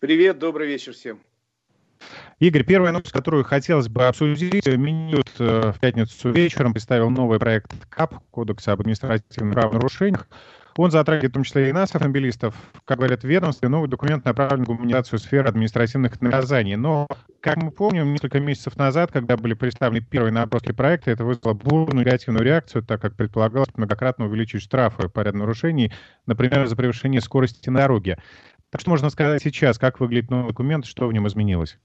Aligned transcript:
Привет, 0.00 0.38
добрый 0.38 0.66
вечер 0.66 0.94
всем. 0.94 1.20
Игорь, 2.38 2.64
первая 2.64 2.90
новость, 2.90 3.12
которую 3.12 3.44
хотелось 3.44 3.90
бы 3.90 4.06
обсудить. 4.06 4.66
Минют 4.66 5.28
э, 5.38 5.72
в 5.76 5.78
пятницу 5.78 6.32
вечером 6.32 6.72
представил 6.72 7.10
новый 7.10 7.38
проект 7.38 7.70
КАП, 7.90 8.14
Кодекса 8.30 8.72
об 8.72 8.80
административных 8.80 9.52
правонарушениях. 9.52 10.26
Он 10.78 10.90
затрагивает 10.90 11.32
в 11.32 11.34
том 11.34 11.44
числе 11.44 11.68
и 11.68 11.72
нас, 11.72 11.94
автомобилистов. 11.94 12.54
Как 12.86 12.96
говорят 12.96 13.24
в 13.24 13.26
ведомстве, 13.26 13.68
новый 13.68 13.90
документ 13.90 14.24
направлен 14.24 14.60
на 14.60 14.64
гуманизацию 14.64 15.18
сферы 15.18 15.50
административных 15.50 16.18
наказаний. 16.22 16.76
Но, 16.76 17.06
как 17.40 17.58
мы 17.58 17.70
помним, 17.70 18.10
несколько 18.10 18.40
месяцев 18.40 18.76
назад, 18.76 19.12
когда 19.12 19.36
были 19.36 19.52
представлены 19.52 20.02
первые 20.02 20.32
наброски 20.32 20.72
проекта, 20.72 21.10
это 21.10 21.26
вызвало 21.26 21.52
бурную 21.52 22.06
негативную 22.06 22.42
реакцию, 22.42 22.82
так 22.84 23.02
как 23.02 23.16
предполагалось 23.16 23.68
многократно 23.76 24.24
увеличить 24.24 24.62
штрафы 24.62 25.10
по 25.10 25.20
ряду 25.20 25.36
нарушений, 25.38 25.92
например, 26.24 26.66
за 26.66 26.76
превышение 26.76 27.20
скорости 27.20 27.68
на 27.68 27.80
дороге. 27.80 28.16
Так 28.70 28.80
что 28.80 28.90
можно 28.90 29.10
сказать 29.10 29.42
сейчас, 29.42 29.78
как 29.78 30.00
выглядит 30.00 30.30
новый 30.30 30.48
документ, 30.48 30.86
что 30.86 31.06
в 31.06 31.12
нем 31.12 31.26
изменилось? 31.26 31.78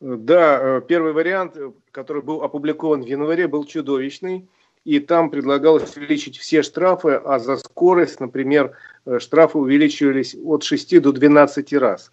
Да, 0.00 0.58
э, 0.60 0.82
первый 0.86 1.12
вариант, 1.12 1.56
который 1.90 2.22
был 2.22 2.42
опубликован 2.42 3.02
в 3.02 3.06
январе, 3.06 3.46
был 3.46 3.64
чудовищный 3.64 4.48
и 4.84 4.98
там 4.98 5.30
предлагалось 5.30 5.96
увеличить 5.96 6.38
все 6.38 6.62
штрафы, 6.62 7.12
а 7.12 7.38
за 7.38 7.56
скорость, 7.56 8.20
например, 8.20 8.76
э, 9.06 9.18
штрафы 9.20 9.58
увеличивались 9.58 10.34
от 10.34 10.64
6 10.64 11.00
до 11.00 11.12
12 11.12 11.72
раз. 11.74 12.12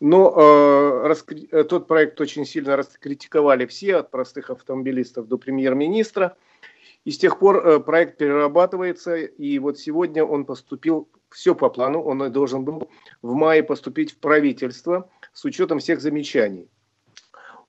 Но 0.00 0.34
э, 0.36 1.06
раскри... 1.06 1.48
Э, 1.50 1.64
тот 1.64 1.86
проект 1.86 2.20
очень 2.20 2.44
сильно 2.44 2.76
раскритиковали 2.76 3.66
все, 3.66 3.96
от 3.96 4.10
простых 4.10 4.50
автомобилистов 4.50 5.26
до 5.26 5.38
премьер-министра. 5.38 6.36
И 7.04 7.10
с 7.10 7.18
тех 7.18 7.38
пор 7.38 7.66
э, 7.66 7.80
проект 7.80 8.18
перерабатывается, 8.18 9.16
и 9.16 9.58
вот 9.58 9.78
сегодня 9.78 10.24
он 10.24 10.44
поступил, 10.44 11.08
все 11.32 11.54
по 11.54 11.68
плану, 11.70 12.02
он 12.02 12.30
должен 12.32 12.64
был 12.64 12.88
в 13.22 13.34
мае 13.34 13.62
поступить 13.62 14.12
в 14.12 14.18
правительство 14.18 15.08
с 15.32 15.44
учетом 15.44 15.78
всех 15.78 16.00
замечаний. 16.00 16.68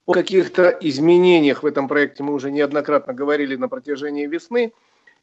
О 0.05 0.13
каких-то 0.13 0.69
изменениях 0.81 1.63
в 1.63 1.65
этом 1.65 1.87
проекте 1.87 2.23
мы 2.23 2.33
уже 2.33 2.51
неоднократно 2.51 3.13
говорили 3.13 3.55
на 3.55 3.69
протяжении 3.69 4.27
весны. 4.27 4.73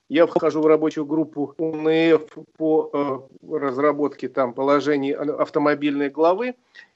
Я 0.09 0.27
вхожу 0.27 0.63
в 0.63 0.67
рабочую 0.67 1.05
группу 1.05 1.55
УНФ 1.59 2.23
по 2.57 2.91
э, 2.93 3.57
разработке 3.57 4.29
там 4.29 4.55
положений 4.55 5.13
автомобильной 5.13 6.09
главы 6.09 6.55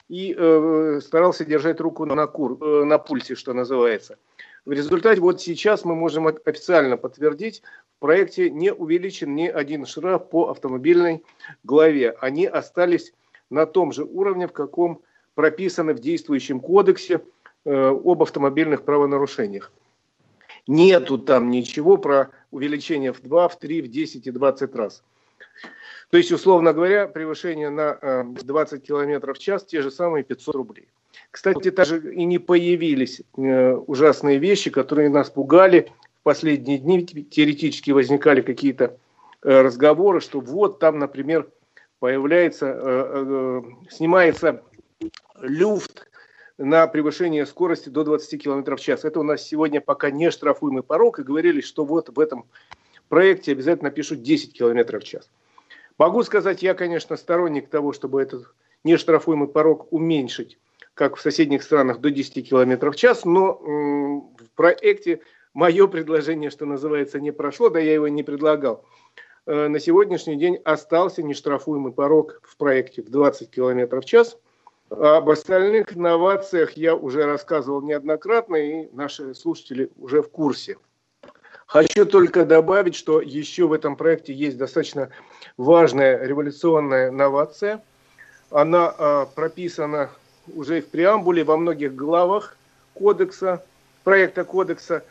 и 0.09 0.35
э, 0.37 0.99
старался 1.01 1.45
держать 1.45 1.79
руку 1.79 2.05
на, 2.05 2.27
кур, 2.27 2.57
э, 2.61 2.83
на 2.83 2.97
пульсе, 2.97 3.35
что 3.35 3.53
называется. 3.53 4.17
В 4.65 4.71
результате 4.71 5.21
вот 5.21 5.41
сейчас 5.41 5.85
мы 5.85 5.95
можем 5.95 6.27
официально 6.27 6.97
подтвердить, 6.97 7.61
в 7.97 7.99
проекте 7.99 8.49
не 8.49 8.73
увеличен 8.73 9.35
ни 9.35 9.47
один 9.47 9.85
штраф 9.85 10.29
по 10.29 10.49
автомобильной 10.49 11.23
главе. 11.63 12.11
Они 12.19 12.45
остались 12.45 13.13
на 13.49 13.65
том 13.65 13.91
же 13.91 14.03
уровне, 14.03 14.47
в 14.47 14.53
каком 14.53 15.01
прописаны 15.35 15.93
в 15.93 15.99
действующем 15.99 16.59
кодексе 16.59 17.21
Э, 17.67 17.87
об 17.89 18.21
автомобильных 18.21 18.83
правонарушениях. 18.83 19.71
Нету 20.67 21.17
там 21.17 21.49
ничего 21.49 21.97
про 21.97 22.29
увеличение 22.51 23.11
в 23.11 23.23
2, 23.23 23.47
в 23.49 23.57
3, 23.57 23.81
в 23.81 23.87
10 23.87 24.27
и 24.27 24.31
20 24.31 24.75
раз. 24.75 25.03
То 26.11 26.17
есть, 26.17 26.31
условно 26.31 26.73
говоря, 26.73 27.07
превышение 27.07 27.71
на 27.71 28.23
20 28.23 28.83
э, 28.83 28.85
км 28.85 29.33
в 29.33 29.39
час 29.39 29.65
те 29.65 29.81
же 29.81 29.89
самые 29.89 30.23
500 30.23 30.55
рублей. 30.55 30.87
Кстати, 31.35 31.69
даже 31.69 32.13
и 32.13 32.23
не 32.23 32.39
появились 32.39 33.21
э, 33.35 33.73
ужасные 33.73 34.37
вещи, 34.37 34.69
которые 34.69 35.09
нас 35.09 35.29
пугали. 35.29 35.91
В 36.21 36.23
последние 36.23 36.77
дни 36.77 37.05
теоретически 37.05 37.91
возникали 37.91 38.39
какие-то 38.41 38.97
разговоры, 39.41 40.21
что 40.21 40.39
вот 40.39 40.79
там, 40.79 40.97
например, 40.97 41.49
появляется, 41.99 43.61
снимается 43.89 44.63
люфт 45.41 46.07
на 46.57 46.87
превышение 46.87 47.45
скорости 47.45 47.89
до 47.89 48.05
20 48.05 48.41
км 48.41 48.77
в 48.77 48.79
час. 48.79 49.03
Это 49.03 49.19
у 49.19 49.23
нас 49.23 49.41
сегодня 49.43 49.81
пока 49.81 50.11
не 50.11 50.31
штрафуемый 50.31 50.83
порог, 50.83 51.19
и 51.19 51.23
говорили, 51.23 51.59
что 51.59 51.83
вот 51.83 52.15
в 52.15 52.17
этом 52.17 52.45
проекте 53.09 53.51
обязательно 53.51 53.91
пишут 53.91 54.23
10 54.23 54.57
км 54.57 54.99
в 54.99 55.03
час. 55.03 55.29
Могу 55.97 56.23
сказать, 56.23 56.63
я, 56.63 56.75
конечно, 56.75 57.17
сторонник 57.17 57.69
того, 57.69 57.91
чтобы 57.91 58.21
этот 58.21 58.53
нештрафуемый 58.85 59.49
порог 59.49 59.91
уменьшить, 59.91 60.57
как 60.95 61.15
в 61.15 61.21
соседних 61.21 61.61
странах, 61.61 61.99
до 61.99 62.09
10 62.09 62.49
км 62.49 62.91
в 62.91 62.95
час, 62.95 63.23
но 63.23 63.53
в 63.53 64.49
проекте 64.55 65.21
мое 65.53 65.87
предложение, 65.87 66.49
что 66.49 66.65
называется, 66.65 67.19
не 67.19 67.31
прошло, 67.31 67.69
да 67.69 67.79
я 67.79 67.93
его 67.93 68.07
не 68.07 68.23
предлагал. 68.23 68.83
Э, 69.45 69.67
на 69.67 69.79
сегодняшний 69.79 70.37
день 70.37 70.57
остался 70.65 71.21
нештрафуемый 71.21 71.93
порог 71.93 72.41
в 72.43 72.57
проекте 72.57 73.03
в 73.03 73.09
20 73.09 73.51
км 73.51 74.01
в 74.01 74.05
час– 74.05 74.37
об 74.89 75.29
остальных 75.29 75.95
новациях 75.95 76.73
я 76.73 76.95
уже 76.95 77.25
рассказывал 77.25 77.81
неоднократно, 77.81 78.55
и 78.55 78.87
наши 78.93 79.33
слушатели 79.33 79.89
уже 79.97 80.21
в 80.21 80.29
курсе. 80.29 80.77
Хочу 81.65 82.05
только 82.05 82.45
добавить, 82.45 82.93
что 82.93 83.19
еще 83.19 83.67
в 83.67 83.73
этом 83.73 83.95
проекте 83.95 84.31
есть 84.31 84.57
достаточно 84.57 85.09
важная 85.57 86.23
революционная 86.23 87.09
новация. 87.09 87.83
Она 88.51 88.93
э, 88.97 89.25
прописана 89.35 90.11
уже 90.53 90.81
в 90.81 90.87
преамбуле 90.87 91.43
во 91.43 91.57
многих 91.57 91.95
главах 91.95 92.57
кодекса, 92.93 93.63
проекта 94.03 94.43
кодекса. 94.43 95.03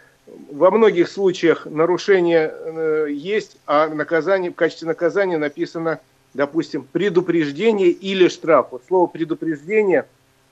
Во 0.51 0.71
многих 0.71 1.09
случаях 1.09 1.67
нарушение 1.67 2.51
э, 2.53 3.09
есть, 3.11 3.59
а 3.67 3.89
наказание, 3.89 4.51
в 4.51 4.55
качестве 4.55 4.89
наказания 4.89 5.39
написано– 5.39 6.01
допустим, 6.35 6.87
предупреждение 6.91 7.91
или 7.91 8.29
штраф. 8.29 8.69
Вот 8.73 8.83
слово 8.87 9.07
предупреждение 9.07 10.07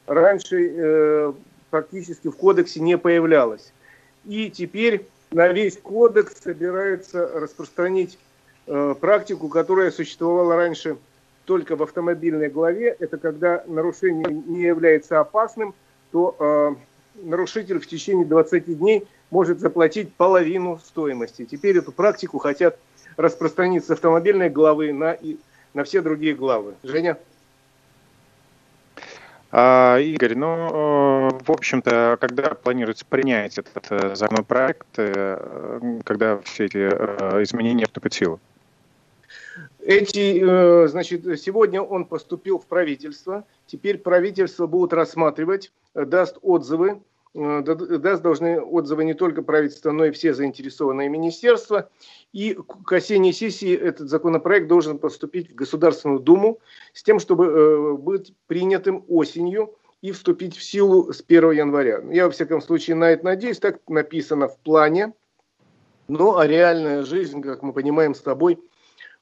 раньше 0.06 0.72
э, 0.74 1.32
практически 1.70 2.28
в 2.28 2.36
кодексе 2.36 2.80
не 2.80 2.96
появлялось. 2.96 3.72
И 4.24 4.48
теперь 4.50 5.06
на 5.32 5.48
весь 5.48 5.76
кодекс 5.76 6.40
собирается 6.40 7.28
распространить 7.34 8.16
э, 8.66 8.94
практику, 9.00 9.48
которая 9.48 9.90
существовала 9.90 10.54
раньше 10.54 10.96
только 11.44 11.76
в 11.76 11.82
автомобильной 11.82 12.48
главе. 12.48 12.96
Это 12.98 13.18
когда 13.18 13.64
нарушение 13.66 14.32
не 14.32 14.62
является 14.62 15.20
опасным, 15.20 15.74
то 16.10 16.36
э, 16.38 16.74
нарушитель 17.22 17.78
в 17.78 17.86
течение 17.86 18.26
20 18.26 18.78
дней 18.78 19.06
может 19.30 19.60
заплатить 19.60 20.12
половину 20.14 20.78
стоимости. 20.84 21.44
Теперь 21.44 21.78
эту 21.78 21.92
практику 21.92 22.38
хотят 22.38 22.78
распространить 23.16 23.84
с 23.84 23.90
автомобильной 23.90 24.50
главы 24.50 24.92
на 24.92 25.16
на 25.74 25.84
все 25.84 26.02
другие 26.02 26.34
главы. 26.34 26.74
Женя? 26.82 27.18
А, 29.50 29.98
Игорь, 29.98 30.34
ну, 30.34 31.28
в 31.44 31.50
общем-то, 31.50 32.16
когда 32.20 32.54
планируется 32.54 33.04
принять 33.04 33.58
этот 33.58 33.84
э, 33.90 34.14
законопроект, 34.14 34.86
э, 34.96 35.98
когда 36.04 36.38
все 36.38 36.64
эти 36.64 36.78
э, 36.78 37.42
изменения 37.42 37.84
вступят 37.84 38.14
в 38.14 38.16
силу? 38.16 38.40
Эти, 39.84 40.86
значит, 40.86 41.40
сегодня 41.40 41.82
он 41.82 42.04
поступил 42.04 42.58
в 42.58 42.66
правительство. 42.66 43.44
Теперь 43.66 43.98
правительство 43.98 44.66
будут 44.66 44.92
рассматривать, 44.92 45.72
даст 45.94 46.38
отзывы 46.42 47.00
Э, 47.34 47.62
даст 47.62 48.22
должны 48.22 48.60
отзывы 48.60 49.04
не 49.04 49.14
только 49.14 49.42
правительства, 49.42 49.90
но 49.90 50.04
и 50.04 50.10
все 50.10 50.34
заинтересованные 50.34 51.08
министерства. 51.08 51.88
И 52.32 52.54
к 52.54 52.92
осенней 52.92 53.32
сессии 53.32 53.74
этот 53.74 54.08
законопроект 54.08 54.68
должен 54.68 54.98
поступить 54.98 55.50
в 55.50 55.54
Государственную 55.54 56.20
Думу 56.20 56.58
с 56.92 57.02
тем, 57.02 57.18
чтобы 57.18 57.46
э, 57.46 57.92
быть 57.94 58.34
принятым 58.46 59.04
осенью 59.08 59.74
и 60.02 60.12
вступить 60.12 60.56
в 60.56 60.62
силу 60.62 61.12
с 61.12 61.24
1 61.26 61.52
января. 61.52 62.02
Я, 62.10 62.26
во 62.26 62.30
всяком 62.32 62.60
случае, 62.60 62.96
на 62.96 63.10
это 63.10 63.24
надеюсь. 63.24 63.58
Так 63.58 63.78
написано 63.88 64.48
в 64.48 64.58
плане. 64.58 65.14
Но 66.08 66.36
а 66.36 66.46
реальная 66.46 67.02
жизнь, 67.02 67.40
как 67.40 67.62
мы 67.62 67.72
понимаем 67.72 68.14
с 68.14 68.20
тобой, 68.20 68.58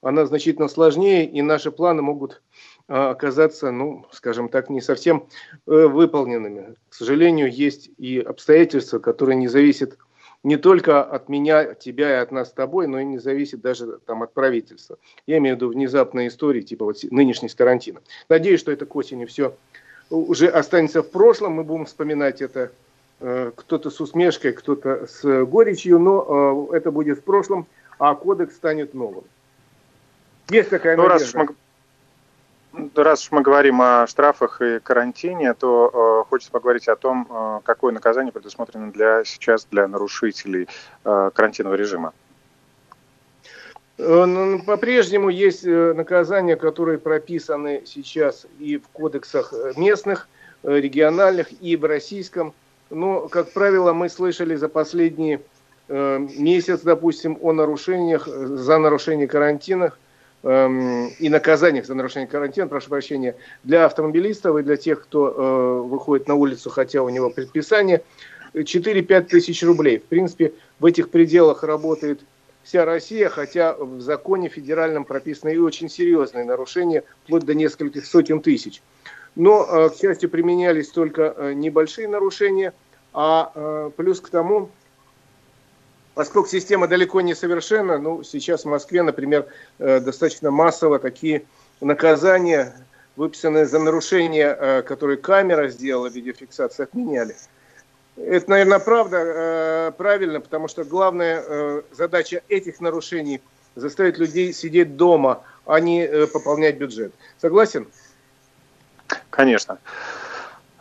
она 0.02 0.26
значительно 0.26 0.68
сложнее, 0.68 1.26
и 1.26 1.42
наши 1.42 1.70
планы 1.70 2.02
могут 2.02 2.42
а, 2.88 3.10
оказаться, 3.10 3.70
ну, 3.70 4.06
скажем 4.12 4.48
так, 4.48 4.70
не 4.70 4.80
совсем 4.80 5.26
э, 5.66 5.86
выполненными. 5.86 6.74
К 6.88 6.94
сожалению, 6.94 7.52
есть 7.52 7.90
и 7.98 8.18
обстоятельства, 8.18 8.98
которые 8.98 9.36
не 9.36 9.48
зависят 9.48 9.98
не 10.42 10.56
только 10.56 11.02
от 11.02 11.28
меня, 11.28 11.74
тебя 11.74 12.10
и 12.10 12.22
от 12.22 12.32
нас 12.32 12.48
с 12.48 12.52
тобой, 12.52 12.86
но 12.86 12.98
и 12.98 13.04
не 13.04 13.18
зависит 13.18 13.60
даже 13.60 13.98
там, 14.06 14.22
от 14.22 14.32
правительства. 14.32 14.96
Я 15.26 15.36
имею 15.36 15.56
в 15.56 15.58
виду 15.58 15.68
внезапные 15.68 16.28
истории, 16.28 16.62
типа 16.62 16.86
вот 16.86 16.96
нынешней 17.10 17.50
с 17.50 17.54
Тарантино. 17.54 18.00
Надеюсь, 18.28 18.60
что 18.60 18.72
это 18.72 18.86
к 18.86 18.96
осени 18.96 19.26
все 19.26 19.54
уже 20.10 20.48
останется 20.48 21.02
в 21.02 21.10
прошлом, 21.10 21.54
мы 21.54 21.64
будем 21.64 21.86
вспоминать 21.86 22.42
это 22.42 22.72
э, 23.20 23.52
кто-то 23.54 23.90
с 23.90 24.00
усмешкой, 24.00 24.52
кто-то 24.52 25.06
с 25.06 25.44
горечью, 25.44 25.98
но 25.98 26.68
э, 26.72 26.76
это 26.76 26.90
будет 26.90 27.18
в 27.18 27.22
прошлом, 27.22 27.66
а 27.98 28.14
кодекс 28.14 28.56
станет 28.56 28.92
новым. 28.94 29.24
Есть 30.50 30.70
такая 30.70 30.96
ну, 30.96 31.06
надежда. 31.06 31.38
Раз 31.38 31.48
Раз 32.94 33.24
уж 33.24 33.32
мы 33.32 33.42
говорим 33.42 33.82
о 33.82 34.06
штрафах 34.06 34.62
и 34.62 34.78
карантине, 34.78 35.54
то 35.54 36.22
э, 36.22 36.28
хочется 36.28 36.52
поговорить 36.52 36.86
о 36.86 36.94
том, 36.94 37.26
э, 37.28 37.60
какое 37.64 37.92
наказание 37.92 38.32
предусмотрено 38.32 38.92
для 38.92 39.24
сейчас 39.24 39.66
для 39.70 39.88
нарушителей 39.88 40.68
э, 41.04 41.30
карантинного 41.34 41.74
режима. 41.74 42.12
Ну, 43.98 44.62
по-прежнему 44.62 45.28
есть 45.28 45.62
наказания, 45.66 46.56
которые 46.56 46.96
прописаны 46.96 47.82
сейчас 47.84 48.46
и 48.58 48.78
в 48.78 48.88
кодексах 48.88 49.52
местных, 49.76 50.26
региональных, 50.62 51.48
и 51.60 51.76
в 51.76 51.84
российском. 51.84 52.54
Но, 52.88 53.28
как 53.28 53.52
правило, 53.52 53.92
мы 53.92 54.08
слышали 54.08 54.54
за 54.54 54.70
последние 54.70 55.42
месяц, 55.88 56.80
допустим, 56.80 57.36
о 57.42 57.52
нарушениях, 57.52 58.26
за 58.26 58.78
нарушение 58.78 59.28
карантина 59.28 59.84
эм, 59.84 59.92
и 60.42 61.28
наказаниях 61.28 61.84
за 61.84 61.94
нарушение 61.94 62.26
карантина, 62.26 62.66
прошу 62.66 62.88
прощения, 62.88 63.36
для 63.62 63.84
автомобилистов 63.84 64.56
и 64.56 64.62
для 64.62 64.76
тех, 64.76 65.02
кто 65.02 65.28
э, 65.28 65.86
выходит 65.86 66.28
на 66.28 66.34
улицу, 66.34 66.70
хотя 66.70 67.02
у 67.02 67.10
него 67.10 67.28
предписание, 67.28 68.02
4-5 68.54 69.20
тысяч 69.24 69.62
рублей. 69.62 69.98
В 69.98 70.04
принципе, 70.04 70.54
в 70.78 70.86
этих 70.86 71.10
пределах 71.10 71.62
работает 71.62 72.20
вся 72.62 72.86
Россия, 72.86 73.28
хотя 73.28 73.74
в 73.74 74.00
законе 74.00 74.48
федеральном 74.48 75.04
прописаны 75.04 75.54
и 75.54 75.58
очень 75.58 75.90
серьезные 75.90 76.46
нарушения, 76.46 77.04
вплоть 77.24 77.44
до 77.44 77.52
нескольких 77.52 78.06
сотен 78.06 78.40
тысяч. 78.40 78.80
Но, 79.36 79.66
э, 79.66 79.90
к 79.90 79.96
счастью, 79.96 80.30
применялись 80.30 80.88
только 80.88 81.34
э, 81.36 81.52
небольшие 81.52 82.08
нарушения, 82.08 82.72
а 83.12 83.90
плюс 83.96 84.20
к 84.20 84.30
тому, 84.30 84.70
поскольку 86.14 86.48
система 86.48 86.88
далеко 86.88 87.20
не 87.20 87.34
совершенна, 87.34 87.98
ну, 87.98 88.22
сейчас 88.22 88.64
в 88.64 88.68
Москве, 88.68 89.02
например, 89.02 89.46
достаточно 89.78 90.50
массово 90.50 90.98
такие 90.98 91.44
наказания, 91.80 92.74
выписанные 93.16 93.66
за 93.66 93.78
нарушение, 93.78 94.82
которые 94.82 95.16
камера 95.16 95.68
сделала, 95.68 96.08
видеофиксации, 96.08 96.82
отменяли. 96.84 97.34
Это, 98.16 98.50
наверное, 98.50 98.78
правда, 98.78 99.16
э, 99.18 99.92
правильно, 99.96 100.40
потому 100.40 100.68
что 100.68 100.84
главная 100.84 101.42
э, 101.46 101.82
задача 101.92 102.42
этих 102.48 102.80
нарушений 102.80 103.40
заставить 103.76 104.18
людей 104.18 104.52
сидеть 104.52 104.96
дома, 104.96 105.42
а 105.64 105.80
не 105.80 106.02
э, 106.04 106.26
пополнять 106.26 106.76
бюджет. 106.76 107.12
Согласен? 107.40 107.88
Конечно. 109.30 109.78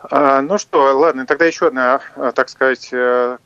А, 0.02 0.40
ну 0.40 0.56
что, 0.56 0.96
ладно, 0.98 1.26
тогда 1.26 1.44
еще 1.44 1.66
одна, 1.66 2.00
так 2.34 2.48
сказать, 2.48 2.88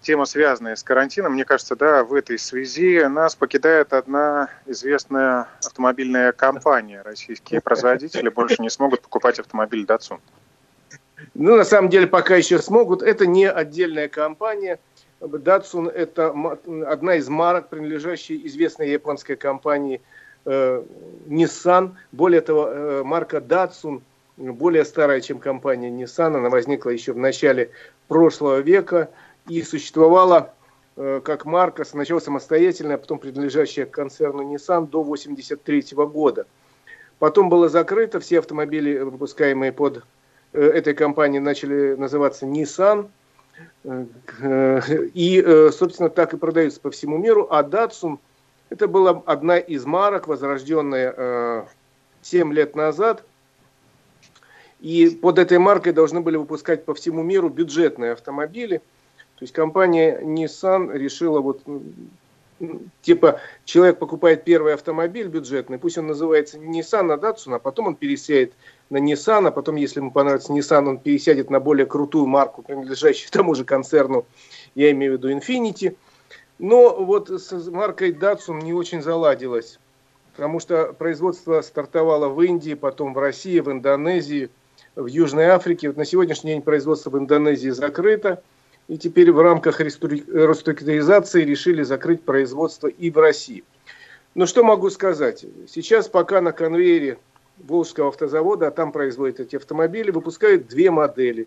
тема, 0.02 0.24
связанная 0.24 0.76
с 0.76 0.84
карантином. 0.84 1.32
Мне 1.32 1.44
кажется, 1.44 1.74
да, 1.74 2.04
в 2.04 2.14
этой 2.14 2.38
связи 2.38 3.04
нас 3.08 3.34
покидает 3.34 3.92
одна 3.92 4.48
известная 4.66 5.48
автомобильная 5.64 6.30
компания. 6.30 7.02
Российские 7.02 7.60
производители 7.60 8.28
больше 8.28 8.62
не 8.62 8.70
смогут 8.70 9.02
покупать 9.02 9.40
автомобиль 9.40 9.84
Datsun. 9.84 10.20
Ну, 11.34 11.56
на 11.56 11.64
самом 11.64 11.90
деле, 11.90 12.06
пока 12.06 12.36
еще 12.36 12.60
смогут. 12.60 13.02
Это 13.02 13.26
не 13.26 13.50
отдельная 13.50 14.08
компания. 14.08 14.78
Datsun– 15.20 15.90
это 15.94 16.32
одна 16.86 17.16
из 17.16 17.28
марок, 17.28 17.68
принадлежащей 17.68 18.46
известной 18.46 18.90
японской 18.90 19.34
компании 19.34 20.00
э, 20.44 20.82
Nissan. 21.26 21.96
Более 22.12 22.42
того, 22.42 22.68
э, 22.68 23.02
марка 23.04 23.38
Datsun 23.38 24.02
более 24.36 24.84
старая, 24.84 25.20
чем 25.20 25.38
компания 25.38 25.90
Nissan. 25.90 26.36
Она 26.36 26.48
возникла 26.48 26.90
еще 26.90 27.12
в 27.12 27.18
начале 27.18 27.70
прошлого 28.08 28.60
века 28.60 29.10
и 29.48 29.62
существовала 29.62 30.54
э, 30.96 31.20
как 31.24 31.44
марка 31.44 31.84
сначала 31.84 32.20
самостоятельная, 32.20 32.96
а 32.96 32.98
потом 32.98 33.18
принадлежащая 33.18 33.86
концерну 33.86 34.42
Nissan 34.42 34.88
до 34.88 35.00
1983 35.00 35.96
года. 36.06 36.46
Потом 37.18 37.48
было 37.48 37.68
закрыто, 37.68 38.20
все 38.20 38.40
автомобили, 38.40 38.98
выпускаемые 38.98 39.72
под 39.72 40.04
Э, 40.54 40.68
этой 40.68 40.94
компании 40.94 41.40
начали 41.40 41.94
называться 41.94 42.46
Nissan. 42.46 43.08
Э, 43.84 44.80
и, 45.14 45.70
собственно, 45.72 46.08
так 46.08 46.32
и 46.32 46.36
продаются 46.36 46.80
по 46.80 46.90
всему 46.90 47.18
миру. 47.18 47.48
А 47.50 47.62
Datsun– 47.62 48.18
это 48.70 48.88
была 48.88 49.22
одна 49.26 49.58
из 49.58 49.84
марок, 49.84 50.28
возрожденная 50.28 51.66
7 52.22 52.52
лет 52.52 52.74
назад. 52.76 53.24
И 54.84 55.08
под 55.08 55.38
этой 55.38 55.58
маркой 55.58 55.94
должны 55.94 56.20
были 56.20 56.36
выпускать 56.36 56.84
по 56.84 56.92
всему 56.92 57.22
миру 57.22 57.48
бюджетные 57.48 58.12
автомобили. 58.12 58.82
То 59.36 59.42
есть 59.44 59.54
компания 59.54 60.20
Nissan 60.20 60.92
решила 60.92 61.40
вот 61.40 61.62
типа 63.00 63.40
человек 63.64 63.98
покупает 63.98 64.44
первый 64.44 64.74
автомобиль 64.74 65.28
бюджетный, 65.28 65.78
пусть 65.78 65.96
он 65.96 66.08
называется 66.08 66.58
Nissan, 66.58 67.10
а 67.10 67.16
Datsun, 67.16 67.54
а 67.54 67.58
потом 67.60 67.86
он 67.86 67.94
пересядет 67.96 68.52
на 68.90 68.98
Nissan, 68.98 69.48
а 69.48 69.50
потом, 69.52 69.76
если 69.76 70.00
ему 70.00 70.10
понравится 70.10 70.52
Nissan, 70.52 70.86
он 70.86 70.98
пересядет 70.98 71.48
на 71.48 71.60
более 71.60 71.86
крутую 71.86 72.26
марку, 72.26 72.60
принадлежащую 72.60 73.30
тому 73.30 73.54
же 73.54 73.64
концерну, 73.64 74.26
я 74.74 74.90
имею 74.90 75.14
в 75.14 75.16
виду 75.16 75.30
Infiniti. 75.30 75.96
Но 76.58 77.02
вот 77.02 77.30
с 77.30 77.70
маркой 77.70 78.12
Datsun 78.12 78.62
не 78.62 78.74
очень 78.74 79.00
заладилось, 79.00 79.78
потому 80.36 80.60
что 80.60 80.92
производство 80.92 81.62
стартовало 81.62 82.28
в 82.28 82.38
Индии, 82.42 82.74
потом 82.74 83.14
в 83.14 83.18
России, 83.18 83.60
в 83.60 83.72
Индонезии, 83.72 84.50
в 84.96 85.06
Южной 85.06 85.46
Африке. 85.46 85.88
Вот 85.88 85.96
на 85.96 86.04
сегодняшний 86.04 86.52
день 86.52 86.62
производство 86.62 87.10
в 87.10 87.18
Индонезии 87.18 87.70
закрыто– 87.70 88.42
и 88.88 88.98
теперь 88.98 89.32
в 89.32 89.40
рамках 89.40 89.80
реструктуризации 89.80 91.42
решили 91.42 91.82
закрыть 91.82 92.22
производство 92.22 92.88
и 92.88 93.10
в 93.10 93.18
России. 93.18 93.64
Ну 94.34 94.46
что 94.46 94.62
могу 94.64 94.90
сказать? 94.90 95.44
Сейчас 95.68 96.08
пока 96.08 96.40
на 96.40 96.52
конвейере 96.52 97.18
Волжского 97.58 98.08
автозавода, 98.08 98.68
а 98.68 98.70
там 98.70 98.92
производят 98.92 99.40
эти 99.40 99.56
автомобили, 99.56 100.10
выпускают 100.10 100.66
две 100.66 100.90
модели. 100.90 101.46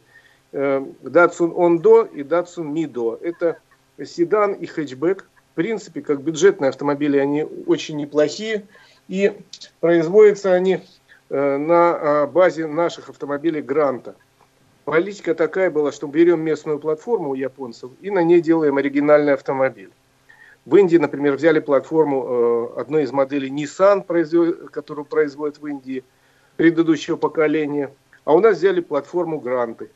Э, 0.54 0.84
Datsun 1.04 1.54
Ondo 1.54 2.10
и 2.12 2.24
Datsun 2.24 2.72
Mido. 2.72 3.20
Это 3.22 3.60
седан 4.04 4.54
и 4.54 4.66
хэтчбэк. 4.66 5.26
В 5.52 5.56
принципе, 5.56 6.02
как 6.02 6.22
бюджетные 6.22 6.70
автомобили, 6.70 7.18
они 7.18 7.44
очень 7.44 7.98
неплохие. 7.98 8.66
И 9.10 9.34
производятся 9.80 10.54
они 10.54 10.82
на 11.30 12.24
а, 12.24 12.28
базе 12.28 12.68
наших 12.68 13.10
автомобилей 13.10 13.62
Гранта. 13.62 14.16
Политика 14.86 15.36
такая 15.36 15.70
была, 15.70 15.92
что 15.92 16.08
берем 16.08 16.42
местную 16.42 16.80
платформу 16.80 17.32
у 17.32 17.34
японцев 17.34 17.92
и 18.02 18.10
на 18.10 18.24
ней 18.24 18.40
делаем 18.40 18.78
оригинальный 18.78 19.34
автомобиль. 19.34 19.92
В 20.66 20.76
Индии, 20.76 20.98
например, 20.98 21.36
взяли 21.36 21.60
платформу 21.60 22.74
э, 22.76 22.80
одной 22.82 23.04
из 23.04 23.12
моделей 23.12 23.50
Nissan, 23.50 24.06
которую 24.70 25.06
производят 25.06 25.60
в 25.60 25.68
Индии, 25.68 26.04
предыдущего 26.58 27.16
поколения, 27.16 27.94
а 28.26 28.34
у 28.34 28.40
нас 28.40 28.58
взяли 28.58 28.82
платформу 28.82 29.40
Гранты. 29.40 29.90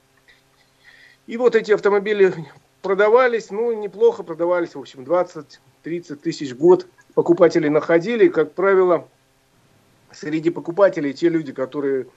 И 1.28 1.38
вот 1.38 1.56
эти 1.56 1.72
автомобили 1.72 2.34
продавались, 2.82 3.52
ну, 3.52 3.72
неплохо 3.74 4.24
продавались, 4.24 4.76
в 4.76 4.80
общем, 4.80 5.02
20-30 5.04 6.16
тысяч 6.16 6.52
в 6.52 6.58
год 6.58 6.88
покупателей 7.14 7.70
находили. 7.70 8.28
Как 8.28 8.54
правило, 8.54 9.08
среди 10.22 10.52
покупателей 10.52 11.14
те 11.14 11.30
люди, 11.30 11.52
которые 11.52 12.08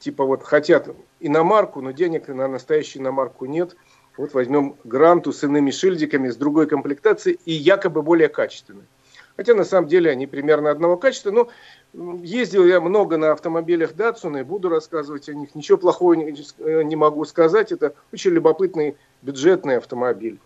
типа 0.00 0.24
вот 0.24 0.42
хотят 0.42 0.88
иномарку, 1.20 1.80
но 1.80 1.92
денег 1.92 2.28
на 2.28 2.48
настоящую 2.48 3.02
иномарку 3.02 3.46
нет. 3.46 3.76
Вот 4.16 4.34
возьмем 4.34 4.76
гранту 4.84 5.32
с 5.32 5.44
иными 5.44 5.70
шильдиками, 5.70 6.28
с 6.28 6.36
другой 6.36 6.66
комплектацией 6.66 7.38
и 7.44 7.52
якобы 7.52 8.02
более 8.02 8.28
качественной. 8.28 8.84
Хотя 9.36 9.54
на 9.54 9.64
самом 9.64 9.88
деле 9.88 10.10
они 10.10 10.26
примерно 10.26 10.70
одного 10.70 10.96
качества, 10.96 11.30
но 11.30 11.48
ездил 12.22 12.66
я 12.66 12.80
много 12.80 13.16
на 13.16 13.32
автомобилях 13.32 13.92
Datsun 13.92 14.40
и 14.40 14.42
буду 14.42 14.68
рассказывать 14.68 15.28
о 15.28 15.34
них. 15.34 15.54
Ничего 15.54 15.78
плохого 15.78 16.14
не, 16.14 16.34
не 16.84 16.96
могу 16.96 17.24
сказать, 17.24 17.72
это 17.72 17.94
очень 18.12 18.32
любопытный 18.32 18.96
бюджетный 19.22 19.78
автомобиль. 19.78 20.38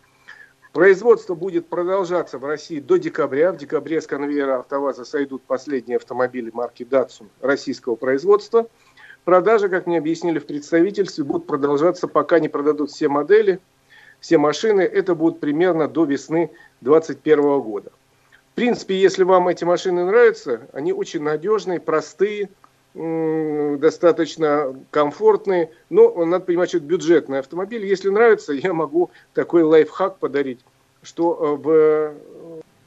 Производство 0.77 1.35
будет 1.35 1.69
продолжаться 1.69 2.39
в 2.39 2.45
России 2.45 2.81
до 2.81 2.99
декабря. 2.99 3.51
В 3.51 3.57
декабре 3.57 3.99
с 3.99 4.07
конвейера 4.07 4.59
АвтоВАЗа 4.59 5.07
сойдут 5.07 5.41
последние 5.45 5.97
автомобили 5.97 6.51
марки 6.53 6.83
Datsun 6.83 7.29
российского 7.41 7.97
производства– 7.97 8.69
Продажи, 9.25 9.69
как 9.69 9.87
мне 9.87 9.99
объяснили 9.99 10.39
в 10.39 10.47
представительстве, 10.47 11.25
будут 11.25 11.49
продолжаться, 11.49 12.07
пока 12.07 12.39
не 12.39 12.49
продадут 12.49 12.91
все 12.91 13.09
модели, 13.09 13.59
все 14.21 14.39
машины. 14.39 14.83
Это 14.83 15.17
будет 15.17 15.41
примерно 15.41 15.89
до 15.89 16.05
весны 16.05 16.53
2021 16.83 17.61
года. 17.61 17.91
В 18.53 18.55
принципе, 18.55 18.95
если 18.95 19.25
вам 19.25 19.49
эти 19.49 19.65
машины 19.65 20.05
нравятся, 20.05 20.69
они 20.73 20.93
очень 20.93 21.23
надежные, 21.23 21.81
простые, 21.81 22.51
достаточно 23.79 24.75
комфортные. 24.91 25.71
Но 25.91 26.25
надо 26.25 26.45
понимать, 26.45 26.71
что 26.71 26.79
это 26.79 26.87
бюджетный 26.87 27.41
автомобиль. 27.41 27.85
Если 27.85 28.09
нравится, 28.09 28.53
я 28.53 28.73
могу 28.73 29.11
такой 29.35 29.63
лайфхак 29.63 30.19
подарить, 30.19 30.61
что 31.03 31.37
э, 31.41 31.57
в, 31.57 32.15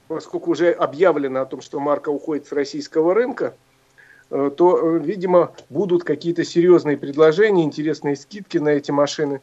поскольку 0.08 0.52
уже 0.52 0.72
объявлено 0.72 1.42
о 1.42 1.46
том, 1.46 1.62
что 1.62 1.80
марка 1.80 2.10
уходит 2.10 2.48
с 2.48 2.52
российского 2.52 3.14
рынка– 3.14 3.56
Э, 4.32 4.52
то, 4.56 4.98
э, 4.98 5.00
видимо, 5.00 5.54
будут 5.70 6.04
какие-то 6.04 6.44
серьезные 6.44 6.98
предложения, 6.98 7.64
интересные 7.64 8.16
скидки 8.16 8.58
на 8.58 8.70
эти 8.70 8.92
машины. 8.92 9.42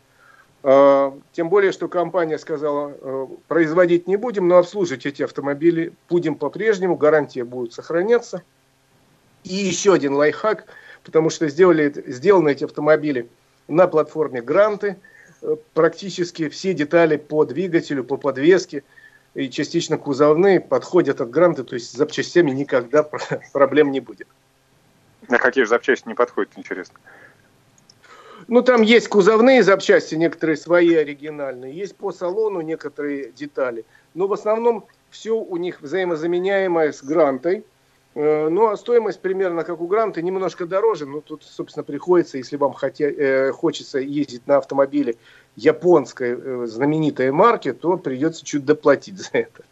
Э, 0.63 1.13
тем 1.33 1.49
более, 1.49 1.73
что 1.73 1.89
компания 1.89 2.39
сказала, 2.39 3.29
производить 3.49 4.07
не 4.07 4.17
будем, 4.17 4.49
но 4.49 4.59
обслуживать 4.59 5.07
эти 5.07 5.23
автомобили 5.23 5.93
будем 6.09 6.37
по-прежнему, 6.37 6.97
гарантия 6.97 7.45
будет 7.45 7.73
сохраняться. 7.73 8.43
И 9.47 9.55
еще 9.55 9.95
один 9.95 10.15
лайфхак, 10.15 10.67
потому 11.05 11.31
что 11.31 11.49
сделали, 11.49 11.93
сделаны 12.07 12.51
эти 12.51 12.65
автомобили 12.65 13.29
на 13.69 13.87
платформе 13.87 14.43
Гранты, 14.43 14.97
практически 15.73 16.49
все 16.49 16.75
детали 16.75 17.17
по 17.17 17.45
двигателю, 17.45 18.03
по 18.03 18.17
подвеске 18.17 18.83
и 19.35 19.49
частично 19.49 19.99
кузовные 19.99 20.61
подходят 20.61 21.21
от 21.21 21.31
гранта, 21.31 21.63
то 21.63 21.75
есть 21.75 21.91
с 21.91 21.93
запчастями 21.93 22.51
никогда 22.51 23.03
проблем 23.53 23.93
не 23.93 24.01
будет. 24.01 24.27
А 25.29 25.39
какие 25.39 25.65
же 25.65 25.71
запчасти 25.71 26.09
не 26.09 26.15
подходят, 26.15 26.53
интересно? 26.57 26.99
Ну, 28.49 28.63
там 28.63 28.83
есть 28.83 29.09
кузовные 29.09 29.63
запчасти, 29.63 30.15
некоторые 30.15 30.57
свои 30.57 30.95
оригинальные, 30.95 31.73
есть 31.73 31.97
по 31.97 32.13
салону 32.13 32.61
некоторые 32.63 33.31
детали. 33.33 33.85
Но 34.15 34.27
в 34.27 34.33
основном 34.33 34.87
все 35.11 35.37
у 35.37 35.57
них 35.57 35.81
взаимозаменяемое 35.83 36.93
с 36.93 37.03
грантой. 37.03 37.65
Э, 38.17 38.49
ну, 38.49 38.69
а 38.69 38.79
стоимость 38.79 39.21
примерно 39.21 39.63
как 39.63 39.79
у 39.79 39.87
гранты, 39.87 40.23
немножко 40.23 40.65
дороже. 40.65 41.05
Но 41.05 41.21
тут, 41.21 41.45
собственно, 41.45 41.85
приходится, 41.85 42.39
если 42.39 42.57
вам 42.57 42.73
хотя, 42.73 43.11
э, 43.11 43.53
хочется 43.53 43.99
ездить 43.99 44.47
на 44.47 44.57
автомобиле 44.57 45.17
японской 45.55 46.35
э, 46.35 46.67
знаменитой 46.67 47.31
марки, 47.31 47.75
то 47.75 47.99
придется 47.99 48.43
чуть 48.43 48.65
доплатить 48.65 49.19
за 49.19 49.29
это. 49.33 49.65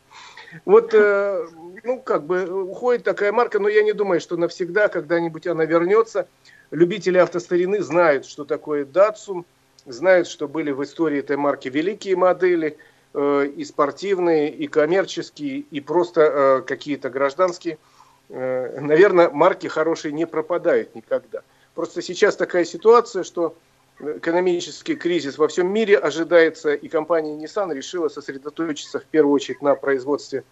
Вот, 0.67 0.93
э, 0.93 1.47
ну, 1.85 2.01
как 2.01 2.25
бы 2.25 2.45
уходит 2.65 3.03
такая 3.05 3.33
марка, 3.33 3.59
но 3.59 3.69
я 3.69 3.83
не 3.83 3.95
думаю, 3.95 4.21
что 4.21 4.37
навсегда, 4.37 4.89
когда-нибудь 4.89 5.47
она 5.47 5.65
вернется. 5.65 6.29
Любители 6.71 7.17
автостарины 7.17 7.83
знают, 7.83 8.27
что 8.27 8.45
такое 8.45 8.85
Datsun, 8.85 9.47
знают, 9.87 10.29
что 10.29 10.49
были 10.49 10.71
в 10.71 10.85
истории 10.85 11.21
этой 11.21 11.39
марки 11.39 11.69
великие 11.69 12.15
модели, 12.15 12.77
э, 13.15 13.47
и 13.57 13.65
спортивные, 13.65 14.51
и 14.53 14.67
коммерческие, 14.67 15.61
и 15.61 15.81
просто 15.81 16.21
э, 16.21 16.63
какие-то 16.67 17.09
гражданские. 17.09 17.79
Э, 18.29 18.81
наверное, 18.81 19.31
марки 19.31 19.67
хорошие 19.67 20.13
не 20.13 20.27
пропадают 20.27 20.95
никогда. 20.95 21.43
Просто 21.75 22.03
сейчас 22.03 22.37
такая 22.37 22.65
ситуация, 22.65 23.25
что 23.25 23.57
экономический 24.01 24.97
кризис 24.97 25.39
во 25.39 25.49
всем 25.49 25.73
мире 25.73 25.99
ожидается, 25.99 26.75
и 26.75 26.89
компания 26.89 27.37
Nissan 27.37 27.73
решила 27.75 28.09
сосредоточиться 28.09 29.01
в 29.01 29.05
первую 29.05 29.35
очередь 29.35 29.63
на 29.63 29.75
производстве 29.75 30.45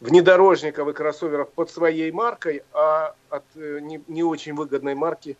внедорожников 0.00 0.88
и 0.88 0.92
кроссоверов 0.92 1.50
под 1.50 1.70
своей 1.70 2.10
маркой, 2.10 2.62
а 2.72 3.14
от 3.28 3.44
э, 3.54 3.80
не, 3.80 4.02
не 4.08 4.22
очень 4.22 4.54
выгодной 4.54 4.94
марки, 4.94 5.36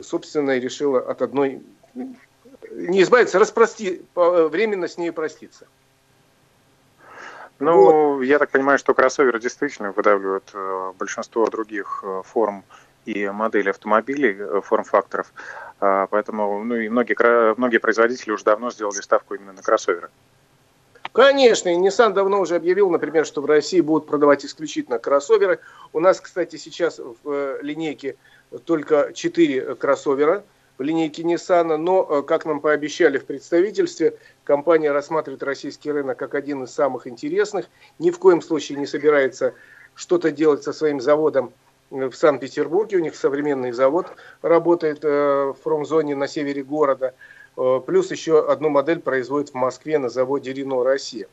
собственно, 0.00 0.58
решила 0.58 1.00
от 1.00 1.22
одной 1.22 1.62
не 2.70 3.02
избавиться, 3.02 3.38
распрости, 3.38 4.02
э, 4.14 4.48
временно 4.50 4.88
с 4.88 4.98
ней 4.98 5.12
проститься. 5.12 5.66
Ну, 7.60 8.16
вот. 8.16 8.22
я 8.22 8.38
так 8.38 8.50
понимаю, 8.50 8.78
что 8.78 8.94
кроссоверы 8.94 9.38
действительно 9.38 9.92
выдавливают 9.92 10.50
э, 10.54 10.92
большинство 10.98 11.46
других 11.46 12.02
э, 12.02 12.22
форм 12.24 12.64
и 13.04 13.28
моделей 13.28 13.70
автомобилей, 13.70 14.34
э, 14.38 14.60
форм-факторов. 14.64 15.32
Э, 15.80 16.06
поэтому 16.10 16.64
ну, 16.64 16.76
и 16.76 16.88
многие, 16.88 17.54
многие 17.56 17.76
производители 17.76 18.32
уже 18.32 18.44
давно 18.44 18.70
сделали 18.70 19.02
ставку 19.02 19.34
именно 19.34 19.52
на 19.52 19.62
кроссоверы. 19.62 20.08
Конечно, 21.12 21.68
и 21.68 21.76
Nissan 21.76 22.14
давно 22.14 22.40
уже 22.40 22.56
объявил, 22.56 22.88
например, 22.88 23.26
что 23.26 23.42
в 23.42 23.46
России 23.46 23.80
будут 23.80 24.06
продавать 24.06 24.44
исключительно 24.46 24.98
кроссоверы. 24.98 25.58
У 25.92 26.00
нас, 26.00 26.18
кстати, 26.20 26.56
сейчас 26.56 26.98
в 26.98 27.58
линейке 27.60 28.16
только 28.64 29.12
4 29.12 29.74
кроссовера 29.74 30.44
в 30.80 30.82
линейке 30.82 31.22
Nissan, 31.24 31.76
но, 31.76 32.22
как 32.22 32.46
нам 32.46 32.60
пообещали 32.60 33.18
в 33.18 33.26
представительстве, 33.26 34.16
компания 34.44 34.90
рассматривает 34.92 35.42
российский 35.42 35.92
рынок 35.92 36.18
как 36.18 36.34
один 36.34 36.64
из 36.64 36.70
самых 36.70 37.06
интересных. 37.06 37.66
Ни 37.98 38.10
в 38.10 38.18
коем 38.18 38.40
случае 38.40 38.78
не 38.78 38.86
собирается 38.86 39.52
что-то 39.94 40.30
делать 40.30 40.62
со 40.62 40.72
своим 40.72 40.98
заводом 41.02 41.52
в 41.90 42.12
Санкт-Петербурге. 42.12 42.96
У 42.96 43.00
них 43.00 43.14
современный 43.14 43.72
завод 43.72 44.06
работает 44.40 45.04
в 45.04 45.56
промзоне 45.62 46.16
на 46.16 46.26
севере 46.26 46.62
города. 46.62 47.14
Э, 47.58 47.80
плюс 47.86 48.10
еще 48.10 48.50
одну 48.50 48.70
модель 48.70 49.00
производит 49.00 49.50
в 49.50 49.54
Москве 49.54 49.98
на 49.98 50.08
заводе 50.08 50.54
Рено 50.54 50.82
Россия. 50.82 51.26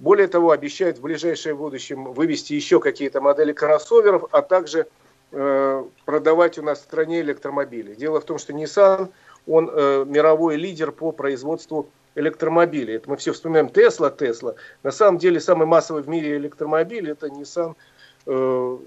Более 0.00 0.26
того, 0.26 0.50
обещают 0.50 0.98
в 0.98 1.02
ближайшее 1.02 1.54
будущем 1.54 2.12
вывести 2.12 2.54
еще 2.54 2.80
какие-то 2.80 3.20
модели 3.20 3.52
кроссоверов, 3.52 4.24
а 4.32 4.42
также 4.42 4.80
э, 4.80 4.86
продавать 5.30 6.58
у 6.58 6.62
нас 6.62 6.78
в 6.78 6.82
стране 6.82 7.20
электромобили. 7.20 7.94
Дело 7.94 8.20
в 8.20 8.24
том, 8.24 8.38
что 8.38 8.52
Nissan, 8.52 9.10
он 9.46 9.70
э, 9.72 10.04
мировой 10.06 10.56
лидер 10.56 10.92
по 10.92 11.12
производству 11.12 11.90
электромобилей. 12.14 12.96
Это 12.96 13.10
мы 13.10 13.16
все 13.16 13.32
вспоминаем 13.32 13.68
Тесла, 13.68 14.10
Тесла. 14.10 14.54
На 14.82 14.90
самом 14.90 15.18
деле 15.18 15.40
самый 15.40 15.66
массовый 15.66 16.02
в 16.02 16.08
мире 16.08 16.36
электромобиль 16.36 17.10
это 17.10 17.28
Nissan 17.28 17.74
э, 18.26 18.78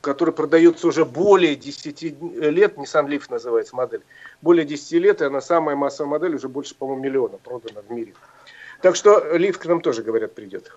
который 0.00 0.32
продается 0.32 0.86
уже 0.86 1.04
более 1.04 1.56
10 1.56 2.02
лет, 2.02 2.76
Nissan 2.76 3.06
Leaf 3.06 3.24
называется 3.28 3.76
модель, 3.76 4.02
более 4.40 4.64
10 4.64 4.92
лет, 4.92 5.20
и 5.20 5.24
она 5.24 5.40
самая 5.40 5.76
массовая 5.76 6.10
модель, 6.10 6.34
уже 6.34 6.48
больше, 6.48 6.74
по-моему, 6.74 7.02
миллиона 7.02 7.38
продана 7.38 7.82
в 7.86 7.92
мире. 7.92 8.14
Так 8.80 8.96
что 8.96 9.18
Leaf 9.36 9.58
к 9.58 9.66
нам 9.66 9.80
тоже, 9.80 10.02
говорят, 10.02 10.34
придет. 10.34 10.72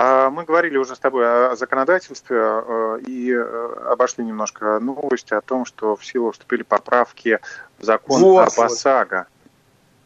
А, 0.00 0.30
мы 0.30 0.44
говорили 0.44 0.76
уже 0.76 0.94
с 0.94 1.00
тобой 1.00 1.26
о 1.26 1.56
законодательстве 1.56 2.36
э, 2.38 3.00
и 3.04 3.32
э, 3.32 3.90
обошли 3.90 4.24
немножко 4.24 4.78
новости 4.78 5.34
о 5.34 5.40
том, 5.40 5.64
что 5.64 5.96
в 5.96 6.06
силу 6.06 6.30
вступили 6.30 6.62
поправки 6.62 7.40
в 7.80 7.84
закон 7.84 8.20
вот, 8.20 8.46
об 8.46 8.60
ОСАГО. 8.60 9.26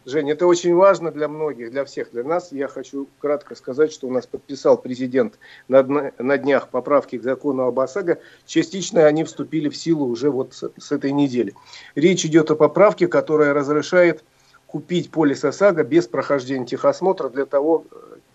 Женя, 0.07 0.33
это 0.33 0.47
очень 0.47 0.75
важно 0.75 1.11
для 1.11 1.29
многих, 1.29 1.73
для 1.73 1.85
всех, 1.85 2.11
для 2.11 2.25
нас. 2.25 2.53
Я 2.53 2.69
хочу 2.69 3.07
кратко 3.19 3.55
сказать, 3.55 3.93
что 3.93 4.07
у 4.07 4.11
нас 4.11 4.27
подписал 4.27 4.79
президент 4.79 5.35
на, 5.69 5.83
на 5.83 6.39
днях 6.39 6.71
поправки 6.71 7.19
к 7.19 7.23
закону 7.23 7.65
об 7.65 7.79
ОСАГО. 7.79 8.19
Частично 8.47 9.05
они 9.05 9.25
вступили 9.25 9.69
в 9.69 9.77
силу 9.77 10.07
уже 10.07 10.31
вот 10.31 10.55
с, 10.55 10.73
с 10.79 10.93
этой 10.93 11.13
недели. 11.13 11.53
Речь 11.97 12.25
идет 12.25 12.51
о 12.51 12.57
поправке, 12.57 13.09
которая 13.09 13.53
разрешает 13.53 14.25
купить 14.67 15.11
полис 15.11 15.45
ОСАГО 15.45 15.85
без 15.85 16.07
прохождения 16.07 16.65
техосмотра 16.65 17.29
для 17.29 17.45
того, 17.45 17.85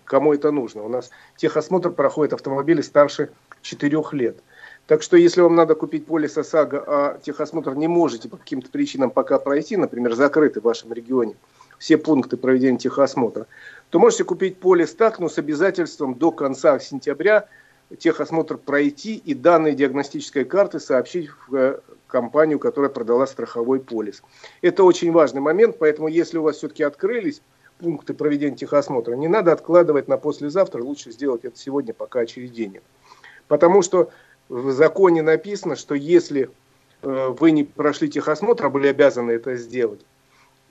кому 0.07 0.33
это 0.33 0.51
нужно. 0.51 0.83
У 0.83 0.89
нас 0.89 1.11
техосмотр 1.35 1.91
проходит 1.91 2.33
автомобили 2.33 2.81
старше 2.81 3.29
4 3.61 4.03
лет. 4.13 4.37
Так 4.87 5.03
что, 5.03 5.17
если 5.17 5.41
вам 5.41 5.55
надо 5.55 5.75
купить 5.75 6.05
полис 6.05 6.37
ОСАГО, 6.37 6.83
а 6.87 7.19
техосмотр 7.21 7.75
не 7.75 7.87
можете 7.87 8.29
по 8.29 8.37
каким-то 8.37 8.69
причинам 8.71 9.11
пока 9.11 9.37
пройти, 9.37 9.75
например, 9.75 10.13
закрытый 10.13 10.61
в 10.61 10.65
вашем 10.65 10.93
регионе, 10.93 11.35
все 11.77 11.97
пункты 11.97 12.37
проведения 12.37 12.77
техосмотра, 12.77 13.47
то 13.89 13.99
можете 13.99 14.23
купить 14.23 14.59
полис 14.59 14.95
так, 14.95 15.19
но 15.19 15.27
с 15.27 15.37
обязательством 15.37 16.15
до 16.15 16.31
конца 16.31 16.79
сентября 16.79 17.47
техосмотр 17.99 18.57
пройти 18.57 19.15
и 19.15 19.33
данные 19.33 19.75
диагностической 19.75 20.45
карты 20.45 20.79
сообщить 20.79 21.29
в 21.47 21.55
э, 21.55 21.79
компанию, 22.07 22.59
которая 22.59 22.89
продала 22.89 23.27
страховой 23.27 23.79
полис. 23.79 24.23
Это 24.61 24.83
очень 24.83 25.11
важный 25.11 25.41
момент, 25.41 25.77
поэтому 25.79 26.07
если 26.07 26.37
у 26.37 26.43
вас 26.43 26.57
все-таки 26.57 26.83
открылись 26.83 27.41
пункты 27.79 28.13
проведения 28.13 28.55
техосмотра, 28.55 29.13
не 29.13 29.27
надо 29.27 29.51
откладывать 29.51 30.07
на 30.07 30.17
послезавтра, 30.17 30.83
лучше 30.83 31.11
сделать 31.11 31.45
это 31.45 31.57
сегодня, 31.57 31.93
пока 31.93 32.21
очередей 32.21 32.67
нет. 32.67 32.83
Потому 33.47 33.81
что 33.81 34.09
в 34.49 34.71
законе 34.71 35.21
написано, 35.21 35.75
что 35.75 35.95
если 35.95 36.49
э, 37.01 37.27
вы 37.39 37.51
не 37.51 37.63
прошли 37.63 38.09
техосмотр, 38.09 38.65
а 38.65 38.69
были 38.69 38.87
обязаны 38.87 39.31
это 39.31 39.55
сделать, 39.55 40.01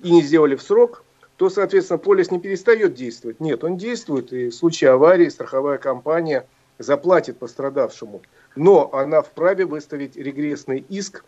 и 0.02 0.10
не 0.10 0.22
сделали 0.22 0.56
в 0.56 0.62
срок, 0.62 1.04
то, 1.36 1.50
соответственно, 1.50 1.98
полис 1.98 2.30
не 2.30 2.40
перестает 2.40 2.94
действовать. 2.94 3.40
Нет, 3.40 3.62
он 3.62 3.76
действует, 3.76 4.32
и 4.32 4.48
в 4.48 4.54
случае 4.54 4.90
аварии 4.90 5.28
страховая 5.28 5.78
компания 5.78 6.46
заплатит 6.78 7.38
пострадавшему. 7.38 8.22
Но 8.54 8.90
она 8.94 9.22
вправе 9.22 9.66
выставить 9.66 10.16
регрессный 10.16 10.84
иск 10.88 11.24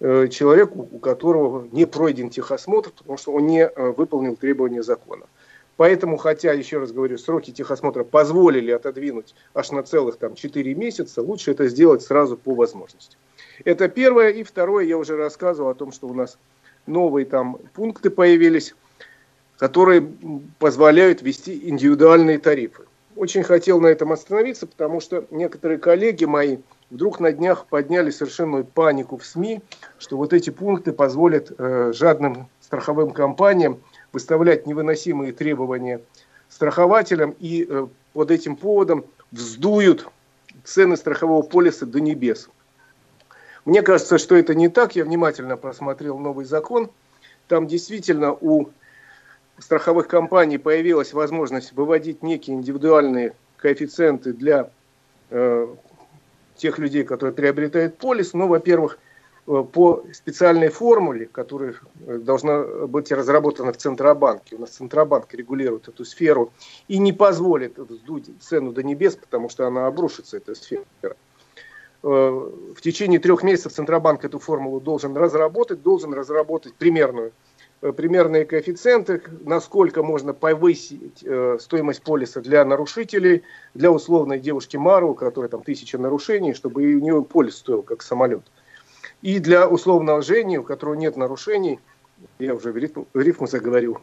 э, 0.00 0.28
человеку, 0.28 0.88
у 0.90 0.98
которого 0.98 1.68
не 1.72 1.86
пройден 1.86 2.30
техосмотр, 2.30 2.90
потому 2.90 3.16
что 3.16 3.32
он 3.32 3.46
не 3.46 3.66
э, 3.66 3.90
выполнил 3.90 4.36
требования 4.36 4.82
закона. 4.82 5.26
Поэтому, 5.76 6.16
хотя, 6.16 6.52
еще 6.52 6.78
раз 6.78 6.92
говорю, 6.92 7.18
сроки 7.18 7.50
техосмотра 7.50 8.02
позволили 8.02 8.70
отодвинуть 8.70 9.34
аж 9.52 9.72
на 9.72 9.82
целых 9.82 10.16
там 10.16 10.34
4 10.34 10.74
месяца, 10.74 11.20
лучше 11.20 11.50
это 11.50 11.68
сделать 11.68 12.02
сразу 12.02 12.36
по 12.36 12.54
возможности. 12.54 13.18
Это 13.64 13.88
первое. 13.88 14.30
И 14.30 14.42
второе, 14.42 14.86
я 14.86 14.96
уже 14.96 15.16
рассказывал 15.16 15.70
о 15.70 15.74
том, 15.74 15.92
что 15.92 16.06
у 16.06 16.14
нас 16.14 16.38
новые 16.86 17.26
там 17.26 17.58
пункты 17.74 18.08
появились, 18.08 18.74
которые 19.58 20.10
позволяют 20.58 21.20
ввести 21.22 21.68
индивидуальные 21.68 22.38
тарифы. 22.38 22.84
Очень 23.14 23.42
хотел 23.42 23.80
на 23.80 23.86
этом 23.86 24.12
остановиться, 24.12 24.66
потому 24.66 25.00
что 25.00 25.26
некоторые 25.30 25.78
коллеги 25.78 26.24
мои 26.24 26.58
вдруг 26.90 27.20
на 27.20 27.32
днях 27.32 27.66
подняли 27.66 28.10
совершенную 28.10 28.64
панику 28.64 29.16
в 29.16 29.24
СМИ, 29.24 29.60
что 29.98 30.16
вот 30.16 30.32
эти 30.32 30.50
пункты 30.50 30.92
позволят 30.92 31.52
э, 31.56 31.92
жадным 31.94 32.48
страховым 32.60 33.10
компаниям 33.10 33.80
выставлять 34.12 34.66
невыносимые 34.66 35.32
требования 35.32 36.00
страхователям 36.48 37.34
и 37.38 37.66
э, 37.68 37.86
под 38.12 38.30
этим 38.30 38.56
поводом 38.56 39.04
вздуют 39.30 40.08
цены 40.64 40.96
страхового 40.96 41.42
полиса 41.42 41.86
до 41.86 42.00
небес. 42.00 42.48
Мне 43.64 43.82
кажется, 43.82 44.18
что 44.18 44.36
это 44.36 44.54
не 44.54 44.68
так. 44.68 44.94
Я 44.94 45.04
внимательно 45.04 45.56
просмотрел 45.56 46.18
новый 46.18 46.44
закон. 46.44 46.90
Там 47.48 47.66
действительно 47.66 48.32
у 48.32 48.70
страховых 49.58 50.06
компаний 50.06 50.58
появилась 50.58 51.12
возможность 51.12 51.72
выводить 51.72 52.22
некие 52.22 52.56
индивидуальные 52.56 53.34
коэффициенты 53.56 54.32
для 54.32 54.70
э, 55.30 55.66
тех 56.56 56.78
людей, 56.78 57.04
которые 57.04 57.34
приобретают 57.34 57.98
полис. 57.98 58.32
Ну, 58.34 58.48
во-первых, 58.48 58.98
э, 59.46 59.64
по 59.72 60.04
специальной 60.12 60.68
формуле, 60.68 61.26
которая 61.26 61.74
э, 62.06 62.18
должна 62.18 62.62
быть 62.86 63.10
разработана 63.12 63.72
в 63.72 63.76
Центробанке. 63.76 64.56
У 64.56 64.60
нас 64.60 64.70
Центробанк 64.70 65.32
регулирует 65.34 65.88
эту 65.88 66.04
сферу 66.04 66.52
и 66.88 66.98
не 66.98 67.12
позволит 67.12 67.76
сдуть 67.76 68.30
цену 68.40 68.72
до 68.72 68.82
небес, 68.82 69.16
потому 69.16 69.48
что 69.48 69.66
она 69.66 69.86
обрушится, 69.86 70.36
эта 70.36 70.54
сфера. 70.54 70.84
В 72.02 72.80
течение 72.82 73.18
трех 73.18 73.42
месяцев 73.42 73.72
Центробанк 73.72 74.24
эту 74.24 74.38
формулу 74.38 74.80
должен 74.80 75.16
разработать, 75.16 75.82
должен 75.82 76.14
разработать 76.14 76.74
примерную 76.74 77.32
Э, 77.32 77.55
примерные 77.80 78.44
коэффициенты, 78.44 79.22
насколько 79.44 80.02
можно 80.02 80.32
повысить 80.32 81.22
э, 81.22 81.58
стоимость 81.60 82.02
полиса 82.02 82.40
для 82.40 82.64
нарушителей, 82.64 83.42
для 83.74 83.90
условной 83.90 84.38
девушки 84.38 84.76
Мару, 84.76 85.10
у 85.10 85.14
которой 85.14 85.48
там 85.48 85.62
тысяча 85.62 85.98
нарушений, 85.98 86.54
чтобы 86.54 86.82
у 86.82 86.98
нее 86.98 87.22
полис 87.22 87.56
стоил 87.56 87.82
как 87.82 88.02
самолет. 88.02 88.42
И 89.22 89.38
для 89.38 89.68
условного 89.68 90.22
Жени, 90.22 90.58
у 90.58 90.62
которого 90.62 90.94
нет 90.94 91.16
нарушений, 91.16 91.80
я 92.38 92.54
уже 92.54 92.72
в 92.72 92.76
рифму, 92.76 93.06
в 93.12 93.20
рифму 93.20 93.46
заговорил, 93.46 93.98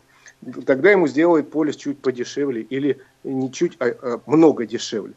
тогда 0.66 0.92
ему 0.92 1.08
сделают 1.08 1.50
полис 1.50 1.76
чуть 1.76 2.00
подешевле 2.00 2.62
или 2.62 3.00
не 3.24 3.52
чуть, 3.52 3.76
а, 3.80 3.96
а 4.02 4.22
много 4.28 4.66
дешевле. 4.66 5.14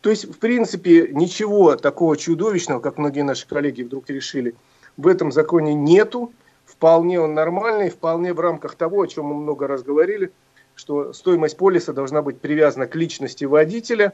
То 0.00 0.10
есть, 0.10 0.26
в 0.26 0.38
принципе, 0.38 1.08
ничего 1.12 1.76
такого 1.76 2.16
чудовищного, 2.16 2.80
как 2.80 2.98
многие 2.98 3.22
наши 3.22 3.48
коллеги 3.48 3.82
вдруг 3.82 4.10
решили, 4.10 4.54
в 4.96 5.08
этом 5.08 5.32
законе 5.32 5.74
нету 5.74 6.32
вполне 6.76 7.20
он 7.20 7.34
нормальный, 7.34 7.88
вполне 7.88 8.32
в 8.32 8.40
рамках 8.40 8.74
того, 8.74 9.02
о 9.02 9.06
чем 9.06 9.26
мы 9.26 9.34
много 9.36 9.66
раз 9.66 9.82
говорили, 9.82 10.32
что 10.74 11.12
стоимость 11.12 11.56
полиса 11.56 11.92
должна 11.92 12.20
быть 12.20 12.40
привязана 12.40 12.86
к 12.86 12.96
личности 12.96 13.44
водителя, 13.44 14.12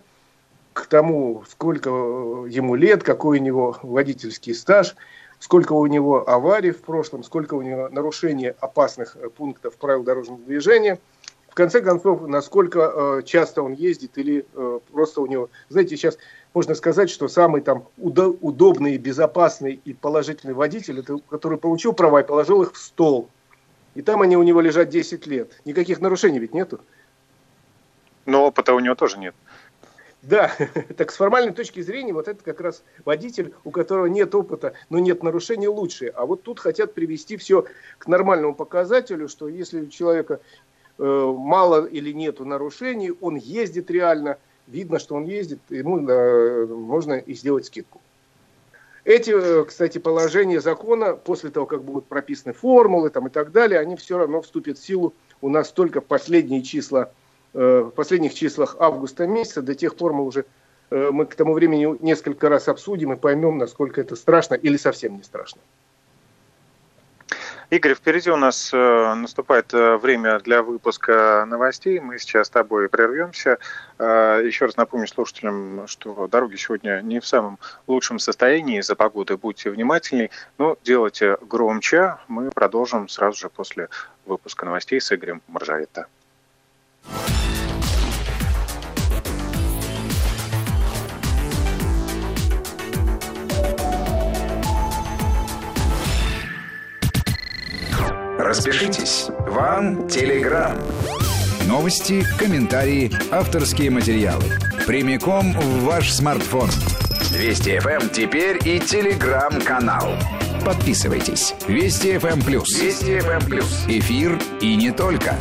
к 0.73 0.87
тому, 0.87 1.43
сколько 1.49 1.88
ему 1.90 2.75
лет, 2.75 3.02
какой 3.02 3.38
у 3.38 3.43
него 3.43 3.76
водительский 3.83 4.55
стаж, 4.55 4.95
сколько 5.38 5.73
у 5.73 5.87
него 5.87 6.29
аварий 6.29 6.71
в 6.71 6.83
прошлом, 6.83 7.25
сколько 7.25 7.55
у 7.55 7.62
него 7.62 7.88
нарушений 7.88 8.49
опасных 8.61 9.17
пунктов 9.37 9.76
правил 9.76 10.02
дорожного 10.02 10.40
движения. 10.40 10.99
В 11.61 11.62
конце 11.62 11.83
концов, 11.83 12.26
насколько 12.26 13.19
э, 13.21 13.23
часто 13.26 13.62
он 13.62 13.75
ездит 13.75 14.17
или 14.17 14.47
э, 14.55 14.79
просто 14.90 15.21
у 15.21 15.26
него... 15.26 15.50
Знаете, 15.69 15.95
сейчас 15.95 16.17
можно 16.55 16.75
сказать, 16.75 17.11
что 17.11 17.29
самый 17.29 17.61
там 17.61 17.87
удобный, 17.99 18.97
безопасный 18.97 19.79
и 19.85 19.93
положительный 19.93 20.55
водитель, 20.55 21.00
это 21.00 21.19
который 21.29 21.59
получил 21.59 21.93
права 21.93 22.23
и 22.23 22.26
положил 22.26 22.62
их 22.62 22.73
в 22.73 22.79
стол. 22.79 23.29
И 23.95 24.00
там 24.00 24.23
они 24.23 24.38
у 24.38 24.43
него 24.43 24.62
лежат 24.62 24.88
10 24.88 25.26
лет. 25.26 25.61
Никаких 25.67 26.00
нарушений 26.00 26.38
ведь 26.38 26.55
нету. 26.55 26.81
Но 28.25 28.47
опыта 28.47 28.73
у 28.73 28.81
него 28.81 28.95
тоже 28.95 29.19
нет. 29.19 29.35
Да, 30.23 30.50
так 30.97 31.11
с 31.12 31.17
формальной 31.17 31.52
точки 31.52 31.81
зрения, 31.83 32.14
вот 32.14 32.26
это 32.26 32.43
как 32.43 32.62
раз 32.62 32.83
водитель, 33.05 33.52
у 33.64 33.71
которого 33.71 34.07
нет 34.07 34.35
опыта, 34.35 34.73
но 34.88 34.99
нет 34.99 35.23
нарушений, 35.23 35.69
лучше. 35.69 36.07
А 36.07 36.25
вот 36.25 36.43
тут 36.43 36.59
хотят 36.59 36.95
привести 36.95 37.37
все 37.37 37.67
к 37.99 38.07
нормальному 38.07 38.55
показателю, 38.55 39.29
что 39.29 39.47
если 39.47 39.83
у 39.83 39.88
человека 39.88 40.40
мало 41.02 41.87
или 41.87 42.12
нету 42.12 42.45
нарушений, 42.45 43.12
он 43.21 43.37
ездит 43.37 43.90
реально– 43.90 44.38
видно, 44.71 44.99
что 44.99 45.16
он 45.16 45.25
ездит, 45.25 45.61
ему 45.69 46.00
да, 46.00 46.66
можно 46.69 47.14
и 47.14 47.35
сделать 47.35 47.66
скидку. 47.66 48.00
Эти, 49.04 49.30
э, 49.30 49.64
кстати, 49.64 49.99
положения 49.99 50.61
закона, 50.61 51.14
после 51.14 51.50
того, 51.50 51.66
как 51.66 51.83
будут 51.83 52.07
прописаны 52.07 52.52
формулы 52.52 53.11
там, 53.11 53.26
и 53.26 53.30
так 53.30 53.50
далее, 53.50 53.80
они 53.80 53.97
все 53.97 54.19
равно 54.19 54.42
вступят 54.42 54.78
в 54.78 54.85
силу 54.85 55.14
у 55.40 55.49
нас 55.49 55.73
только 55.73 56.00
в 56.00 56.04
последние 56.04 56.62
числа, 56.62 57.11
э, 57.54 57.80
в 57.80 57.90
последних 57.90 58.35
числах 58.35 58.76
августа 58.78 59.26
месяца. 59.26 59.62
До 59.62 59.75
тех 59.75 59.97
пор 59.97 60.12
мы 60.12 60.25
уже 60.25 60.45
э, 60.90 61.11
мы 61.11 61.25
к 61.25 61.35
тому 61.35 61.54
времени 61.54 61.97
несколько 62.02 62.49
раз 62.50 62.69
обсудим 62.69 63.12
и 63.14 63.16
поймем, 63.16 63.57
насколько 63.57 64.00
это 64.00 64.16
страшно 64.16 64.54
или 64.54 64.76
совсем 64.76 65.16
не 65.16 65.23
страшно. 65.23 65.62
Игорь, 67.71 67.95
впереди 67.95 68.31
у 68.31 68.37
нас 68.37 68.71
э, 68.75 69.15
наступает 69.15 69.73
э, 69.73 69.97
время 69.97 70.41
для 70.41 70.65
выпуска 70.65 71.45
новостей. 71.47 72.00
Мы 72.00 72.19
сейчас 72.19 72.49
с 72.49 72.50
тобой 72.50 72.89
прервемся. 72.89 73.59
Э, 73.97 74.43
еще 74.45 74.65
раз 74.65 74.77
напомню 74.77 75.07
слушателям, 75.07 75.87
что 75.87 76.27
дороги 76.27 76.57
сегодня 76.57 77.00
не 77.00 77.21
в 77.21 77.27
самом 77.27 77.61
лучшем 77.87 78.19
состоянии 78.19 78.81
из-за 78.81 78.97
погоды. 78.97 79.37
Будьте 79.37 79.71
внимательней, 79.71 80.33
но 80.59 80.79
делайте 80.83 81.37
громче. 81.43 82.17
Мы 82.27 82.50
продолжим 82.50 83.09
сразу 83.09 83.39
же 83.39 83.49
после 83.49 83.89
выпуска 84.27 84.67
новостей 84.67 85.00
с 85.00 85.12
Игорем 85.12 85.41
Маржаретто. 85.47 86.09
Распишитесь. 98.50 99.28
Вам 99.47 100.08
Телеграм. 100.08 100.76
Новости, 101.69 102.26
комментарии, 102.36 103.13
авторские 103.30 103.91
материалы. 103.93 104.43
Прямиком 104.89 105.52
в 105.52 105.84
ваш 105.84 106.10
смартфон. 106.10 106.69
Вести 107.30 107.76
FM 107.76 108.02
эм 108.02 108.08
теперь 108.08 108.58
и 108.65 108.80
Телеграм-канал. 108.80 110.17
Подписывайтесь. 110.65 111.54
Вести 111.69 112.15
FM 112.15 112.32
эм 112.32 112.43
плюс. 112.43 112.76
Вести 112.76 113.19
FM 113.19 113.41
эм 113.41 113.43
плюс. 113.43 113.84
Эфир 113.86 114.36
и 114.60 114.75
не 114.75 114.91
только. 114.91 115.39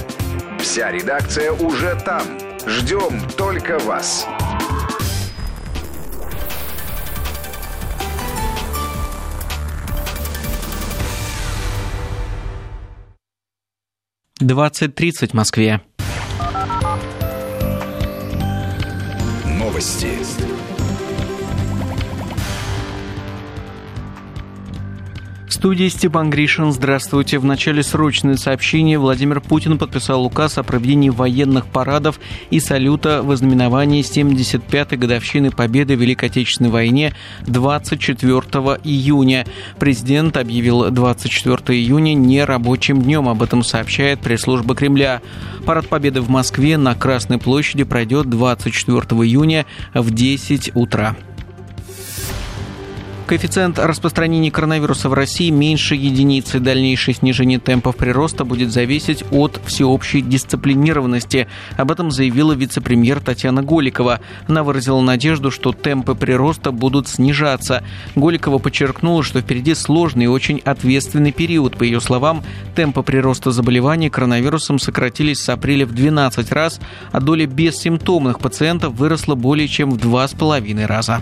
Вся 0.60 0.92
редакция 0.92 1.52
уже 1.52 1.96
там. 2.06 2.22
Ждем 2.68 3.20
только 3.36 3.80
вас. 3.80 4.28
20.30 14.42 15.30
в 15.30 15.34
Москве. 15.34 15.82
Новости. 19.46 20.10
Студии 25.60 25.90
Степан 25.90 26.30
Гришин. 26.30 26.72
Здравствуйте. 26.72 27.38
В 27.38 27.44
начале 27.44 27.84
срочное 27.84 28.38
сообщение 28.38 28.98
Владимир 28.98 29.42
Путин 29.42 29.78
подписал 29.78 30.24
указ 30.24 30.58
о 30.58 30.64
проведении 30.64 31.10
военных 31.10 31.66
парадов 31.66 32.18
и 32.50 32.62
салюта 32.62 33.22
в 33.24 33.30
ознаменовании 33.30 34.02
75-й 34.02 34.96
годовщины 34.96 35.52
победы 35.52 35.98
в 35.98 36.00
Великой 36.00 36.30
Отечественной 36.30 36.70
войне 36.70 37.14
24 37.46 38.40
июня. 38.86 39.46
Президент 39.78 40.38
объявил 40.38 40.92
24 40.92 41.78
июня 41.78 42.14
нерабочим 42.14 43.02
днем. 43.02 43.28
Об 43.28 43.44
этом 43.44 43.62
сообщает 43.62 44.22
пресс-служба 44.22 44.76
Кремля. 44.76 45.22
Парад 45.66 45.90
победы 45.90 46.22
в 46.22 46.30
Москве 46.30 46.78
на 46.78 46.96
Красной 46.96 47.38
площади 47.38 47.84
пройдет 47.84 48.30
24 48.30 49.02
июня 49.24 49.66
в 49.94 50.10
10 50.10 50.72
утра. 50.76 51.18
Коэффициент 53.30 53.78
распространения 53.78 54.50
коронавируса 54.50 55.08
в 55.08 55.14
России 55.14 55.52
меньше 55.52 55.94
единицы. 55.94 56.60
Дальнейшее 56.60 57.14
снижение 57.14 57.60
темпов 57.60 57.96
прироста 57.96 58.44
будет 58.44 58.72
зависеть 58.72 59.24
от 59.30 59.62
всеобщей 59.68 60.22
дисциплинированности. 60.22 61.48
Об 61.78 61.92
этом 61.92 62.10
заявила 62.10 62.54
вице-премьер 62.54 63.20
Татьяна 63.20 63.62
Голикова. 63.62 64.20
Она 64.48 64.64
выразила 64.64 65.00
надежду, 65.00 65.52
что 65.52 65.74
темпы 65.74 66.16
прироста 66.16 66.72
будут 66.72 67.08
снижаться. 67.08 67.84
Голикова 68.16 68.58
подчеркнула, 68.58 69.22
что 69.22 69.42
впереди 69.42 69.76
сложный 69.76 70.26
и 70.26 70.28
очень 70.28 70.60
ответственный 70.66 71.32
период. 71.32 71.78
По 71.78 71.84
ее 71.84 72.02
словам, 72.02 72.44
темпы 72.76 73.04
прироста 73.04 73.52
заболеваний 73.52 74.10
коронавирусом 74.10 74.80
сократились 74.80 75.40
с 75.40 75.50
апреля 75.50 75.86
в 75.86 75.94
12 75.94 76.52
раз, 76.52 76.82
а 77.12 77.20
доля 77.20 77.46
бессимптомных 77.46 78.40
пациентов 78.40 78.96
выросла 78.96 79.36
более 79.36 79.68
чем 79.68 79.92
в 79.92 79.98
2,5 79.98 80.88
раза. 80.88 81.22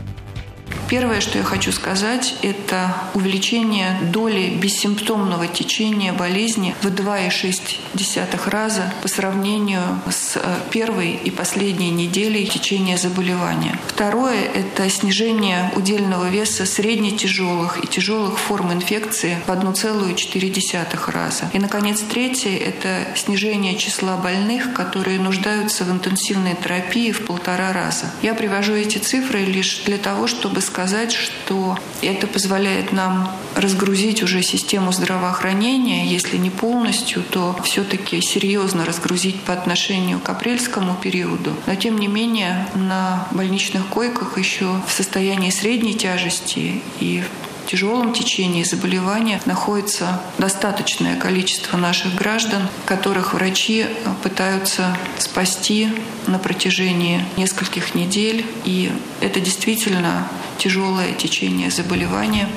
Первое, 0.90 1.22
что 1.22 1.38
я 1.38 1.44
хочу 1.44 1.72
сказать, 1.72 2.36
это 2.42 2.96
увеличение 3.14 4.00
доли 4.14 4.50
бессимптомного 4.50 5.48
течения 5.48 6.14
болезни 6.14 6.76
в 6.82 6.88
2,6 6.88 8.50
раза 8.50 8.94
по 9.02 9.08
сравнению 9.08 9.82
с 10.10 10.38
э, 10.38 10.42
первой 10.72 11.12
и 11.12 11.32
последней 11.32 11.92
неделей 11.92 12.46
течения 12.46 12.98
заболевания. 12.98 13.78
Второе– 13.88 14.44
это 14.54 14.90
снижение 14.90 15.72
удельного 15.76 16.30
веса 16.30 16.66
средне-тяжелых 16.66 17.84
и 17.84 17.88
тяжелых 17.88 18.40
форм 18.40 18.72
инфекции 18.72 19.38
в 19.46 19.50
1,4 19.50 21.12
раза. 21.12 21.50
И, 21.54 21.60
наконец, 21.60 22.02
третье– 22.02 22.58
это 22.58 23.08
снижение 23.16 23.76
числа 23.76 24.18
больных, 24.18 24.74
которые 24.74 25.20
нуждаются 25.20 25.84
в 25.84 25.92
интенсивной 25.92 26.56
терапии 26.56 27.12
в 27.12 27.26
полтора 27.26 27.74
раза. 27.74 28.06
Я 28.22 28.34
привожу 28.34 28.74
эти 28.74 28.98
цифры 28.98 29.40
лишь 29.40 29.82
для 29.86 29.98
того, 29.98 30.28
чтобы 30.28 30.62
сказать, 30.68 31.12
что 31.12 31.78
это 32.02 32.28
позволяет 32.28 32.92
нам 32.92 33.32
разгрузить 33.56 34.22
уже 34.22 34.44
систему 34.44 34.92
здравоохранения, 34.92 36.06
если 36.06 36.38
не 36.38 36.50
полностью, 36.50 37.24
то 37.24 37.60
все-таки 37.64 38.22
серьезно 38.22 38.86
разгрузить 38.86 39.42
по 39.42 39.54
отношению 39.54 40.20
к 40.20 40.30
апрельскому 40.30 40.96
периоду. 40.96 41.56
Но 41.66 41.76
тем 41.76 41.98
не 41.98 42.08
менее 42.08 42.68
на 42.76 43.28
больничных 43.32 43.88
койках 43.88 44.38
еще 44.38 44.82
в 44.88 44.92
состоянии 44.92 45.50
средней 45.50 45.96
тяжести 45.96 46.82
и 47.00 47.24
тяжелом 47.68 48.14
течении 48.14 48.64
заболевания 48.64 49.40
находится 49.46 50.22
достаточное 50.38 51.20
количество 51.20 51.78
наших 51.78 52.16
граждан, 52.16 52.64
которых 52.86 53.34
врачи 53.34 53.86
пытаются 54.24 54.98
спасти 55.20 55.90
на 56.26 56.40
протяжении 56.40 57.24
нескольких 57.36 57.94
недель. 57.94 58.46
И 58.66 58.92
это 59.22 59.40
действительно 59.40 60.28
тяжелое 60.58 61.14
течение 61.14 61.70
заболевания. 61.70 62.48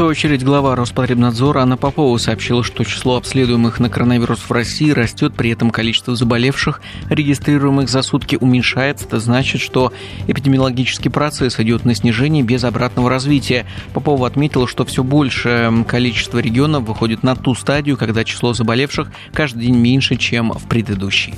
Свою 0.00 0.12
очередь, 0.12 0.42
глава 0.42 0.76
Роспотребнадзора 0.76 1.60
Анна 1.60 1.76
Попова 1.76 2.16
сообщила, 2.16 2.64
что 2.64 2.84
число 2.84 3.18
обследуемых 3.18 3.80
на 3.80 3.90
коронавирус 3.90 4.38
в 4.38 4.50
России 4.50 4.92
растет, 4.92 5.34
при 5.34 5.50
этом 5.50 5.70
количество 5.70 6.16
заболевших, 6.16 6.80
регистрируемых 7.10 7.90
за 7.90 8.00
сутки, 8.00 8.38
уменьшается. 8.40 9.04
Это 9.04 9.20
значит, 9.20 9.60
что 9.60 9.92
эпидемиологический 10.26 11.10
процесс 11.10 11.60
идет 11.60 11.84
на 11.84 11.94
снижение 11.94 12.42
без 12.42 12.64
обратного 12.64 13.10
развития. 13.10 13.66
Попова 13.92 14.26
отметила, 14.26 14.66
что 14.66 14.86
все 14.86 15.04
большее 15.04 15.84
количество 15.84 16.38
регионов 16.38 16.84
выходит 16.84 17.22
на 17.22 17.36
ту 17.36 17.54
стадию, 17.54 17.98
когда 17.98 18.24
число 18.24 18.54
заболевших 18.54 19.12
каждый 19.34 19.66
день 19.66 19.76
меньше, 19.76 20.16
чем 20.16 20.50
в 20.52 20.66
предыдущий. 20.66 21.34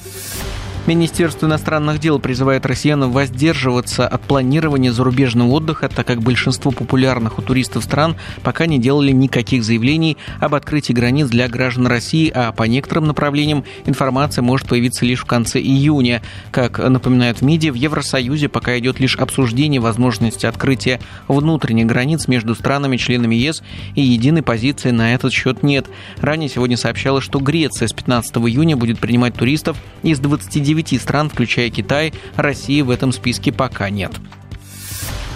Министерство 0.85 1.47
иностранных 1.47 2.01
дел 2.01 2.19
призывает 2.19 2.67
россиян 2.67 3.09
воздерживаться 3.09 4.09
от 4.09 4.21
планирования 4.23 4.91
зарубежного 4.91 5.49
отдыха, 5.53 5.89
так 5.89 6.05
как 6.09 6.23
большинство 6.23 6.73
популярных 6.73 7.39
у 7.39 7.43
туристов 7.43 7.85
стран 7.85 8.17
пока 8.43 8.67
не 8.67 8.81
делали 8.81 9.13
никаких 9.13 9.63
заявлений 9.63 10.17
об 10.41 10.57
открытии 10.57 10.93
границ 10.93 11.29
для 11.29 11.47
граждан 11.47 11.87
России, 11.87 12.33
а 12.35 12.51
по 12.51 12.65
некоторым 12.65 13.07
направлениям 13.07 13.65
информация 13.87 14.43
может 14.43 14.67
появиться 14.67 15.05
лишь 15.05 15.21
в 15.21 15.25
конце 15.25 15.61
июня. 15.61 16.21
Как 16.51 16.79
напоминают 16.79 17.39
в 17.39 17.43
МИДе, 17.43 17.71
в 17.71 17.77
Евросоюзе 17.77 18.49
пока 18.49 18.77
идет 18.77 18.99
лишь 18.99 19.17
обсуждение 19.17 19.81
возможности 19.81 20.47
открытия 20.47 20.99
внутренних 21.29 21.87
границ 21.87 22.27
между 22.27 22.57
странами-членами 22.57 23.37
ЕС 23.37 23.63
и 23.95 24.03
единой 24.03 24.43
позиции 24.43 24.91
на 24.91 25.15
этот 25.15 25.33
счет 25.33 25.63
нет. 25.63 25.87
Ранее 26.19 26.49
сегодня 26.49 26.77
сообщалось, 26.77 27.23
что 27.23 27.39
Греция 27.39 27.87
с 27.87 27.93
15 27.93 28.35
июня 28.39 28.77
будет 28.77 28.99
принимать 28.99 29.35
туристов 29.35 29.77
из 30.03 30.19
29 30.19 30.72
9 30.73 31.01
стран, 31.01 31.29
включая 31.29 31.69
Китай, 31.69 32.15
России 32.37 32.81
в 32.81 32.91
этом 32.91 33.13
списке 33.13 33.53
пока 33.53 33.91
нет. 33.91 34.13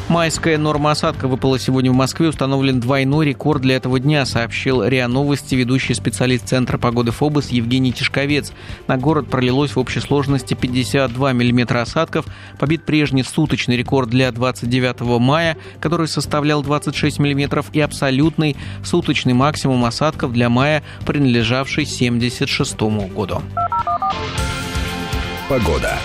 Майская 0.09 0.57
норма 0.57 0.93
осадка 0.93 1.27
выпала 1.27 1.59
сегодня 1.59 1.91
в 1.91 1.95
Москве. 1.95 2.29
Установлен 2.29 2.79
двойной 2.79 3.27
рекорд 3.27 3.63
для 3.63 3.75
этого 3.75 3.99
дня, 3.99 4.25
сообщил 4.25 4.85
РИА 4.85 5.09
Новости 5.09 5.57
ведущий 5.57 5.95
специалист 5.95 6.47
Центра 6.47 6.79
погоды 6.79 7.11
ФОБОС 7.11 7.49
Евгений 7.49 7.93
Тишковец. 7.93 8.53
На 8.87 8.99
город 8.99 9.29
пролилось 9.29 9.75
в 9.75 9.81
общей 9.81 9.99
сложности 9.99 10.55
52 10.55 11.33
мм 11.33 11.79
осадков. 11.79 12.27
Побит 12.57 12.85
прежний 12.85 13.25
суточный 13.25 13.77
рекорд 13.77 14.09
для 14.09 14.31
29 14.31 15.01
мая, 15.19 15.57
который 15.81 16.07
составлял 16.07 16.63
26 16.63 17.19
мм, 17.19 17.65
и 17.73 17.81
абсолютный 17.81 18.57
суточный 18.85 19.33
максимум 19.33 19.85
осадков 19.85 20.33
для 20.33 20.49
мая, 20.49 20.85
принадлежавший 21.05 21.83
1976 21.83 22.81
году. 23.13 23.43
Погода. 25.49 25.97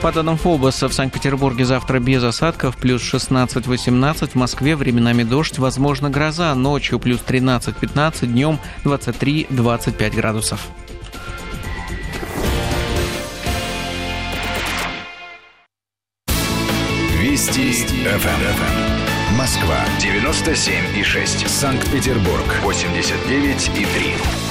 По 0.00 0.10
данным 0.10 0.36
ФОБОСа, 0.36 0.88
в 0.88 0.94
Санкт-Петербурге 0.94 1.64
завтра 1.64 2.00
без 2.00 2.24
осадков, 2.24 2.76
плюс 2.76 3.02
16-18, 3.02 4.30
в 4.30 4.34
Москве 4.34 4.74
временами 4.74 5.22
дождь, 5.22 5.58
возможно 5.58 6.10
гроза, 6.10 6.54
ночью 6.54 6.98
плюс 6.98 7.20
13-15, 7.26 8.26
днем 8.26 8.58
23-25 8.84 10.16
градусов. 10.16 10.60
Вести. 17.20 17.72
ФМ. 17.72 19.36
Москва 19.38 19.78
97 20.00 20.98
и 20.98 21.02
6. 21.02 21.48
Санкт-Петербург 21.48 22.44
89 22.62 23.70
и 23.76 23.84
3. 23.84 24.41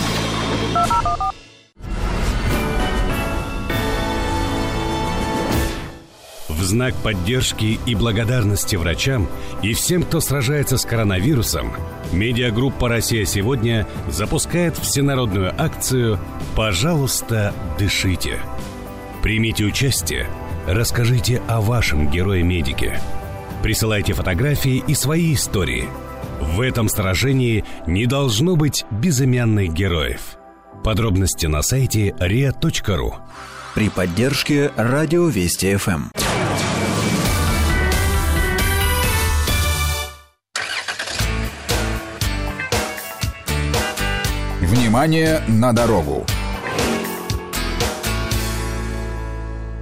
Знак 6.72 6.96
поддержки 6.96 7.80
и 7.86 7.96
благодарности 7.96 8.78
врачам 8.78 9.28
и 9.62 9.74
всем, 9.74 10.04
кто 10.04 10.22
сражается 10.22 10.78
с 10.78 10.86
коронавирусом, 10.86 11.74
медиагруппа 12.14 12.88
«Россия 12.88 13.26
сегодня» 13.26 13.86
запускает 14.10 14.78
всенародную 14.78 15.54
акцию 15.62 16.18
«Пожалуйста, 16.56 17.54
дышите». 17.78 18.40
Примите 19.22 19.66
участие, 19.66 20.28
расскажите 20.66 21.42
о 21.50 21.60
вашем 21.60 22.10
герое-медике. 22.10 23.02
Присылайте 23.62 24.14
фотографии 24.14 24.82
и 24.88 24.96
свои 24.96 25.34
истории. 25.34 25.90
В 26.40 26.62
этом 26.62 26.88
сражении 26.88 27.66
не 27.86 28.06
должно 28.06 28.56
быть 28.56 28.86
безымянных 28.92 29.74
героев. 29.74 30.38
Подробности 30.86 31.48
на 31.48 31.64
сайте 31.64 32.16
ria.ru 32.18 33.16
при 33.76 33.90
поддержке 33.90 34.72
Радио 34.78 35.28
Вести 35.28 35.76
ФМ. 35.76 36.21
Внимание 44.72 45.42
на 45.50 45.74
дорогу! 45.74 46.26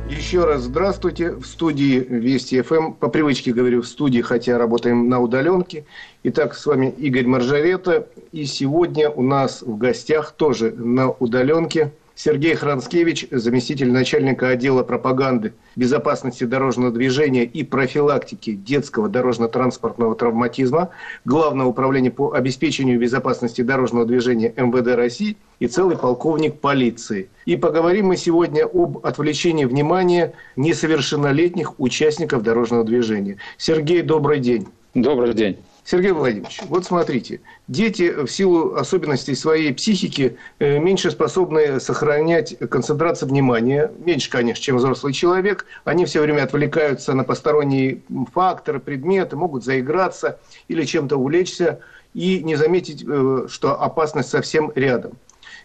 Еще 0.10 0.46
раз 0.46 0.64
здравствуйте. 0.64 1.34
В 1.34 1.46
студии 1.46 2.00
Вести 2.00 2.60
ФМ. 2.60 2.94
По 2.94 3.08
привычке 3.08 3.54
говорю 3.54 3.84
в 3.84 3.88
студии, 3.88 4.22
хотя 4.22 4.58
работаем 4.58 5.08
на 5.08 5.20
удаленке. 5.20 5.86
Итак, 6.24 6.56
с 6.56 6.66
вами 6.66 6.88
Игорь 6.98 7.28
Маржарета. 7.28 8.08
И 8.32 8.46
сегодня 8.46 9.12
у 9.12 9.22
нас 9.22 9.62
в 9.62 9.78
гостях 9.78 10.32
тоже 10.32 10.72
на 10.72 11.12
удаленке 11.12 11.92
Сергей 12.22 12.54
Хранскевич, 12.54 13.28
заместитель 13.32 13.94
начальника 13.94 14.50
отдела 14.50 14.84
пропаганды, 14.84 15.54
безопасности 15.78 16.44
дорожного 16.44 16.92
движения 16.92 17.46
и 17.46 17.64
профилактики 17.64 18.52
детского 18.52 19.08
дорожно-транспортного 19.08 20.16
травматизма 20.16 20.90
Главного 21.24 21.70
управления 21.70 22.12
по 22.12 22.34
обеспечению 22.34 23.00
безопасности 23.00 23.62
дорожного 23.62 24.06
движения 24.06 24.54
МВД 24.58 24.98
России 24.98 25.38
и 25.60 25.68
целый 25.68 25.98
полковник 25.98 26.60
полиции. 26.60 27.30
И 27.46 27.56
поговорим 27.56 28.08
мы 28.08 28.18
сегодня 28.18 28.66
об 28.66 28.98
отвлечении 29.06 29.64
внимания 29.64 30.34
несовершеннолетних 30.58 31.80
участников 31.80 32.44
дорожного 32.44 32.84
движения. 32.84 33.38
Сергей, 33.58 34.02
добрый 34.02 34.42
день. 34.42 34.68
Добрый 34.94 35.34
день. 35.34 35.56
Сергей 35.90 36.12
Владимирович, 36.12 36.62
вот 36.68 36.86
смотрите, 36.86 37.42
дети 37.68 38.12
в 38.12 38.28
силу 38.28 38.76
особенностей 38.76 39.34
своей 39.34 39.74
психики 39.74 40.38
э, 40.60 40.78
меньше 40.78 41.10
способны 41.10 41.80
сохранять 41.80 42.56
концентрацию 42.70 43.28
внимания, 43.28 43.92
меньше, 44.06 44.30
конечно, 44.30 44.64
чем 44.64 44.78
взрослый 44.78 45.14
человек. 45.14 45.66
Они 45.86 46.06
все 46.06 46.22
время 46.22 46.44
отвлекаются 46.44 47.16
на 47.16 47.24
посторонние 47.24 48.04
факторы, 48.32 48.80
предметы, 48.80 49.36
могут 49.36 49.64
заиграться 49.64 50.38
или 50.68 50.84
чем-то 50.84 51.18
увлечься 51.18 51.80
и 52.14 52.44
не 52.44 52.56
заметить, 52.56 53.04
э, 53.04 53.48
что 53.50 53.82
опасность 53.82 54.30
совсем 54.30 54.72
рядом. 54.76 55.14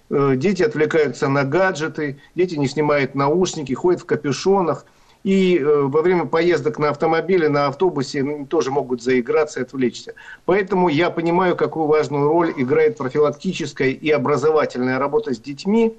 Э, 0.08 0.36
дети 0.36 0.62
отвлекаются 0.62 1.28
на 1.28 1.44
гаджеты, 1.44 2.18
дети 2.34 2.54
не 2.54 2.66
снимают 2.66 3.14
наушники, 3.14 3.74
ходят 3.74 4.00
в 4.00 4.06
капюшонах– 4.06 4.86
и 5.24 5.58
э, 5.58 5.64
во 5.64 6.02
время 6.02 6.26
поездок 6.26 6.78
на 6.78 6.90
автомобиле, 6.90 7.48
на 7.48 7.66
автобусе 7.66 8.22
ну, 8.22 8.46
тоже 8.46 8.70
могут 8.70 9.02
заиграться 9.02 9.60
и 9.60 9.62
отвлечься. 9.62 10.14
Поэтому 10.44 10.88
я 10.88 11.10
понимаю, 11.10 11.56
какую 11.56 11.86
важную 11.86 12.28
роль 12.28 12.52
играет 12.56 12.98
профилактическая 12.98 13.88
и 13.88 14.10
образовательная 14.10 14.98
работа 14.98 15.34
с 15.34 15.38
детьми 15.40 15.94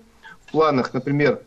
в 0.45 0.51
планах, 0.51 0.93
например, 0.93 1.41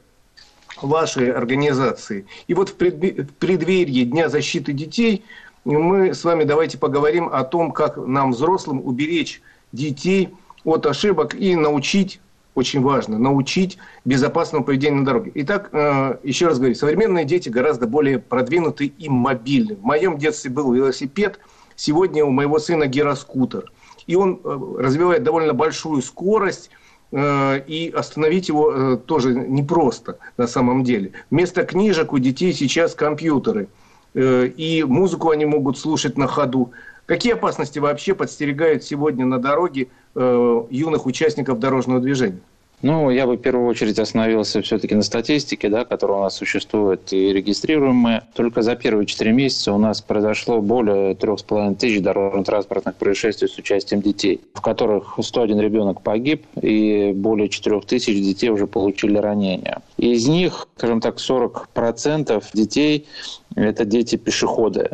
вашей 0.82 1.32
организации. 1.32 2.26
И 2.48 2.54
вот 2.54 2.70
в 2.70 2.74
преддверии 2.74 4.04
Дня 4.04 4.28
защиты 4.28 4.72
детей 4.72 5.24
мы 5.64 6.14
с 6.14 6.24
вами 6.24 6.44
давайте 6.44 6.78
поговорим 6.78 7.28
о 7.32 7.44
том, 7.44 7.70
как 7.70 7.96
нам, 7.96 8.32
взрослым, 8.32 8.84
уберечь 8.84 9.40
детей 9.70 10.30
от 10.64 10.86
ошибок 10.86 11.34
и 11.34 11.54
научить 11.54 12.20
очень 12.54 12.82
важно, 12.82 13.18
научить 13.18 13.78
безопасному 14.04 14.64
поведению 14.64 15.00
на 15.00 15.06
дороге. 15.06 15.30
Итак, 15.34 15.68
э, 15.72 16.16
еще 16.22 16.48
раз 16.48 16.58
говорю, 16.58 16.74
современные 16.74 17.24
дети 17.24 17.48
гораздо 17.48 17.86
более 17.86 18.18
продвинуты 18.18 18.86
и 18.86 19.08
мобильны. 19.08 19.76
В 19.76 19.82
моем 19.82 20.18
детстве 20.18 20.50
был 20.50 20.72
велосипед, 20.72 21.38
сегодня 21.76 22.24
у 22.24 22.30
моего 22.30 22.58
сына 22.58 22.86
гироскутер. 22.86 23.70
И 24.06 24.16
он 24.16 24.40
э, 24.42 24.58
развивает 24.80 25.22
довольно 25.22 25.54
большую 25.54 26.02
скорость, 26.02 26.70
э, 27.12 27.60
и 27.66 27.90
остановить 27.90 28.48
его 28.48 28.96
тоже 28.96 29.34
непросто 29.34 30.18
на 30.36 30.46
самом 30.46 30.82
деле. 30.82 31.12
Вместо 31.30 31.64
книжек 31.64 32.12
у 32.12 32.18
детей 32.18 32.52
сейчас 32.52 32.94
компьютеры. 32.94 33.68
И 34.14 34.84
музыку 34.88 35.30
они 35.30 35.44
могут 35.44 35.78
слушать 35.78 36.16
на 36.18 36.26
ходу. 36.26 36.72
Какие 37.08 37.32
опасности 37.32 37.78
вообще 37.78 38.14
подстерегают 38.14 38.84
сегодня 38.84 39.24
на 39.24 39.38
дороге 39.38 39.88
юных 40.14 41.06
участников 41.06 41.58
дорожного 41.58 42.00
движения? 42.00 42.42
Ну, 42.80 43.10
я 43.10 43.26
бы 43.26 43.36
в 43.36 43.40
первую 43.40 43.66
очередь 43.66 43.98
остановился 43.98 44.62
все-таки 44.62 44.94
на 44.94 45.02
статистике, 45.02 45.68
да, 45.68 45.84
которая 45.84 46.18
у 46.18 46.22
нас 46.22 46.36
существует 46.36 47.12
и 47.12 47.32
регистрируем 47.32 47.96
мы. 47.96 48.22
Только 48.34 48.62
за 48.62 48.76
первые 48.76 49.06
четыре 49.06 49.32
месяца 49.32 49.72
у 49.72 49.78
нас 49.78 50.00
произошло 50.00 50.60
более 50.60 51.16
трех 51.16 51.40
с 51.40 51.42
половиной 51.42 51.74
тысяч 51.74 52.00
дорожно-транспортных 52.00 52.94
происшествий 52.94 53.48
с 53.48 53.58
участием 53.58 54.00
детей, 54.00 54.40
в 54.54 54.60
которых 54.60 55.18
101 55.20 55.58
ребенок 55.60 56.02
погиб 56.02 56.44
и 56.62 57.12
более 57.16 57.48
4 57.48 57.80
тысяч 57.80 58.14
детей 58.22 58.50
уже 58.50 58.68
получили 58.68 59.18
ранения. 59.18 59.82
Из 59.96 60.28
них, 60.28 60.68
скажем 60.76 61.00
так, 61.00 61.16
40% 61.16 62.44
детей– 62.54 63.06
это 63.56 63.84
дети-пешеходы. 63.84 64.90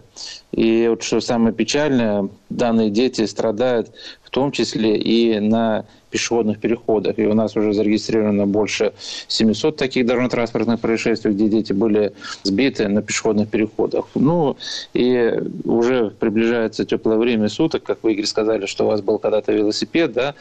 И 0.52 0.86
вот 0.88 1.02
что 1.02 1.20
самое 1.20 1.54
печальное, 1.54 2.30
данные 2.48 2.88
дети 2.88 3.26
страдают 3.26 3.90
в 4.22 4.30
том 4.30 4.52
числе 4.52 4.96
и 4.96 5.38
на 5.38 5.84
пешеходных 6.14 6.60
переходах. 6.60 7.18
И 7.18 7.26
у 7.26 7.34
нас 7.34 7.56
уже 7.56 7.72
зарегистрировано 7.72 8.46
больше 8.46 8.92
700 9.26 9.76
таких 9.76 10.06
дорожно-транспортных 10.06 10.78
происшествий, 10.78 11.32
где 11.32 11.48
дети 11.48 11.72
были 11.72 12.12
сбиты 12.44 12.86
на 12.86 13.02
пешеходных 13.02 13.48
переходах. 13.48 14.04
Ну, 14.14 14.56
и 14.94 15.34
уже 15.64 16.10
приближается 16.20 16.84
теплое 16.84 17.18
время 17.18 17.48
суток, 17.48 17.82
как 17.82 17.98
вы, 18.02 18.12
Игорь, 18.12 18.26
сказали, 18.26 18.66
что 18.66 18.84
у 18.84 18.86
вас 18.86 19.00
был 19.00 19.18
когда-то 19.18 19.52
велосипед, 19.52 20.12
да, 20.12 20.34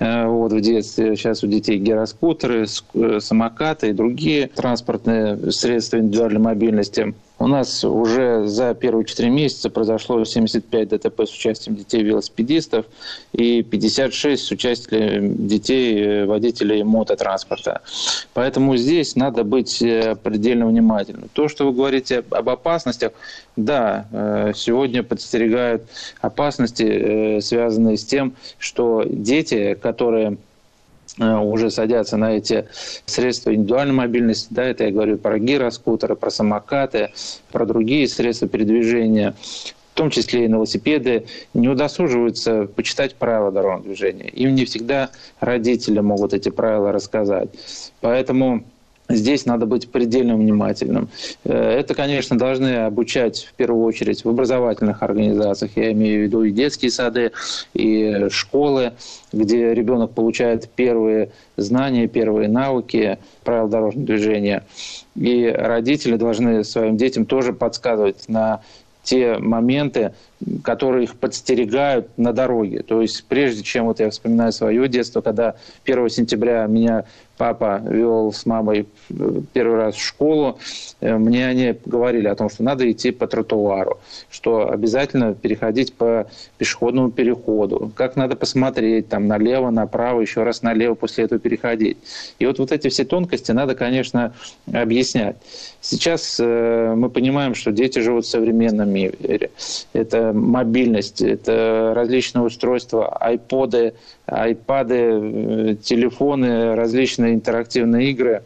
э, 0.00 0.26
вот 0.26 0.52
в 0.52 0.60
детстве. 0.60 1.14
Сейчас 1.14 1.44
у 1.44 1.46
детей 1.46 1.78
гироскутеры, 1.78 2.66
э, 2.94 3.20
самокаты 3.20 3.90
и 3.90 3.92
другие 3.92 4.48
транспортные 4.48 5.52
средства 5.52 5.98
индивидуальной 5.98 6.40
мобильности. 6.40 7.14
У 7.40 7.46
нас 7.46 7.84
уже 7.84 8.46
за 8.46 8.74
первые 8.74 9.06
4 9.06 9.30
месяца 9.30 9.70
произошло 9.70 10.22
75 10.22 10.88
ДТП 10.88 11.20
с 11.20 11.32
участием 11.32 11.74
детей-велосипедистов 11.74 12.84
и 13.32 13.62
56 13.62 14.44
с 14.44 14.50
участием 14.50 15.48
детей 15.48 16.04
э, 16.04 16.26
водителей 16.26 16.82
мототранспорта. 16.82 17.80
Поэтому 18.34 18.76
здесь 18.76 19.16
надо 19.16 19.42
быть 19.42 19.80
э, 19.80 20.16
предельно 20.22 20.66
внимательным. 20.66 21.30
То, 21.32 21.48
что 21.48 21.64
вы 21.64 21.72
говорите 21.72 22.22
об 22.28 22.46
опасностях, 22.50 23.12
да, 23.56 24.06
э, 24.12 24.52
сегодня 24.54 25.02
подстерегают 25.02 25.84
опасности, 26.20 27.40
связанные 27.40 27.96
с 27.96 28.04
тем, 28.04 28.34
что 28.58 29.02
дети, 29.06 29.78
которые 29.80 30.36
уже 31.20 31.70
садятся 31.70 32.16
на 32.16 32.36
эти 32.36 32.66
средства 33.06 33.54
индивидуальной 33.54 33.94
мобильности. 33.94 34.48
Да, 34.50 34.64
это 34.64 34.84
я 34.84 34.90
говорю 34.90 35.18
про 35.18 35.38
гироскутеры, 35.38 36.16
про 36.16 36.30
самокаты, 36.30 37.10
про 37.52 37.66
другие 37.66 38.08
средства 38.08 38.48
передвижения 38.48 39.34
в 39.92 39.96
том 40.00 40.08
числе 40.08 40.44
и 40.44 40.48
велосипеды, 40.48 41.26
не 41.52 41.68
удосуживаются 41.68 42.66
почитать 42.74 43.16
правила 43.16 43.50
дорожного 43.52 43.84
движения. 43.84 44.28
Им 44.28 44.54
не 44.54 44.64
всегда 44.64 45.10
родители 45.40 46.00
могут 46.00 46.32
эти 46.32 46.48
правила 46.48 46.92
рассказать. 46.92 47.50
Поэтому 48.00 48.64
Здесь 49.10 49.44
надо 49.44 49.66
быть 49.66 49.90
предельно 49.90 50.36
внимательным. 50.36 51.08
Э, 51.44 51.52
это, 51.52 51.94
конечно, 51.94 52.38
должны 52.38 52.76
обучать 52.76 53.44
в 53.44 53.54
первую 53.54 53.84
очередь 53.84 54.24
в 54.24 54.28
образовательных 54.28 55.02
организациях. 55.02 55.72
Я 55.76 55.92
имею 55.92 56.20
в 56.20 56.22
виду 56.24 56.42
и 56.44 56.50
детские 56.50 56.90
сады, 56.90 57.32
и 57.74 58.28
школы, 58.30 58.92
где 59.32 59.74
ребенок 59.74 60.12
получает 60.12 60.68
первые 60.68 61.30
знания, 61.56 62.06
первые 62.06 62.48
навыки 62.48 63.18
правил 63.44 63.68
дорожного 63.68 64.06
движения. 64.06 64.64
И 65.16 65.46
родители 65.46 66.16
должны 66.16 66.64
своим 66.64 66.96
детям 66.96 67.26
тоже 67.26 67.52
подсказывать 67.52 68.28
на 68.28 68.60
те 69.02 69.38
моменты, 69.38 70.12
которые 70.62 71.04
их 71.04 71.16
подстерегают 71.16 72.08
на 72.16 72.32
дороге. 72.32 72.82
То 72.82 73.02
есть 73.02 73.24
прежде 73.28 73.62
чем, 73.62 73.86
вот 73.86 74.00
я 74.00 74.10
вспоминаю 74.10 74.52
свое 74.52 74.88
детство, 74.88 75.20
когда 75.20 75.54
1 75.84 76.08
сентября 76.08 76.66
меня 76.66 77.04
папа 77.40 77.80
вел 77.82 78.34
с 78.34 78.44
мамой 78.44 78.86
первый 79.54 79.78
раз 79.78 79.94
в 79.94 80.06
школу, 80.06 80.58
э, 81.00 81.16
мне 81.16 81.46
они 81.46 81.74
говорили 81.86 82.28
о 82.28 82.34
том, 82.34 82.50
что 82.50 82.62
надо 82.62 82.90
идти 82.90 83.12
по 83.12 83.26
тротуару, 83.26 83.98
что 84.28 84.70
обязательно 84.70 85.32
переходить 85.32 85.94
по 85.94 86.26
пешеходному 86.58 87.10
переходу, 87.10 87.92
как 87.96 88.16
надо 88.16 88.36
посмотреть 88.36 89.08
там 89.08 89.26
налево, 89.26 89.70
направо, 89.70 90.20
еще 90.20 90.42
раз 90.42 90.60
налево 90.60 90.94
после 90.94 91.24
этого 91.24 91.40
переходить. 91.40 91.96
И 92.38 92.44
вот, 92.44 92.58
вот 92.58 92.72
эти 92.72 92.88
все 92.88 93.04
тонкости 93.04 93.52
надо, 93.52 93.74
конечно, 93.74 94.34
объяснять. 94.70 95.36
Сейчас 95.80 96.38
э, 96.38 96.94
мы 96.94 97.08
понимаем, 97.08 97.54
что 97.54 97.72
дети 97.72 98.00
живут 98.00 98.26
в 98.26 98.28
современном 98.28 98.90
мире. 98.90 99.50
Это 99.94 100.29
мобильность, 100.32 101.22
это 101.22 101.92
различные 101.94 102.44
устройства, 102.44 103.08
айподы, 103.16 103.94
айпады, 104.26 105.78
телефоны, 105.82 106.74
различные 106.74 107.34
интерактивные 107.34 108.10
игры 108.10 108.42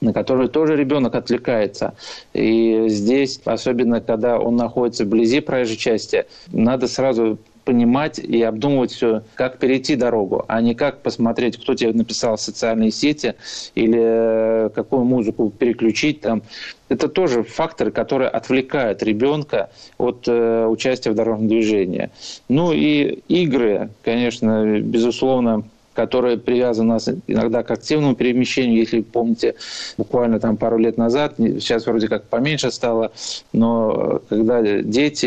на 0.00 0.12
которые 0.12 0.48
тоже 0.48 0.76
ребенок 0.76 1.14
отвлекается. 1.14 1.94
И 2.32 2.88
здесь, 2.88 3.40
особенно 3.44 4.00
когда 4.00 4.38
он 4.38 4.56
находится 4.56 5.04
вблизи 5.04 5.40
проезжей 5.40 5.76
части, 5.76 6.26
надо 6.52 6.88
сразу 6.88 7.38
понимать 7.64 8.18
и 8.18 8.42
обдумывать 8.42 8.92
все, 8.92 9.22
как 9.34 9.58
перейти 9.58 9.96
дорогу, 9.96 10.44
а 10.48 10.60
не 10.60 10.74
как 10.74 11.02
посмотреть, 11.02 11.56
кто 11.56 11.74
тебе 11.74 11.92
написал 11.92 12.36
в 12.36 12.40
социальные 12.40 12.90
сети 12.90 13.34
или 13.74 14.66
э, 14.66 14.70
какую 14.74 15.04
музыку 15.04 15.50
переключить 15.50 16.20
там. 16.20 16.42
Это 16.88 17.08
тоже 17.08 17.42
факторы, 17.42 17.90
которые 17.90 18.28
отвлекают 18.28 19.02
ребенка 19.02 19.70
от 19.98 20.28
э, 20.28 20.66
участия 20.66 21.10
в 21.10 21.14
дорожном 21.14 21.48
движении. 21.48 22.10
Ну 22.48 22.72
и 22.72 23.20
игры, 23.28 23.90
конечно, 24.02 24.80
безусловно, 24.80 25.64
которая 25.94 26.36
привязана 26.36 26.94
нас 26.94 27.08
иногда 27.26 27.62
к 27.62 27.70
активному 27.70 28.14
перемещению. 28.14 28.78
Если 28.78 29.00
помните, 29.00 29.54
буквально 29.96 30.40
там 30.40 30.56
пару 30.56 30.76
лет 30.76 30.98
назад, 30.98 31.34
сейчас 31.38 31.86
вроде 31.86 32.08
как 32.08 32.24
поменьше 32.24 32.70
стало, 32.70 33.12
но 33.52 34.20
когда 34.28 34.60
дети 34.62 35.26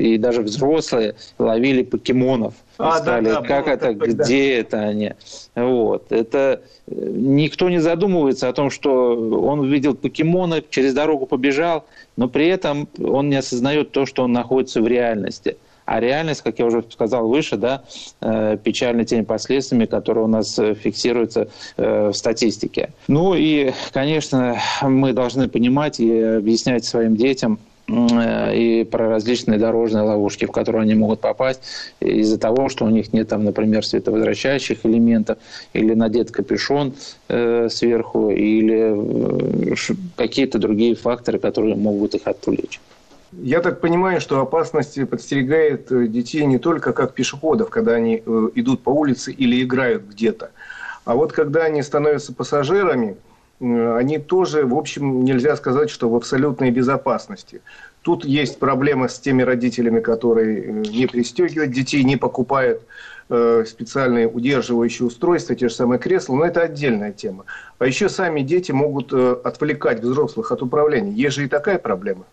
и 0.00 0.18
даже 0.18 0.42
взрослые 0.42 1.14
ловили 1.38 1.82
покемонов, 1.82 2.54
а, 2.78 3.00
да, 3.00 3.20
да, 3.20 3.42
как 3.42 3.66
это, 3.66 3.92
такой, 3.92 4.12
где 4.12 4.54
да. 4.54 4.60
это 4.60 4.78
они. 4.80 5.12
Вот. 5.56 6.12
Это 6.12 6.62
э, 6.86 6.92
никто 6.94 7.68
не 7.68 7.80
задумывается 7.80 8.48
о 8.48 8.52
том, 8.52 8.70
что 8.70 9.16
он 9.16 9.58
увидел 9.60 9.94
покемона, 9.96 10.62
через 10.70 10.94
дорогу 10.94 11.26
побежал, 11.26 11.86
но 12.16 12.28
при 12.28 12.46
этом 12.46 12.88
он 13.02 13.30
не 13.30 13.36
осознает 13.36 13.90
то, 13.90 14.06
что 14.06 14.22
он 14.22 14.32
находится 14.32 14.80
в 14.80 14.86
реальности. 14.86 15.56
А 15.88 16.00
реальность, 16.00 16.42
как 16.42 16.58
я 16.58 16.66
уже 16.66 16.84
сказал 16.90 17.26
выше, 17.28 17.56
да, 17.56 17.82
э, 18.20 18.58
печальны 18.62 19.06
теми 19.06 19.22
последствиями, 19.22 19.86
которые 19.86 20.24
у 20.24 20.28
нас 20.28 20.58
э, 20.58 20.74
фиксируются 20.74 21.48
э, 21.78 22.08
в 22.08 22.12
статистике. 22.12 22.92
Ну 23.08 23.34
и, 23.34 23.72
конечно, 23.94 24.58
мы 24.82 25.14
должны 25.14 25.48
понимать 25.48 25.98
и 25.98 26.20
объяснять 26.20 26.84
своим 26.84 27.16
детям, 27.16 27.58
и 27.90 28.86
про 28.90 29.08
различные 29.08 29.58
дорожные 29.58 30.04
ловушки, 30.04 30.44
в 30.44 30.52
которые 30.52 30.82
они 30.82 30.94
могут 30.94 31.22
попасть 31.22 31.62
из-за 32.00 32.38
того, 32.38 32.68
что 32.68 32.84
у 32.84 32.90
них 32.90 33.14
нет, 33.14 33.28
там, 33.28 33.44
например, 33.44 33.82
световозвращающих 33.82 34.84
элементов, 34.84 35.38
или 35.72 35.94
надет 35.94 36.30
капюшон 36.30 36.92
э, 37.28 37.68
сверху, 37.70 38.28
или 38.28 39.74
какие-то 40.16 40.58
другие 40.58 40.96
факторы, 40.96 41.38
которые 41.38 41.76
могут 41.76 42.14
их 42.14 42.26
отвлечь. 42.26 42.78
Я 43.32 43.60
так 43.60 43.80
понимаю, 43.80 44.20
что 44.20 44.40
опасность 44.40 45.06
подстерегает 45.08 45.92
э, 45.92 46.06
детей 46.06 46.46
не 46.46 46.58
только 46.58 46.94
как 46.94 47.12
пешеходов, 47.12 47.68
когда 47.68 47.92
они 47.92 48.22
э, 48.24 48.48
идут 48.54 48.82
по 48.82 48.90
улице 48.90 49.32
или 49.32 49.62
играют 49.62 50.04
где-то, 50.04 50.50
а 51.04 51.14
вот 51.14 51.32
когда 51.32 51.64
они 51.64 51.82
становятся 51.82 52.32
пассажирами, 52.32 53.16
э, 53.60 53.96
они 53.98 54.18
тоже, 54.18 54.64
в 54.64 54.74
общем, 54.74 55.24
нельзя 55.24 55.56
сказать, 55.56 55.90
что 55.90 56.08
в 56.08 56.16
абсолютной 56.16 56.70
безопасности. 56.70 57.60
Тут 58.00 58.24
есть 58.24 58.58
проблема 58.58 59.08
с 59.08 59.18
теми 59.18 59.42
родителями, 59.42 60.00
которые 60.00 60.72
не 60.72 61.06
пристегивают 61.06 61.72
детей, 61.72 62.04
не 62.04 62.16
покупают 62.16 62.82
специальные 63.66 64.26
удерживающие 64.26 65.06
устройства, 65.06 65.54
те 65.54 65.68
же 65.68 65.74
самые 65.74 65.98
кресла, 65.98 66.34
но 66.34 66.46
это 66.46 66.62
отдельная 66.62 67.12
тема. 67.12 67.44
А 67.78 67.84
еще 67.84 68.08
сами 68.08 68.40
дети 68.40 68.72
могут 68.72 69.12
отвлекать 69.12 70.00
взрослых 70.00 70.50
от 70.50 70.62
управления. 70.62 71.12
Есть 71.12 71.36
же 71.36 71.44
и 71.44 71.46
такая 71.46 71.78
проблема. 71.78 72.24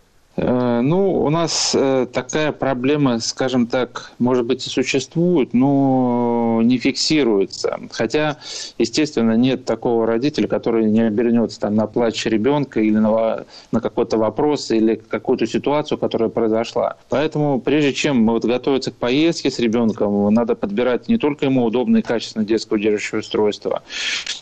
Э, 0.75 0.81
ну, 0.81 1.23
у 1.23 1.29
нас 1.29 1.75
э, 1.75 2.07
такая 2.11 2.51
проблема, 2.51 3.19
скажем 3.19 3.67
так, 3.67 4.11
может 4.19 4.45
быть 4.45 4.65
и 4.67 4.69
существует, 4.69 5.53
но 5.53 6.61
не 6.63 6.77
фиксируется. 6.77 7.79
Хотя, 7.91 8.37
естественно, 8.77 9.33
нет 9.33 9.65
такого 9.65 10.05
родителя, 10.05 10.47
который 10.47 10.85
не 10.85 11.01
обернется 11.01 11.59
там, 11.59 11.75
на 11.75 11.87
плач 11.87 12.25
ребенка 12.25 12.79
или 12.81 12.97
на, 12.97 13.45
на 13.71 13.81
какой-то 13.81 14.17
вопрос 14.17 14.71
или 14.71 14.95
какую-то 14.95 15.47
ситуацию, 15.47 15.97
которая 15.97 16.29
произошла. 16.29 16.97
Поэтому, 17.09 17.59
прежде 17.59 17.93
чем 17.93 18.25
вот, 18.27 18.45
готовиться 18.45 18.91
к 18.91 18.95
поездке 18.95 19.51
с 19.51 19.59
ребенком, 19.59 20.33
надо 20.33 20.55
подбирать 20.55 21.07
не 21.07 21.17
только 21.17 21.45
ему 21.45 21.65
удобное 21.65 22.01
и 22.01 22.03
качественное 22.03 22.45
детское 22.45 22.75
удерживающее 22.75 23.19
устройство, 23.19 23.83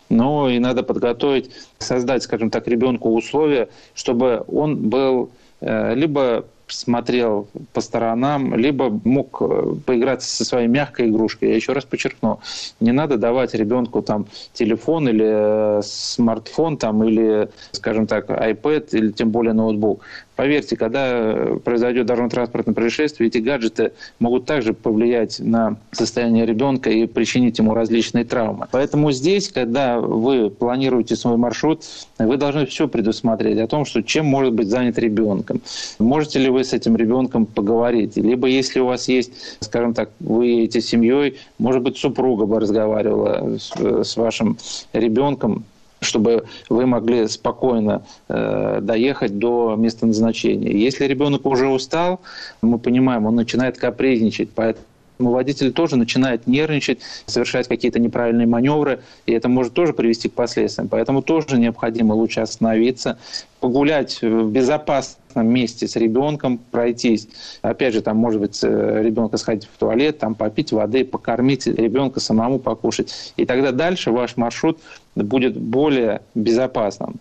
но 0.09 0.49
и 0.49 0.59
надо 0.59 0.83
подготовить, 0.83 1.51
создать, 1.79 2.23
скажем 2.23 2.49
так, 2.49 2.67
ребенку 2.67 3.13
условия, 3.13 3.69
чтобы 3.93 4.43
он 4.47 4.89
был 4.89 5.31
либо 5.63 6.45
смотрел 6.67 7.47
по 7.73 7.81
сторонам, 7.81 8.55
либо 8.55 8.89
мог 9.03 9.41
э, 9.41 9.75
поиграться 9.85 10.29
со 10.29 10.45
своей 10.45 10.67
мягкой 10.67 11.09
игрушкой. 11.09 11.49
Я 11.49 11.55
еще 11.55 11.73
раз 11.73 11.85
подчеркну, 11.85 12.39
не 12.79 12.91
надо 12.91 13.17
давать 13.17 13.53
ребенку 13.53 14.01
там 14.01 14.25
телефон 14.53 15.09
или 15.09 15.79
э, 15.79 15.81
смартфон 15.83 16.77
там, 16.77 17.03
или, 17.03 17.49
скажем 17.71 18.07
так, 18.07 18.29
iPad 18.29 18.89
или 18.91 19.11
тем 19.11 19.29
более 19.29 19.53
ноутбук. 19.53 20.01
Поверьте, 20.35 20.75
когда 20.75 21.57
произойдет 21.63 22.07
дорожно-транспортное 22.07 22.73
происшествие, 22.73 23.27
эти 23.27 23.37
гаджеты 23.37 23.91
могут 24.19 24.45
также 24.45 24.73
повлиять 24.73 25.39
на 25.39 25.77
состояние 25.91 26.45
ребенка 26.45 26.89
и 26.89 27.05
причинить 27.05 27.59
ему 27.59 27.73
различные 27.73 28.25
травмы. 28.25 28.67
Поэтому 28.71 29.11
здесь, 29.11 29.49
когда 29.49 29.99
вы 29.99 30.49
планируете 30.49 31.15
свой 31.15 31.37
маршрут, 31.37 31.83
вы 32.17 32.37
должны 32.37 32.65
все 32.65 32.87
предусмотреть 32.87 33.59
о 33.59 33.67
том, 33.67 33.85
что 33.85 34.01
чем 34.01 34.25
может 34.25 34.53
быть 34.53 34.67
занят 34.67 34.97
ребенком. 34.97 35.61
Можете 35.99 36.39
ли 36.39 36.49
вы 36.49 36.63
с 36.63 36.73
этим 36.73 36.95
ребенком 36.95 37.45
поговорить? 37.45 38.15
Либо 38.17 38.47
если 38.47 38.79
у 38.79 38.85
вас 38.87 39.07
есть, 39.07 39.57
скажем 39.59 39.93
так, 39.93 40.09
вы 40.19 40.47
едете 40.47 40.81
с 40.81 40.87
семьей, 40.87 41.37
может 41.59 41.83
быть, 41.83 41.97
супруга 41.97 42.45
бы 42.45 42.59
разговаривала 42.59 43.57
с, 43.57 44.03
с 44.03 44.17
вашим 44.17 44.57
ребенком, 44.93 45.65
чтобы 46.03 46.45
вы 46.69 46.85
могли 46.85 47.27
спокойно 47.27 48.03
э, 48.27 48.79
доехать 48.81 49.39
до 49.39 49.75
места 49.77 50.05
назначения. 50.05 50.71
Если 50.71 51.05
ребенок 51.05 51.45
уже 51.45 51.67
устал, 51.67 52.21
мы 52.61 52.79
понимаем, 52.79 53.25
он 53.25 53.35
начинает 53.35 53.77
капризничать, 53.77 54.49
поэтому 54.53 54.85
водитель 55.31 55.71
тоже 55.71 55.95
начинает 55.95 56.47
нервничать, 56.47 56.99
совершать 57.25 57.67
какие-то 57.67 57.99
неправильные 57.99 58.47
маневры, 58.47 59.01
и 59.25 59.33
это 59.33 59.49
может 59.49 59.73
тоже 59.73 59.93
привести 59.93 60.29
к 60.29 60.33
последствиям. 60.33 60.89
Поэтому 60.89 61.21
тоже 61.21 61.57
необходимо 61.57 62.13
лучше 62.13 62.41
остановиться, 62.41 63.17
погулять 63.59 64.21
в 64.21 64.49
безопасном 64.51 65.47
месте 65.47 65.87
с 65.87 65.95
ребенком, 65.95 66.59
пройтись. 66.71 67.27
Опять 67.61 67.93
же, 67.93 68.01
там, 68.01 68.17
может 68.17 68.41
быть, 68.41 68.59
э, 68.61 69.01
ребенка 69.03 69.37
сходить 69.37 69.69
в 69.71 69.77
туалет, 69.77 70.19
там, 70.19 70.35
попить 70.35 70.71
воды, 70.71 71.05
покормить 71.05 71.65
ребенка, 71.65 72.19
самому 72.19 72.59
покушать. 72.59 73.33
И 73.37 73.45
тогда 73.45 73.71
дальше 73.71 74.11
ваш 74.11 74.35
маршрут 74.35 74.79
будет 75.15 75.57
более 75.57 76.21
безопасным. 76.35 77.15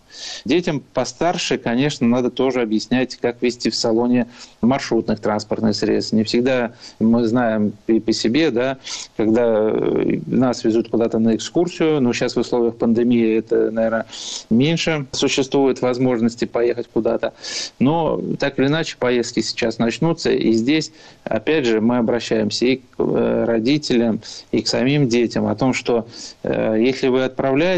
Детям 0.45 0.81
постарше, 0.93 1.57
конечно, 1.57 2.07
надо 2.07 2.29
тоже 2.29 2.61
объяснять, 2.61 3.15
как 3.17 3.41
вести 3.41 3.69
в 3.69 3.75
салоне 3.75 4.27
маршрутных 4.61 5.19
транспортных 5.19 5.75
средств. 5.75 6.13
Не 6.13 6.23
всегда 6.23 6.73
мы 6.99 7.25
знаем 7.25 7.73
и 7.87 7.99
по 7.99 8.11
себе, 8.13 8.51
да, 8.51 8.77
когда 9.17 9.69
э, 9.69 10.19
нас 10.25 10.63
везут 10.63 10.89
куда-то 10.89 11.19
на 11.19 11.35
экскурсию, 11.35 12.01
но 12.01 12.13
сейчас 12.13 12.35
в 12.35 12.39
условиях 12.39 12.75
пандемии 12.75 13.37
это, 13.37 13.71
наверное, 13.71 14.05
меньше 14.49 15.05
существует 15.11 15.81
возможности 15.81 16.45
поехать 16.45 16.87
куда-то. 16.91 17.33
Но 17.79 18.21
так 18.39 18.57
или 18.59 18.67
иначе 18.67 18.97
поездки 18.97 19.41
сейчас 19.41 19.77
начнутся, 19.77 20.31
и 20.31 20.51
здесь, 20.53 20.91
опять 21.23 21.65
же, 21.65 21.81
мы 21.81 21.97
обращаемся 21.97 22.65
и 22.65 22.75
к 22.77 22.83
э, 22.97 23.45
родителям, 23.45 24.21
и 24.51 24.61
к 24.61 24.67
самим 24.67 25.07
детям 25.07 25.45
о 25.45 25.55
том, 25.55 25.73
что 25.73 26.07
э, 26.43 26.77
если 26.79 27.07
вы 27.07 27.23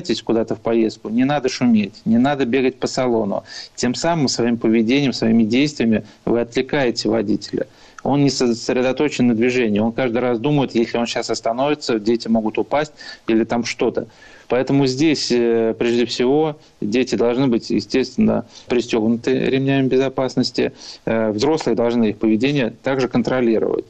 отправляетесь 0.06 0.22
куда-то 0.22 0.56
в 0.56 0.60
поездку, 0.60 1.10
не 1.10 1.26
надо 1.26 1.50
шуметь, 1.50 2.02
не 2.06 2.18
надо 2.18 2.46
бегать 2.46 2.76
по 2.76 2.88
салону. 2.88 3.44
Тем 3.76 3.96
самым 3.96 4.28
своим 4.28 4.58
поведением, 4.58 5.14
своими 5.14 5.44
действиями 5.44 6.04
вы 6.26 6.42
отвлекаете 6.42 7.10
водителя 7.10 7.66
он 8.04 8.24
не 8.24 8.30
сосредоточен 8.30 9.28
на 9.28 9.34
движении. 9.34 9.80
Он 9.80 9.92
каждый 9.92 10.20
раз 10.20 10.38
думает, 10.38 10.76
если 10.76 11.00
он 11.00 11.08
сейчас 11.08 11.32
остановится, 11.32 12.00
дети 12.00 12.28
могут 12.28 12.60
упасть 12.60 12.94
или 13.28 13.46
там 13.46 13.66
что-то. 13.66 14.06
Поэтому 14.48 14.86
здесь, 14.86 15.32
э, 15.32 15.74
прежде 15.74 16.06
всего, 16.06 16.56
дети 16.82 17.16
должны 17.16 17.48
быть, 17.48 17.72
естественно, 17.72 18.46
пристегнуты 18.68 19.32
ремнями 19.50 19.88
безопасности. 19.88 20.72
Э, 21.06 21.32
взрослые 21.32 21.76
должны 21.76 22.10
их 22.10 22.18
поведение 22.18 22.74
также 22.84 23.08
контролировать. 23.08 23.86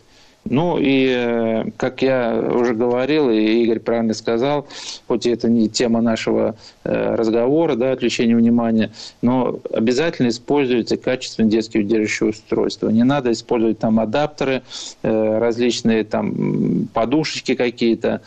Ну 0.47 0.77
и, 0.79 1.07
э, 1.09 1.71
как 1.75 2.03
я 2.03 2.35
уже 2.35 2.75
говорил, 2.75 3.31
и 3.31 3.63
Игорь 3.63 3.79
правильно 3.79 4.13
сказал, 4.13 4.67
хоть 5.07 5.25
это 5.25 5.49
не 5.49 5.69
тема 5.69 6.01
нашего 6.01 6.55
разговора, 6.85 7.75
да, 7.75 7.91
отвлечения 7.91 8.35
внимания, 8.35 8.91
но 9.21 9.59
обязательно 9.71 10.29
используйте 10.29 10.97
качественные 10.97 11.51
детские 11.51 11.83
удерживающие 11.83 12.29
устройства. 12.29 12.89
Не 12.89 13.03
надо 13.03 13.31
использовать 13.31 13.79
там 13.79 13.99
адаптеры, 13.99 14.61
э, 15.03 15.37
различные 15.39 16.03
там 16.03 16.87
подушечки 16.93 17.55
какие-то. 17.55 18.21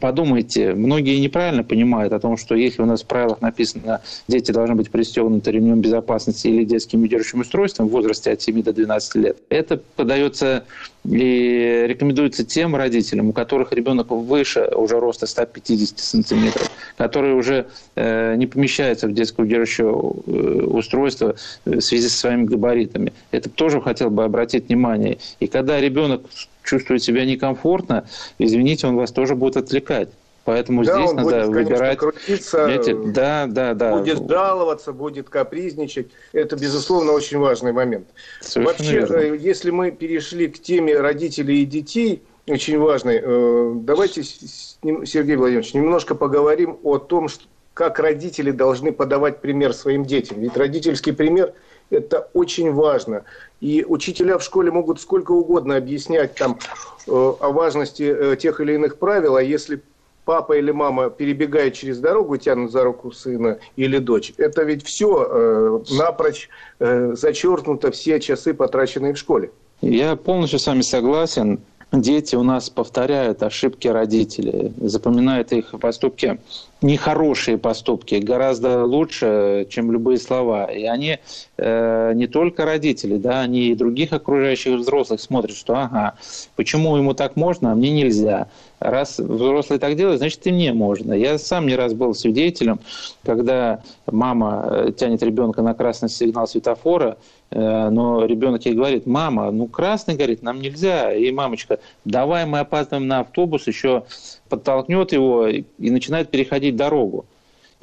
Подумайте, 0.00 0.74
многие 0.74 1.18
неправильно 1.18 1.64
понимают 1.64 2.12
о 2.12 2.20
том, 2.20 2.36
что 2.36 2.54
если 2.54 2.82
у 2.82 2.86
нас 2.86 3.02
в 3.02 3.06
правилах 3.06 3.40
написано, 3.40 4.00
дети 4.28 4.52
должны 4.52 4.74
быть 4.74 4.90
пристегнуты 4.90 5.50
ремнем 5.50 5.80
безопасности 5.80 6.48
или 6.48 6.64
детским 6.64 7.02
удерживающим 7.02 7.40
устройством 7.40 7.88
в 7.88 7.90
возрасте 7.90 8.32
от 8.32 8.42
7 8.42 8.62
до 8.62 8.72
12 8.72 9.14
лет, 9.16 9.38
это 9.48 9.80
подается 9.96 10.64
и 11.04 11.84
рекомендуется 11.86 12.44
тем 12.44 12.74
родителям, 12.74 13.28
у 13.28 13.32
которых 13.32 13.72
ребенок 13.72 14.10
выше 14.10 14.70
уже 14.74 14.98
роста 14.98 15.26
150 15.26 15.98
сантиметров, 15.98 16.70
которые 16.96 17.34
уже 17.34 17.53
э, 17.94 18.34
не 18.36 18.46
помещаются 18.46 19.06
в 19.06 19.12
детское 19.12 19.42
удерживающее 19.42 19.86
э, 19.86 20.64
устройство 20.64 21.36
в 21.64 21.80
связи 21.80 22.08
со 22.08 22.16
своими 22.16 22.44
габаритами. 22.44 23.12
Это 23.30 23.48
тоже 23.48 23.80
хотел 23.80 24.10
бы 24.10 24.24
обратить 24.24 24.68
внимание. 24.68 25.18
И 25.40 25.46
когда 25.46 25.80
ребенок 25.80 26.22
чувствует 26.62 27.02
себя 27.02 27.24
некомфортно, 27.24 28.06
извините, 28.38 28.86
он 28.86 28.96
вас 28.96 29.12
тоже 29.12 29.34
будет 29.34 29.56
отвлекать. 29.56 30.08
Поэтому 30.44 30.84
да, 30.84 30.94
здесь 30.94 31.10
он 31.10 31.16
надо 31.16 31.46
будет, 31.46 31.48
выбирать. 31.48 31.98
Конечно, 31.98 32.12
крутиться, 32.12 32.64
Знаете, 32.64 32.94
да, 32.94 33.46
да, 33.48 33.74
да. 33.74 33.96
Будет 33.96 34.28
жаловаться, 34.28 34.92
будет 34.92 35.30
капризничать. 35.30 36.08
Это, 36.32 36.56
безусловно, 36.56 37.12
очень 37.12 37.38
важный 37.38 37.72
момент. 37.72 38.06
Совершенно 38.40 38.66
Вообще, 38.66 38.92
верно. 38.92 39.16
Э, 39.16 39.38
если 39.38 39.70
мы 39.70 39.90
перешли 39.90 40.48
к 40.48 40.60
теме 40.60 40.98
родителей 41.00 41.62
и 41.62 41.64
детей, 41.64 42.22
очень 42.46 42.78
важной, 42.78 43.20
э, 43.22 43.72
давайте, 43.76 44.22
Сергей 44.22 45.36
Владимирович, 45.36 45.74
немножко 45.74 46.14
поговорим 46.14 46.78
о 46.82 46.98
том, 46.98 47.28
как 47.72 47.98
родители 47.98 48.50
должны 48.50 48.92
подавать 48.92 49.40
пример 49.40 49.72
своим 49.72 50.04
детям. 50.04 50.40
Ведь 50.40 50.56
родительский 50.56 51.12
пример– 51.12 51.54
это 51.90 52.28
очень 52.34 52.72
важно. 52.72 53.24
И 53.60 53.84
учителя 53.86 54.38
в 54.38 54.44
школе 54.44 54.70
могут 54.70 55.00
сколько 55.00 55.32
угодно 55.32 55.76
объяснять 55.76 56.34
там, 56.34 56.58
э, 57.06 57.10
о 57.10 57.50
важности 57.50 58.36
тех 58.36 58.60
или 58.60 58.74
иных 58.74 58.98
правил, 58.98 59.36
а 59.36 59.42
если 59.42 59.80
папа 60.24 60.54
или 60.54 60.70
мама 60.70 61.10
перебегает 61.10 61.74
через 61.74 61.98
дорогу, 61.98 62.36
тянут 62.36 62.72
за 62.72 62.84
руку 62.84 63.12
сына 63.12 63.58
или 63.76 63.98
дочь, 63.98 64.32
это 64.36 64.62
ведь 64.62 64.84
все 64.84 65.26
э, 65.28 65.80
напрочь 65.90 66.48
э, 66.78 67.14
зачеркнуто, 67.14 67.90
все 67.90 68.20
часы, 68.20 68.54
потраченные 68.54 69.14
в 69.14 69.18
школе. 69.18 69.50
Я 69.80 70.16
полностью 70.16 70.58
с 70.58 70.66
вами 70.66 70.80
согласен. 70.80 71.60
Дети 72.00 72.34
у 72.34 72.42
нас 72.42 72.70
повторяют 72.70 73.44
ошибки 73.44 73.86
родителей, 73.86 74.72
запоминают 74.80 75.52
их 75.52 75.74
поступки 75.80 76.40
нехорошие 76.84 77.56
поступки 77.56 78.16
гораздо 78.16 78.84
лучше, 78.84 79.66
чем 79.70 79.90
любые 79.90 80.18
слова. 80.18 80.66
И 80.66 80.84
они 80.84 81.18
э, 81.56 82.12
не 82.14 82.26
только 82.26 82.66
родители, 82.66 83.16
да, 83.16 83.40
они 83.40 83.68
и 83.68 83.74
других 83.74 84.12
окружающих 84.12 84.78
взрослых 84.78 85.20
смотрят, 85.20 85.56
что 85.56 85.74
ага, 85.74 86.14
почему 86.56 86.96
ему 86.96 87.14
так 87.14 87.36
можно, 87.36 87.72
а 87.72 87.74
мне 87.74 87.90
нельзя. 87.90 88.48
Раз 88.80 89.18
взрослый 89.18 89.78
так 89.78 89.96
делает, 89.96 90.18
значит 90.18 90.46
и 90.46 90.52
мне 90.52 90.74
можно. 90.74 91.14
Я 91.14 91.38
сам 91.38 91.66
не 91.66 91.74
раз 91.74 91.94
был 91.94 92.14
свидетелем, 92.14 92.80
когда 93.24 93.82
мама 94.06 94.66
э, 94.70 94.92
тянет 94.92 95.22
ребенка 95.22 95.62
на 95.62 95.72
красный 95.72 96.10
сигнал 96.10 96.46
светофора, 96.46 97.16
но 97.54 98.26
ребенок 98.26 98.66
ей 98.66 98.74
говорит, 98.74 99.06
мама, 99.06 99.50
ну 99.52 99.68
красный 99.68 100.16
говорит, 100.16 100.42
нам 100.42 100.60
нельзя. 100.60 101.14
И 101.14 101.30
мамочка, 101.30 101.78
давай 102.04 102.46
мы 102.46 102.58
опаздываем 102.58 103.06
на 103.06 103.20
автобус, 103.20 103.68
еще 103.68 104.04
подтолкнет 104.48 105.12
его 105.12 105.46
и 105.46 105.64
начинает 105.78 106.30
переходить 106.30 106.74
дорогу. 106.74 107.26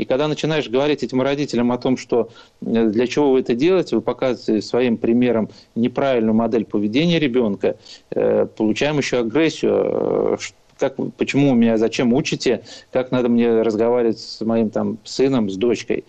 И 0.02 0.06
когда 0.06 0.28
начинаешь 0.28 0.68
говорить 0.68 1.04
этим 1.04 1.22
родителям 1.22 1.72
о 1.72 1.78
том, 1.78 1.96
что 1.96 2.30
э, 2.62 2.88
для 2.88 3.06
чего 3.06 3.32
вы 3.32 3.42
это 3.42 3.54
делаете, 3.54 3.96
вы 3.96 4.02
показываете 4.02 4.66
своим 4.66 4.98
примером 4.98 5.50
неправильную 5.76 6.34
модель 6.34 6.66
поведения 6.66 7.20
ребенка, 7.20 7.76
э, 8.10 8.48
получаем 8.48 8.98
еще 8.98 9.20
агрессию, 9.20 10.34
э, 10.34 10.38
как, 10.80 10.96
почему 11.18 11.54
меня, 11.54 11.78
зачем 11.78 12.14
учите, 12.14 12.64
как 12.92 13.12
надо 13.12 13.30
мне 13.30 13.62
разговаривать 13.62 14.20
с 14.20 14.42
моим 14.42 14.72
там 14.72 14.98
сыном, 15.04 15.52
с 15.52 15.56
дочкой. 15.56 16.04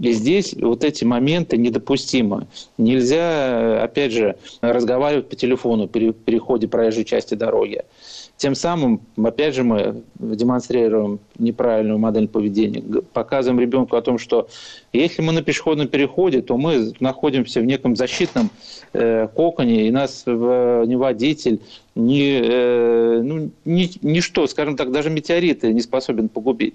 И 0.00 0.12
здесь 0.12 0.54
вот 0.54 0.84
эти 0.84 1.04
моменты 1.04 1.56
недопустимы. 1.56 2.46
Нельзя, 2.76 3.82
опять 3.82 4.12
же, 4.12 4.36
разговаривать 4.60 5.28
по 5.28 5.36
телефону 5.36 5.88
при 5.88 6.12
переходе 6.12 6.68
проезжей 6.68 7.04
части 7.04 7.34
дороги. 7.34 7.82
Тем 8.36 8.54
самым, 8.54 9.00
опять 9.16 9.54
же, 9.54 9.64
мы 9.64 10.02
демонстрируем 10.18 11.20
неправильную 11.38 11.98
модель 11.98 12.28
поведения, 12.28 12.82
показываем 13.14 13.58
ребенку 13.58 13.96
о 13.96 14.02
том, 14.02 14.18
что 14.18 14.48
если 14.92 15.22
мы 15.22 15.32
на 15.32 15.42
пешеходном 15.42 15.88
переходе, 15.88 16.42
то 16.42 16.58
мы 16.58 16.92
находимся 17.00 17.60
в 17.60 17.64
неком 17.64 17.96
защитном 17.96 18.50
э, 18.92 19.28
коконе, 19.34 19.88
и 19.88 19.90
нас 19.90 20.24
э, 20.26 20.84
ни 20.86 20.96
водитель, 20.96 21.62
ни, 21.94 22.40
э, 22.42 23.22
ну, 23.22 23.50
ни, 23.64 23.90
ничто, 24.02 24.46
скажем 24.46 24.76
так, 24.76 24.92
даже 24.92 25.08
метеориты 25.08 25.72
не 25.72 25.80
способен 25.80 26.28
погубить. 26.28 26.74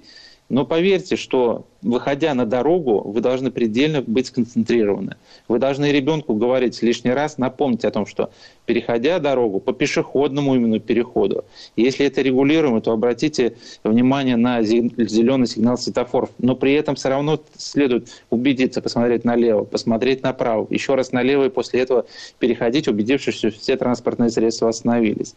Но 0.52 0.66
поверьте, 0.66 1.16
что 1.16 1.66
выходя 1.82 2.34
на 2.34 2.46
дорогу, 2.46 3.04
вы 3.10 3.22
должны 3.22 3.52
предельно 3.52 4.02
быть 4.02 4.28
сконцентрированы. 4.28 5.16
Вы 5.48 5.60
должны 5.60 5.94
ребенку 5.94 6.36
говорить 6.36 6.82
лишний 6.82 7.12
раз, 7.12 7.38
напомнить 7.38 7.86
о 7.86 7.92
том, 7.92 8.06
что 8.06 8.32
переходя 8.72 9.20
дорогу 9.20 9.60
по 9.60 9.74
пешеходному 9.74 10.56
именно 10.56 10.80
переходу, 10.80 11.44
если 11.76 12.06
это 12.06 12.22
регулируемо, 12.22 12.80
то 12.80 12.94
обратите 12.94 13.58
внимание 13.84 14.38
на 14.38 14.64
зеленый 14.64 15.46
сигнал 15.46 15.78
светофоров. 15.78 16.30
Но 16.38 16.56
при 16.56 16.72
этом 16.72 16.96
все 16.96 17.10
равно 17.10 17.42
следует 17.58 18.08
убедиться, 18.30 18.82
посмотреть 18.82 19.26
налево, 19.26 19.66
посмотреть 19.66 20.24
направо, 20.24 20.68
еще 20.70 20.96
раз 20.96 21.12
налево 21.12 21.48
и 21.48 21.50
после 21.50 21.82
этого 21.82 22.06
переходить, 22.40 22.88
убедившись, 22.88 23.36
что 23.36 23.52
все 23.52 23.76
транспортные 23.76 24.30
средства 24.30 24.70
остановились. 24.70 25.36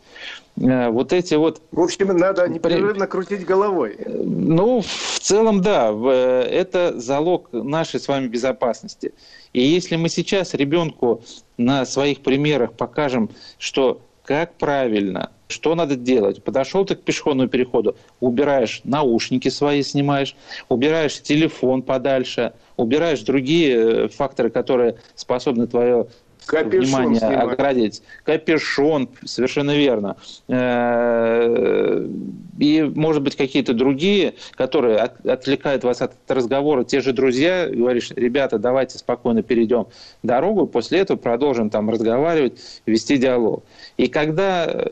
Э, 0.56 0.90
вот 0.90 1.12
эти 1.12 1.34
вот... 1.34 1.60
В 1.72 1.80
общем, 1.80 2.16
надо 2.16 2.46
непрерывно 2.46 3.08
крутить 3.08 3.44
головой. 3.44 3.96
Ну, 4.06 4.80
в 4.80 5.18
целом, 5.18 5.60
да. 5.60 5.90
Э, 5.92 6.42
это 6.42 7.00
залог 7.00 7.48
нашей 7.52 7.98
с 7.98 8.06
вами 8.06 8.28
безопасности. 8.28 9.12
И 9.54 9.62
если 9.62 9.94
мы 9.96 10.08
сейчас 10.08 10.52
ребенку 10.52 11.22
на 11.56 11.86
своих 11.86 12.20
примерах 12.20 12.72
покажем, 12.74 13.30
что 13.58 14.02
как 14.24 14.54
правильно, 14.54 15.30
что 15.48 15.74
надо 15.74 15.94
делать? 15.96 16.42
Подошел 16.42 16.84
ты 16.84 16.96
к 16.96 17.02
пешеходному 17.02 17.48
переходу, 17.48 17.96
убираешь 18.20 18.80
наушники 18.82 19.48
свои, 19.48 19.82
снимаешь, 19.82 20.34
убираешь 20.68 21.22
телефон 21.22 21.82
подальше, 21.82 22.52
убираешь 22.76 23.20
другие 23.20 23.76
э, 23.76 24.08
факторы, 24.08 24.50
которые 24.50 24.96
способны 25.14 25.68
твое 25.68 26.08
Капюшон 26.46 26.80
внимание 26.80 27.18
снимать. 27.20 27.52
оградить. 27.52 28.02
Капюшон, 28.24 29.08
совершенно 29.24 29.76
верно. 29.76 30.16
Э, 30.48 32.06
и, 32.58 32.82
может 32.82 33.22
быть, 33.22 33.36
какие-то 33.36 33.74
другие, 33.74 34.34
которые 34.52 34.98
отвлекают 34.98 35.84
вас 35.84 36.02
от 36.02 36.12
разговора. 36.28 36.84
Те 36.84 37.00
же 37.00 37.12
друзья, 37.12 37.68
говоришь, 37.68 38.10
ребята, 38.14 38.58
давайте 38.58 38.98
спокойно 38.98 39.42
перейдем 39.42 39.86
дорогу, 40.22 40.66
после 40.66 41.00
этого 41.00 41.16
продолжим 41.16 41.70
там 41.70 41.90
разговаривать, 41.90 42.60
вести 42.86 43.16
диалог. 43.16 43.64
И 43.96 44.08
когда 44.08 44.86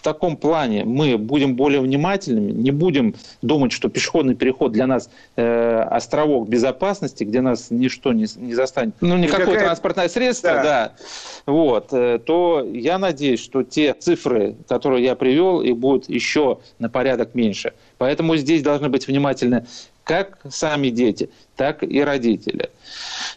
в 0.00 0.02
таком 0.02 0.38
плане 0.38 0.86
мы 0.86 1.18
будем 1.18 1.56
более 1.56 1.82
внимательными, 1.82 2.52
не 2.52 2.70
будем 2.70 3.14
думать, 3.42 3.70
что 3.70 3.90
пешеходный 3.90 4.34
переход 4.34 4.72
для 4.72 4.86
нас 4.86 5.10
э, 5.36 5.82
островок 5.90 6.48
безопасности, 6.48 7.22
где 7.24 7.42
нас 7.42 7.66
ничто 7.70 8.14
не, 8.14 8.24
не 8.36 8.54
застанет, 8.54 8.94
ну, 9.02 9.18
никакое 9.18 9.44
какая... 9.44 9.64
транспортное 9.64 10.08
средство, 10.08 10.52
да, 10.52 10.62
да 10.62 10.92
вот, 11.44 11.92
э, 11.92 12.18
то 12.18 12.66
я 12.72 12.98
надеюсь, 12.98 13.40
что 13.40 13.62
те 13.62 13.92
цифры, 13.92 14.56
которые 14.66 15.04
я 15.04 15.14
привел, 15.16 15.60
и 15.60 15.74
будут 15.74 16.08
еще 16.08 16.60
на 16.78 16.88
порядок 16.88 17.34
меньше. 17.34 17.74
Поэтому 17.98 18.36
здесь 18.36 18.62
должны 18.62 18.88
быть 18.88 19.06
внимательны 19.06 19.66
как 20.04 20.38
сами 20.48 20.88
дети, 20.88 21.28
так 21.56 21.82
и 21.82 22.00
родители. 22.02 22.70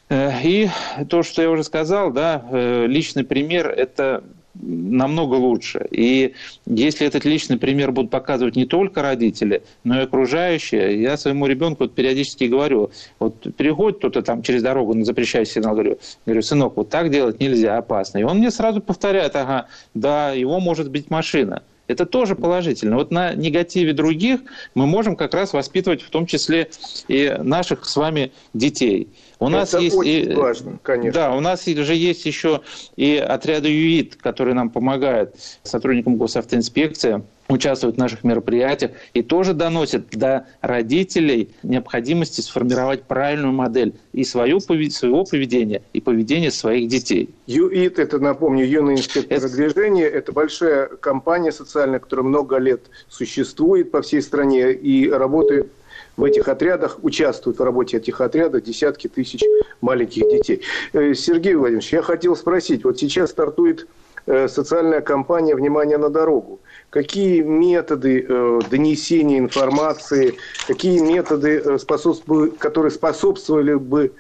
Э, 0.08 0.32
и 0.42 0.70
то, 1.10 1.24
что 1.24 1.42
я 1.42 1.50
уже 1.50 1.66
сказал, 1.66 2.12
да, 2.12 2.42
э, 2.50 2.86
личный 2.88 3.26
пример– 3.26 3.68
это 3.78 4.24
намного 4.56 5.36
лучше. 5.36 5.88
И 5.92 6.34
если 6.66 7.08
этот 7.08 7.26
личный 7.26 7.58
пример 7.58 7.92
будут 7.92 8.12
показывать 8.12 8.56
не 8.56 8.66
только 8.66 9.02
родители, 9.02 9.64
но 9.84 10.00
и 10.00 10.04
окружающие, 10.04 11.02
я 11.02 11.18
своему 11.18 11.48
ребенку 11.48 11.84
вот 11.84 11.96
периодически 11.96 12.46
говорю, 12.46 12.92
вот 13.20 13.56
переходит 13.56 14.00
кто-то 14.00 14.22
там 14.22 14.44
через 14.44 14.62
дорогу 14.62 14.94
на 14.94 15.06
запрещающий 15.06 15.54
сигнал, 15.54 15.74
говорю, 15.74 15.98
говорю, 16.26 16.42
сынок, 16.42 16.78
вот 16.78 16.90
так 16.90 17.10
делать 17.10 17.40
нельзя, 17.40 17.78
опасно. 17.78 18.20
И 18.20 18.24
он 18.24 18.38
мне 18.38 18.52
сразу 18.52 18.82
повторяет, 18.82 19.36
ага, 19.36 19.68
да, 19.94 20.32
его 20.32 20.60
может 20.60 20.90
быть 20.90 21.10
машина. 21.10 21.64
Это 21.88 22.06
тоже 22.06 22.36
положительно. 22.36 22.96
Вот 22.96 23.12
на 23.12 23.34
негативе 23.34 23.94
других 23.94 24.42
мы 24.74 24.86
можем 24.86 25.16
как 25.16 25.34
раз 25.34 25.52
воспитывать 25.52 26.02
в 26.02 26.10
том 26.10 26.26
числе 26.26 26.70
и 27.08 27.36
наших 27.40 27.86
с 27.86 27.96
вами 27.98 28.32
детей. 28.54 29.10
У 29.40 29.48
Это 29.48 29.54
нас 29.58 29.74
есть 29.74 29.96
очень 29.96 30.32
и, 30.32 30.34
важно, 30.34 30.80
конечно. 30.82 31.12
Да, 31.12 31.36
у 31.36 31.42
нас 31.42 31.66
же 31.66 31.96
есть 31.96 32.26
еще 32.26 32.62
и 32.96 33.18
отряды 33.18 33.68
ЮИД, 33.68 34.16
которые 34.16 34.56
нам 34.56 34.70
помогают, 34.70 35.36
сотрудникам 35.64 36.16
госавтоинспекции 36.16 37.24
участвуют 37.50 37.98
в 37.98 38.00
наших 38.00 38.24
мероприятиях 38.24 38.92
и 39.14 39.22
тоже 39.22 39.54
доносят 39.54 40.10
до 40.12 40.48
родителей 40.62 41.50
необходимости 41.62 42.42
сформировать 42.42 43.04
правильную 43.04 43.54
модель 43.54 43.94
и 44.14 44.24
свое, 44.24 44.60
своего 44.60 45.26
поведения, 45.26 45.82
и 45.94 46.02
поведения 46.02 46.52
своих 46.52 46.88
детей. 46.88 47.30
ЮИД, 47.48 48.00
это, 48.00 48.20
напомню, 48.20 48.66
юный 48.66 48.96
инспектор 48.96 49.38
это... 49.38 49.50
движения, 49.50 50.06
это 50.06 50.32
большая 50.32 50.88
компания 50.88 51.52
социальная, 51.52 52.00
которая 52.00 52.26
много 52.26 52.58
лет 52.58 52.82
существует 53.10 53.92
по 53.92 54.02
всей 54.02 54.22
стране 54.22 54.72
и 54.72 55.10
работает 55.10 55.68
в 56.16 56.24
этих 56.24 56.48
отрядах, 56.48 57.00
участвуют 57.02 57.60
в 57.60 57.64
работе 57.64 57.98
этих 57.98 58.22
отрядов 58.22 58.64
десятки 58.64 59.08
тысяч 59.08 59.44
маленьких 59.82 60.30
детей. 60.30 60.62
Э, 60.94 61.14
Сергей 61.14 61.56
Владимирович, 61.56 61.92
я 61.92 62.02
хотел 62.02 62.36
спросить, 62.36 62.84
вот 62.84 63.00
сейчас 63.00 63.32
стартует 63.32 63.88
э, 64.26 64.48
социальная 64.48 65.02
кампания 65.02 65.56
«Внимание 65.56 65.98
на 65.98 66.10
дорогу». 66.10 66.60
Какие 66.94 67.42
методы 67.42 68.24
э, 68.30 68.60
донесения 68.70 69.40
информации, 69.40 70.36
какие 70.68 71.00
методы, 71.00 71.80
способствуют, 71.80 72.60
которые 72.60 72.92
способствовали 72.92 73.74
бы 73.74 74.12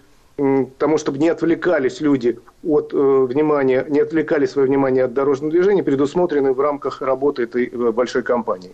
тому, 0.79 0.97
чтобы 0.97 1.19
не 1.19 1.29
отвлекались 1.29 2.01
люди 2.01 2.39
от 2.63 2.91
внимания, 2.91 3.85
не 3.87 3.99
отвлекали 3.99 4.47
свое 4.47 4.67
внимание 4.67 5.03
от 5.03 5.13
дорожного 5.13 5.51
движения, 5.51 5.83
предусмотрены 5.83 6.53
в 6.53 6.59
рамках 6.59 7.03
работы 7.03 7.43
этой 7.43 7.67
большой 7.91 8.23
кампании? 8.23 8.71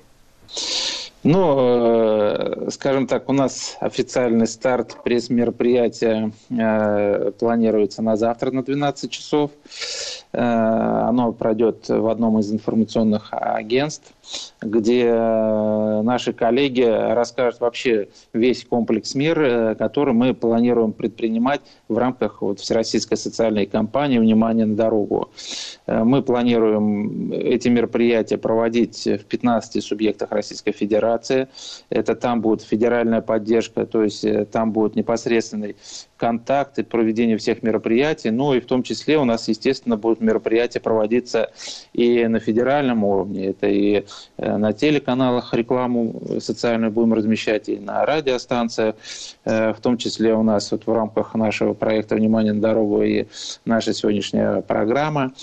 Ну, 1.23 1.57
э, 1.59 2.69
скажем 2.71 3.05
так, 3.05 3.27
у 3.27 3.33
нас 3.33 3.75
официальный 3.81 4.47
старт 4.47 5.03
пресс-мероприятия 5.03 6.31
э, 6.49 7.31
планируется 7.37 8.01
на 8.01 8.15
завтра 8.15 8.51
на 8.51 8.63
12 8.63 9.11
часов. 9.11 9.51
Э, 10.31 11.07
оно 11.09 11.31
пройдет 11.31 11.89
в 11.89 12.07
одном 12.07 12.39
из 12.39 12.51
информационных 12.51 13.29
агентств, 13.31 14.13
где 14.61 15.11
наши 15.11 16.33
коллеги 16.33 16.83
расскажут 16.83 17.61
вообще 17.61 18.09
весь 18.33 18.63
комплекс 18.63 19.15
мер, 19.15 19.75
который 19.75 20.13
мы 20.13 20.35
планируем 20.35 20.93
предпринимать 20.93 21.61
в 21.87 21.97
рамках 21.97 22.41
вот 22.41 22.59
Всероссийской 22.59 23.17
социальной 23.17 23.65
кампании 23.65 24.19
«Внимание 24.19 24.65
на 24.65 24.75
дорогу». 24.75 25.31
Мы 25.87 26.21
планируем 26.21 27.31
эти 27.31 27.69
мероприятия 27.69 28.37
проводить 28.37 29.05
в 29.05 29.25
15 29.25 29.83
субъектах 29.83 30.31
Российской 30.31 30.73
Федерации. 30.73 31.47
Это 31.89 32.15
там 32.15 32.41
будет 32.41 32.61
федеральная 32.61 33.21
поддержка, 33.21 33.85
то 33.87 34.03
есть 34.03 34.25
там 34.51 34.71
будет 34.71 34.95
непосредственный 34.95 35.75
контакт 36.19 36.77
и 36.77 36.83
проведение 36.83 37.37
всех 37.37 37.63
мероприятий. 37.63 38.29
Ну 38.29 38.53
и 38.53 38.59
в 38.59 38.65
том 38.65 38.83
числе 38.83 39.17
у 39.17 39.23
нас, 39.23 39.47
естественно, 39.47 39.95
будут 39.95 40.19
мероприятия 40.19 40.81
проводиться 40.81 41.51
и 41.93 42.27
на 42.27 42.39
федеральном 42.39 43.03
уровне. 43.03 43.47
Это 43.47 43.67
и 43.67 44.03
э, 44.37 44.57
на 44.57 44.73
телеканалах 44.73 45.53
рекламу 45.53 46.21
социальную 46.39 46.91
будем 46.91 47.13
размещать, 47.13 47.69
и 47.69 47.79
на 47.79 48.05
радиостанциях. 48.05 48.95
Э, 49.45 49.73
в 49.73 49.79
том 49.79 49.97
числе 49.97 50.35
у 50.35 50.43
нас 50.43 50.71
вот 50.71 50.85
в 50.85 50.93
рамках 50.93 51.35
нашего 51.35 51.73
проекта 51.73 52.15
«Внимание 52.15 52.53
на 52.53 52.61
дорогу» 52.61 53.01
и 53.01 53.25
наша 53.63 53.93
сегодняшняя 53.93 54.61
программа. 54.61 55.33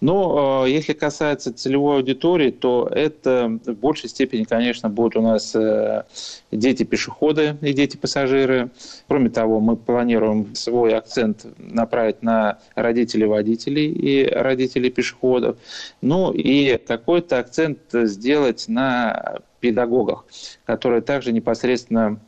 Но 0.00 0.64
э, 0.64 0.70
если 0.70 0.92
касается 0.92 1.52
целевой 1.52 1.96
аудитории, 1.96 2.50
то 2.50 2.88
это 2.90 3.58
в 3.66 3.72
большей 3.72 4.08
степени, 4.08 4.44
конечно, 4.44 4.88
будут 4.88 5.16
у 5.16 5.22
нас 5.22 5.56
дети-пешеходы 6.52 7.56
и 7.60 7.72
дети-пассажиры. 7.72 8.70
Кроме 9.08 9.30
того, 9.30 9.58
мы 9.60 9.76
планируем 9.76 10.19
планируем 10.20 10.54
свой 10.54 10.94
акцент 10.96 11.46
направить 11.58 12.22
на 12.22 12.58
родителей 12.74 13.26
водителей 13.26 13.90
и 13.90 14.26
родителей 14.26 14.90
пешеходов. 14.90 15.56
Ну 16.02 16.32
и 16.32 16.76
какой-то 16.76 17.38
акцент 17.38 17.78
сделать 17.92 18.66
на 18.68 19.40
педагогах, 19.60 20.24
которые 20.64 21.00
также 21.00 21.32
непосредственно 21.32 22.20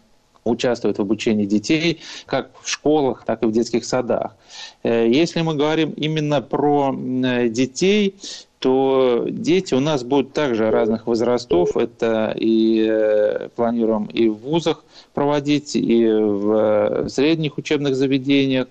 участвуют 0.44 0.98
в 0.98 1.02
обучении 1.02 1.44
детей, 1.44 2.00
как 2.26 2.50
в 2.60 2.68
школах, 2.68 3.24
так 3.24 3.42
и 3.42 3.46
в 3.46 3.52
детских 3.52 3.84
садах. 3.84 4.34
Э, 4.82 5.06
если 5.08 5.42
мы 5.42 5.54
говорим 5.54 5.90
именно 5.90 6.42
про 6.42 6.92
детей, 7.48 8.16
то 8.62 9.26
дети 9.28 9.74
у 9.74 9.80
нас 9.80 10.04
будут 10.04 10.32
также 10.32 10.70
разных 10.70 11.08
возрастов. 11.08 11.76
Это 11.76 12.32
и 12.38 12.86
э, 12.88 13.48
планируем 13.56 14.04
и 14.04 14.28
в 14.28 14.36
вузах 14.36 14.84
проводить, 15.14 15.74
и 15.74 16.06
в 16.06 17.08
средних 17.08 17.58
учебных 17.58 17.96
заведениях. 17.96 18.68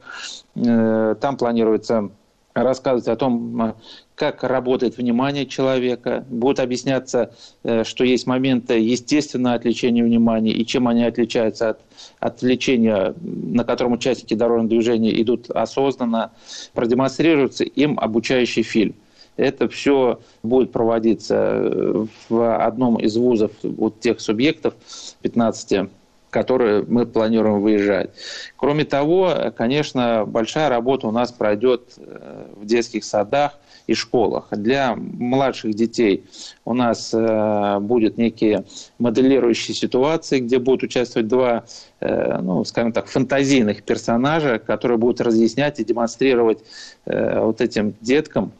Э, 0.55 1.15
там 1.19 1.35
планируется 1.35 2.09
рассказывать 2.53 3.09
о 3.09 3.17
том, 3.17 3.75
как 4.15 4.43
работает 4.43 4.97
внимание 4.97 5.45
человека. 5.45 6.23
Будет 6.29 6.61
объясняться, 6.61 7.35
э, 7.63 7.83
что 7.83 8.05
есть 8.05 8.25
моменты 8.25 8.79
естественного 8.79 9.55
отвлечения 9.55 10.05
внимания 10.05 10.53
и 10.53 10.65
чем 10.65 10.87
они 10.87 11.03
отличаются 11.03 11.71
от 11.71 11.79
отвлечения, 12.21 13.13
на 13.19 13.65
котором 13.65 13.91
участники 13.91 14.35
дорожного 14.35 14.69
движения 14.69 15.21
идут 15.21 15.49
осознанно. 15.49 16.31
Продемонстрируется 16.73 17.65
им 17.65 17.99
обучающий 17.99 18.63
фильм– 18.63 18.95
Это 19.37 19.67
все 19.69 20.19
будет 20.43 20.71
проводиться 20.71 22.07
в 22.29 22.65
одном 22.65 22.97
из 22.97 23.17
вузов 23.17 23.51
вот 23.63 23.99
тех 23.99 24.19
субъектов 24.19 24.73
15 25.21 25.89
которые 26.31 26.83
мы 26.87 27.05
планируем 27.05 27.61
выезжать. 27.61 28.09
Кроме 28.55 28.85
того, 28.85 29.51
конечно, 29.55 30.25
большая 30.25 30.69
работа 30.69 31.07
у 31.07 31.11
нас 31.11 31.31
пройдет 31.31 31.93
э, 31.97 32.45
в 32.55 32.65
детских 32.65 33.03
садах 33.03 33.59
и 33.87 33.93
школах. 33.93 34.47
Для 34.51 34.95
младших 34.95 35.73
детей 35.75 36.23
у 36.65 36.73
нас 36.73 37.13
э, 37.13 37.79
будет 37.79 38.17
некие 38.17 38.63
моделирующие 38.97 39.75
ситуации, 39.75 40.39
где 40.39 40.57
будут 40.57 40.83
участвовать 40.83 41.27
два, 41.27 41.65
э, 41.99 42.37
ну, 42.41 42.63
скажем 42.63 42.93
так, 42.93 43.07
фантазийных 43.07 43.83
персонажа, 43.83 44.57
которые 44.59 44.97
будут 44.97 45.21
разъяснять 45.21 45.79
и 45.79 45.83
демонстрировать 45.83 46.59
э, 47.05 47.39
вот 47.39 47.59
этим 47.61 47.93
деткам 47.99 48.53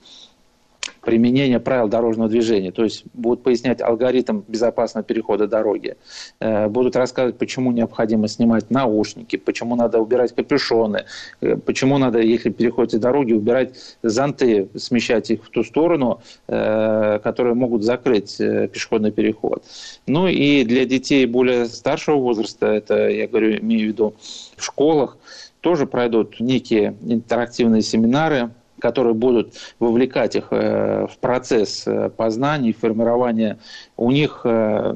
применения 1.02 1.60
правил 1.60 1.88
дорожного 1.88 2.30
движения. 2.30 2.72
То 2.72 2.84
есть 2.84 3.04
будут 3.14 3.44
пояснять 3.44 3.82
алгоритм 3.82 4.42
безопасного 4.48 5.04
перехода 5.04 5.48
дороги, 5.48 5.98
э, 6.40 6.68
будут 6.68 6.96
рассказывать, 6.96 7.38
почему 7.38 7.72
необходимо 7.72 8.28
снимать 8.28 8.70
наушники, 8.70 9.36
почему 9.36 9.76
надо 9.76 10.00
убирать 10.00 10.34
капюшоны, 10.36 11.06
э, 11.42 11.58
почему 11.58 11.98
надо, 11.98 12.20
если 12.20 12.50
переходите 12.50 13.00
дороги, 13.00 13.34
убирать 13.34 13.76
зонты, 14.04 14.70
смещать 14.76 15.32
их 15.32 15.44
в 15.44 15.50
ту 15.50 15.64
сторону, 15.64 16.22
э, 16.48 17.20
которые 17.24 17.56
могут 17.56 17.84
закрыть 17.84 18.38
пешеходный 18.38 19.12
переход. 19.12 19.64
Ну 20.08 20.28
и 20.28 20.64
для 20.64 20.86
детей 20.86 21.26
более 21.26 21.66
старшего 21.66 22.18
возраста, 22.18 22.68
это, 22.68 23.10
я 23.10 23.28
говорю, 23.28 23.58
имею 23.58 23.82
в 23.82 23.88
виду 23.88 24.16
в 24.56 24.64
школах, 24.64 25.18
тоже 25.62 25.86
пройдут 25.86 26.40
некие 26.40 26.96
интерактивные 27.02 27.82
семинары, 27.82 28.52
которые 28.82 29.14
будут 29.14 29.54
вовлекать 29.80 30.36
их 30.36 30.48
э, 30.52 31.08
в 31.08 31.18
процесс 31.20 31.88
э, 31.88 32.10
познания, 32.10 32.74
формирования 32.74 33.60
у 33.96 34.12
них 34.12 34.42
э, 34.44 34.96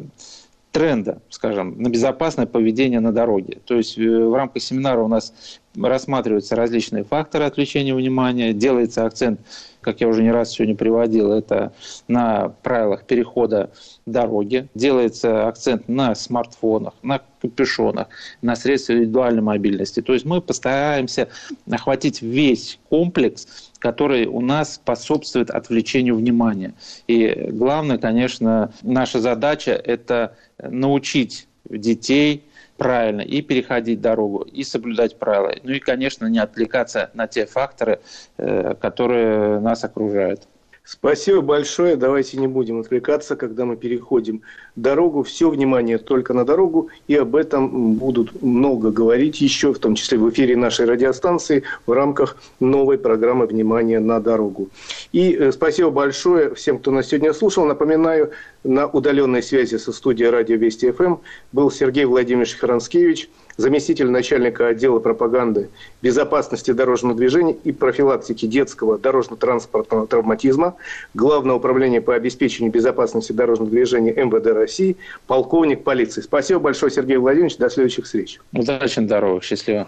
тренда, 0.71 1.21
скажем, 1.29 1.81
на 1.81 1.89
безопасное 1.89 2.47
поведение 2.47 2.99
на 2.99 3.13
дороге. 3.13 3.59
То 3.65 3.75
есть 3.75 3.97
в 3.97 4.35
рамках 4.35 4.61
семинара 4.61 5.01
у 5.01 5.07
нас 5.07 5.33
рассматриваются 5.81 6.55
различные 6.55 7.03
факторы 7.03 7.45
отвлечения 7.45 7.93
внимания, 7.93 8.53
делается 8.53 9.05
акцент 9.05 9.39
как 9.85 10.01
я 10.01 10.07
уже 10.07 10.23
не 10.23 10.31
раз 10.31 10.51
сегодня 10.51 10.75
приводил, 10.75 11.31
это 11.31 11.71
на 12.07 12.49
правилах 12.63 13.03
перехода 13.03 13.69
дороги. 14.07 14.67
Делается 14.73 15.47
акцент 15.47 15.87
на 15.87 16.15
смартфонах, 16.15 16.95
на 17.03 17.21
капюшонах, 17.39 18.07
на 18.41 18.55
средствах 18.55 18.97
индивидуальной 18.97 19.43
мобильности. 19.43 20.01
То 20.01 20.13
есть 20.13 20.25
мы 20.25 20.41
постараемся 20.41 21.29
охватить 21.69 22.23
весь 22.23 22.79
комплекс, 22.89 23.71
который 23.77 24.25
у 24.25 24.41
нас 24.41 24.73
способствует 24.73 25.51
отвлечению 25.51 26.15
внимания. 26.15 26.73
И 27.07 27.49
главное, 27.51 27.99
конечно, 27.99 28.73
наша 28.81 29.19
задача– 29.21 29.71
это 29.85 30.35
научить 30.57 31.47
детей 31.69 32.43
правильно 32.77 33.21
и 33.21 33.41
переходить 33.41 34.01
дорогу, 34.01 34.41
и 34.41 34.63
соблюдать 34.63 35.17
правила. 35.17 35.53
Ну 35.63 35.71
и, 35.71 35.79
конечно, 35.79 36.27
не 36.27 36.39
отвлекаться 36.39 37.09
на 37.13 37.27
те 37.27 37.45
факторы, 37.45 37.99
э, 38.37 38.75
которые 38.79 39.59
нас 39.59 39.83
окружают. 39.83 40.47
Спасибо 40.87 41.41
большое. 41.41 41.95
Давайте 41.95 42.37
не 42.37 42.45
будем 42.45 42.79
отвлекаться, 42.79 43.35
когда 43.35 43.65
мы 43.65 43.75
переходим 43.75 44.43
дорогу. 44.75 45.23
Все 45.23 45.49
внимание 45.49 45.97
только 45.97 46.35
на 46.35 46.45
дорогу. 46.45 46.89
И 47.07 47.15
об 47.15 47.35
этом 47.35 47.95
будут 47.95 48.43
много 48.43 48.91
говорить 48.91 49.41
еще, 49.41 49.73
в 49.73 49.79
том 49.79 49.95
числе 49.95 50.19
в 50.19 50.29
эфире 50.29 50.55
нашей 50.55 50.85
радиостанции, 50.85 51.63
в 51.87 51.91
рамках 51.91 52.37
новой 52.59 52.99
программы 52.99 53.47
«Внимание 53.47 53.99
на 53.99 54.19
дорогу». 54.19 54.69
И 55.11 55.33
э, 55.33 55.51
спасибо 55.51 55.89
большое 55.89 56.53
всем, 56.53 56.77
кто 56.77 56.91
нас 56.91 57.07
сегодня 57.07 57.33
слушал. 57.33 57.65
Напоминаю, 57.65 58.31
на 58.65 58.87
удаленной 58.87 59.41
связи 59.41 59.77
со 59.77 59.93
студией 59.93 60.29
радио 60.29 60.57
Вести 60.57 60.91
ФМ 60.91 61.17
был 61.51 61.71
Сергей 61.71 62.05
Владимирович 62.05 62.55
Харанскевич– 62.55 63.29
заместитель 63.57 64.09
начальника 64.09 64.67
отдела 64.67 64.99
пропаганды 64.99 65.69
безопасности 66.01 66.71
дорожного 66.71 67.15
движения 67.15 67.55
и 67.63 67.71
профилактики 67.71 68.45
детского 68.45 68.97
дорожно-транспортного 68.97 70.07
травматизма 70.07 70.75
Главного 71.13 71.57
управления 71.57 72.01
по 72.01 72.15
обеспечению 72.15 72.71
безопасности 72.71 73.31
дорожного 73.31 73.69
движения 73.69 74.13
МВД 74.13 74.47
России, 74.47 74.97
полковник 75.27 75.83
полиции. 75.83 76.21
Спасибо 76.21 76.59
большое, 76.59 76.91
Сергей 76.91 77.17
Владимирович. 77.17 77.57
До 77.57 77.69
следующих 77.69 78.05
встреч. 78.05 78.39
Удачи, 78.51 78.99
здорово, 78.99 79.41
счастливо. 79.41 79.87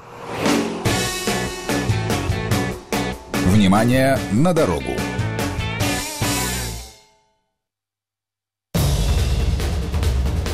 Внимание 3.54 4.18
на 4.32 4.54
дорогу. 4.54 4.92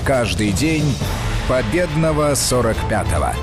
Каждый 0.06 0.51
день 0.51 0.84
Победного 1.47 2.34
45-го. 2.34 3.34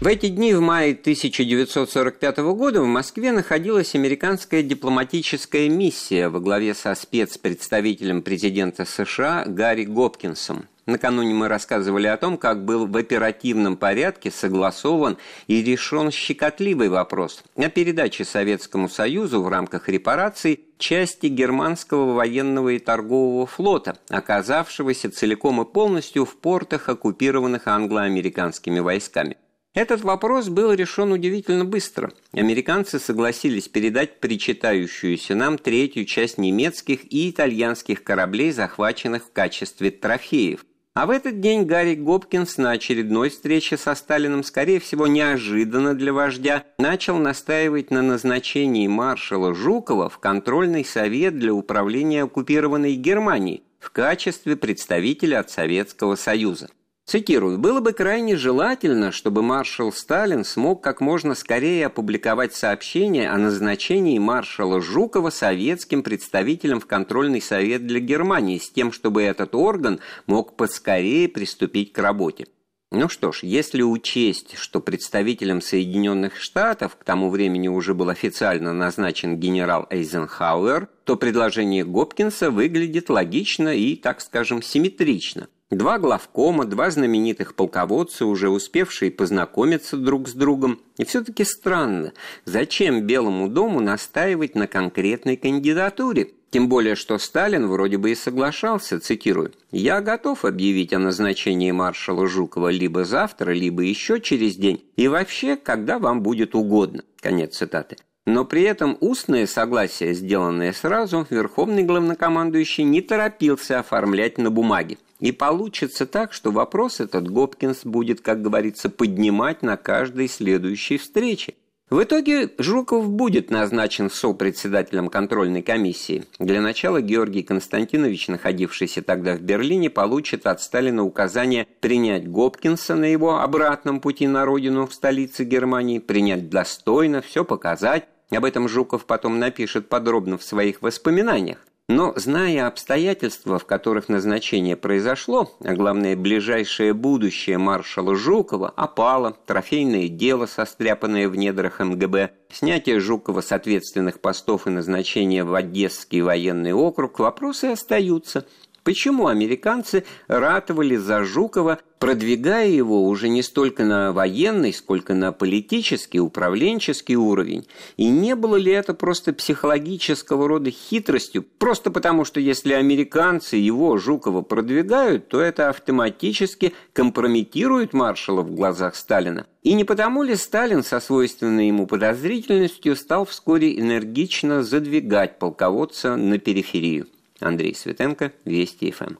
В 0.00 0.06
эти 0.06 0.28
дни 0.28 0.54
в 0.54 0.62
мае 0.62 0.92
1945 0.92 2.38
года 2.38 2.80
в 2.80 2.86
Москве 2.86 3.30
находилась 3.30 3.94
американская 3.94 4.62
дипломатическая 4.62 5.68
миссия 5.68 6.30
во 6.30 6.40
главе 6.40 6.72
со 6.72 6.94
спецпредставителем 6.94 8.22
президента 8.22 8.86
США 8.86 9.44
Гарри 9.46 9.84
Гопкинсом. 9.84 10.66
Накануне 10.86 11.32
мы 11.32 11.48
рассказывали 11.48 12.06
о 12.06 12.18
том, 12.18 12.36
как 12.36 12.64
был 12.64 12.86
в 12.86 12.94
оперативном 12.96 13.78
порядке 13.78 14.30
согласован 14.30 15.16
и 15.46 15.62
решен 15.62 16.10
щекотливый 16.10 16.90
вопрос 16.90 17.42
о 17.56 17.70
передаче 17.70 18.24
Советскому 18.26 18.90
Союзу 18.90 19.42
в 19.42 19.48
рамках 19.48 19.88
репараций 19.88 20.60
части 20.76 21.26
германского 21.26 22.12
военного 22.12 22.70
и 22.70 22.78
торгового 22.78 23.46
флота, 23.46 23.96
оказавшегося 24.10 25.10
целиком 25.10 25.62
и 25.62 25.64
полностью 25.64 26.26
в 26.26 26.36
портах, 26.36 26.90
оккупированных 26.90 27.66
англо-американскими 27.66 28.80
войсками. 28.80 29.38
Этот 29.72 30.02
вопрос 30.02 30.50
был 30.50 30.72
решен 30.72 31.12
удивительно 31.12 31.64
быстро. 31.64 32.12
Американцы 32.32 33.00
согласились 33.00 33.68
передать 33.68 34.20
причитающуюся 34.20 35.34
нам 35.34 35.56
третью 35.56 36.04
часть 36.04 36.36
немецких 36.36 37.10
и 37.12 37.30
итальянских 37.30 38.04
кораблей, 38.04 38.52
захваченных 38.52 39.24
в 39.24 39.32
качестве 39.32 39.90
трофеев– 39.90 40.64
а 40.94 41.06
в 41.06 41.10
этот 41.10 41.40
день 41.40 41.64
Гарри 41.64 41.96
Гопкинс 41.96 42.56
на 42.56 42.70
очередной 42.70 43.28
встрече 43.28 43.76
со 43.76 43.96
Сталиным, 43.96 44.44
скорее 44.44 44.78
всего, 44.78 45.08
неожиданно 45.08 45.94
для 45.94 46.12
вождя, 46.12 46.64
начал 46.78 47.18
настаивать 47.18 47.90
на 47.90 48.00
назначении 48.00 48.86
маршала 48.86 49.54
Жукова 49.54 50.08
в 50.08 50.18
контрольный 50.18 50.84
совет 50.84 51.36
для 51.36 51.52
управления 51.52 52.22
оккупированной 52.22 52.94
Германией 52.94 53.64
в 53.80 53.90
качестве 53.90 54.56
представителя 54.56 55.40
от 55.40 55.50
Советского 55.50 56.14
Союза. 56.14 56.70
Цитирую, 57.06 57.58
«Было 57.58 57.80
бы 57.80 57.92
крайне 57.92 58.34
желательно, 58.34 59.12
чтобы 59.12 59.42
маршал 59.42 59.92
Сталин 59.92 60.42
смог 60.42 60.82
как 60.82 61.02
можно 61.02 61.34
скорее 61.34 61.86
опубликовать 61.86 62.54
сообщение 62.54 63.28
о 63.28 63.36
назначении 63.36 64.18
маршала 64.18 64.80
Жукова 64.80 65.28
советским 65.28 66.02
представителем 66.02 66.80
в 66.80 66.86
контрольный 66.86 67.42
совет 67.42 67.86
для 67.86 68.00
Германии 68.00 68.58
с 68.58 68.70
тем, 68.70 68.90
чтобы 68.90 69.22
этот 69.22 69.54
орган 69.54 70.00
мог 70.26 70.56
поскорее 70.56 71.28
приступить 71.28 71.92
к 71.92 71.98
работе». 71.98 72.46
Ну 72.90 73.08
что 73.08 73.32
ж, 73.32 73.40
если 73.42 73.82
учесть, 73.82 74.56
что 74.56 74.80
представителем 74.80 75.60
Соединенных 75.60 76.40
Штатов 76.40 76.96
к 76.96 77.02
тому 77.02 77.28
времени 77.28 77.66
уже 77.66 77.92
был 77.92 78.08
официально 78.08 78.72
назначен 78.72 79.36
генерал 79.36 79.86
Эйзенхауэр, 79.90 80.88
то 81.02 81.16
предложение 81.16 81.84
Гопкинса 81.84 82.52
выглядит 82.52 83.10
логично 83.10 83.74
и, 83.74 83.96
так 83.96 84.20
скажем, 84.20 84.62
симметрично. 84.62 85.48
Два 85.74 85.98
главкома, 85.98 86.66
два 86.66 86.88
знаменитых 86.92 87.56
полководца, 87.56 88.26
уже 88.26 88.48
успевшие 88.48 89.10
познакомиться 89.10 89.96
друг 89.96 90.28
с 90.28 90.32
другом. 90.32 90.78
И 90.98 91.04
все-таки 91.04 91.42
странно, 91.42 92.12
зачем 92.44 93.02
Белому 93.02 93.48
дому 93.48 93.80
настаивать 93.80 94.54
на 94.54 94.68
конкретной 94.68 95.36
кандидатуре? 95.36 96.30
Тем 96.50 96.68
более, 96.68 96.94
что 96.94 97.18
Сталин 97.18 97.66
вроде 97.66 97.98
бы 97.98 98.12
и 98.12 98.14
соглашался, 98.14 99.00
цитирую, 99.00 99.50
«Я 99.72 100.00
готов 100.00 100.44
объявить 100.44 100.92
о 100.92 101.00
назначении 101.00 101.72
маршала 101.72 102.28
Жукова 102.28 102.68
либо 102.68 103.04
завтра, 103.04 103.50
либо 103.50 103.82
еще 103.82 104.20
через 104.20 104.54
день, 104.54 104.84
и 104.94 105.08
вообще, 105.08 105.56
когда 105.56 105.98
вам 105.98 106.22
будет 106.22 106.54
угодно». 106.54 107.02
Конец 107.20 107.56
цитаты. 107.56 107.96
Но 108.26 108.44
при 108.46 108.62
этом 108.62 108.96
устное 109.00 109.46
согласие, 109.46 110.14
сделанное 110.14 110.72
сразу, 110.72 111.26
верховный 111.28 111.82
главнокомандующий 111.82 112.84
не 112.84 113.02
торопился 113.02 113.78
оформлять 113.78 114.38
на 114.38 114.50
бумаге. 114.50 114.96
И 115.20 115.30
получится 115.30 116.06
так, 116.06 116.32
что 116.32 116.50
вопрос 116.50 117.00
этот 117.00 117.28
Гопкинс 117.28 117.84
будет, 117.84 118.20
как 118.22 118.40
говорится, 118.42 118.88
поднимать 118.88 119.62
на 119.62 119.76
каждой 119.76 120.28
следующей 120.28 120.96
встрече. 120.96 121.54
В 121.90 122.02
итоге 122.02 122.50
Жуков 122.56 123.10
будет 123.10 123.50
назначен 123.50 124.08
сопредседателем 124.08 125.10
контрольной 125.10 125.60
комиссии. 125.60 126.24
Для 126.38 126.62
начала 126.62 127.02
Георгий 127.02 127.42
Константинович, 127.42 128.28
находившийся 128.28 129.02
тогда 129.02 129.36
в 129.36 129.42
Берлине, 129.42 129.90
получит 129.90 130.46
от 130.46 130.62
Сталина 130.62 131.04
указание 131.04 131.66
принять 131.80 132.26
Гопкинса 132.26 132.94
на 132.94 133.04
его 133.04 133.40
обратном 133.40 134.00
пути 134.00 134.26
на 134.26 134.46
родину 134.46 134.86
в 134.86 134.94
столице 134.94 135.44
Германии, 135.44 135.98
принять 135.98 136.48
достойно, 136.48 137.20
все 137.20 137.44
показать, 137.44 138.08
Об 138.30 138.44
этом 138.44 138.68
Жуков 138.68 139.04
потом 139.04 139.38
напишет 139.38 139.88
подробно 139.88 140.38
в 140.38 140.42
своих 140.42 140.82
воспоминаниях. 140.82 141.58
Но, 141.86 142.14
зная 142.16 142.66
обстоятельства, 142.66 143.58
в 143.58 143.66
которых 143.66 144.08
назначение 144.08 144.74
произошло, 144.74 145.52
а 145.62 145.74
главное, 145.74 146.16
ближайшее 146.16 146.94
будущее 146.94 147.58
маршала 147.58 148.16
Жукова, 148.16 148.70
опало, 148.70 149.36
трофейное 149.44 150.08
дело, 150.08 150.46
состряпанное 150.46 151.28
в 151.28 151.36
недрах 151.36 151.80
МГБ, 151.80 152.30
снятие 152.50 153.00
Жукова 153.00 153.42
с 153.42 153.52
ответственных 153.52 154.20
постов 154.20 154.66
и 154.66 154.70
назначение 154.70 155.44
в 155.44 155.54
Одесский 155.54 156.22
военный 156.22 156.72
округ, 156.72 157.18
вопросы 157.18 157.66
остаются– 157.66 158.46
Почему 158.84 159.28
американцы 159.28 160.04
ратовали 160.28 160.96
за 160.96 161.24
Жукова, 161.24 161.78
продвигая 161.98 162.68
его 162.68 163.06
уже 163.06 163.30
не 163.30 163.42
столько 163.42 163.82
на 163.82 164.12
военный, 164.12 164.74
сколько 164.74 165.14
на 165.14 165.32
политический, 165.32 166.20
управленческий 166.20 167.14
уровень? 167.14 167.66
И 167.96 168.06
не 168.06 168.36
было 168.36 168.56
ли 168.56 168.70
это 168.72 168.92
просто 168.92 169.32
психологического 169.32 170.46
рода 170.46 170.70
хитростью? 170.70 171.42
Просто 171.42 171.90
потому, 171.90 172.26
что 172.26 172.40
если 172.40 172.74
американцы 172.74 173.56
его, 173.56 173.96
Жукова, 173.96 174.42
продвигают, 174.42 175.28
то 175.28 175.40
это 175.40 175.70
автоматически 175.70 176.74
компрометирует 176.92 177.94
маршала 177.94 178.42
в 178.42 178.54
глазах 178.54 178.96
Сталина. 178.96 179.46
И 179.62 179.72
не 179.72 179.84
потому 179.84 180.22
ли 180.22 180.36
Сталин 180.36 180.82
со 180.82 181.00
свойственной 181.00 181.68
ему 181.68 181.86
подозрительностью 181.86 182.96
стал 182.96 183.24
вскоре 183.24 183.80
энергично 183.80 184.62
задвигать 184.62 185.38
полководца 185.38 186.16
на 186.16 186.36
периферию? 186.36 187.06
Андрей 187.44 187.74
Светенко, 187.74 188.32
Вести 188.44 188.90
ФМ. 188.90 189.16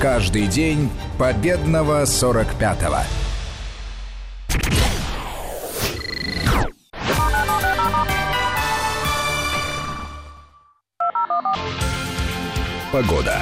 Каждый 0.00 0.48
день 0.48 0.90
победного 1.18 2.02
45-го. 2.02 2.98
Погода. 12.92 13.40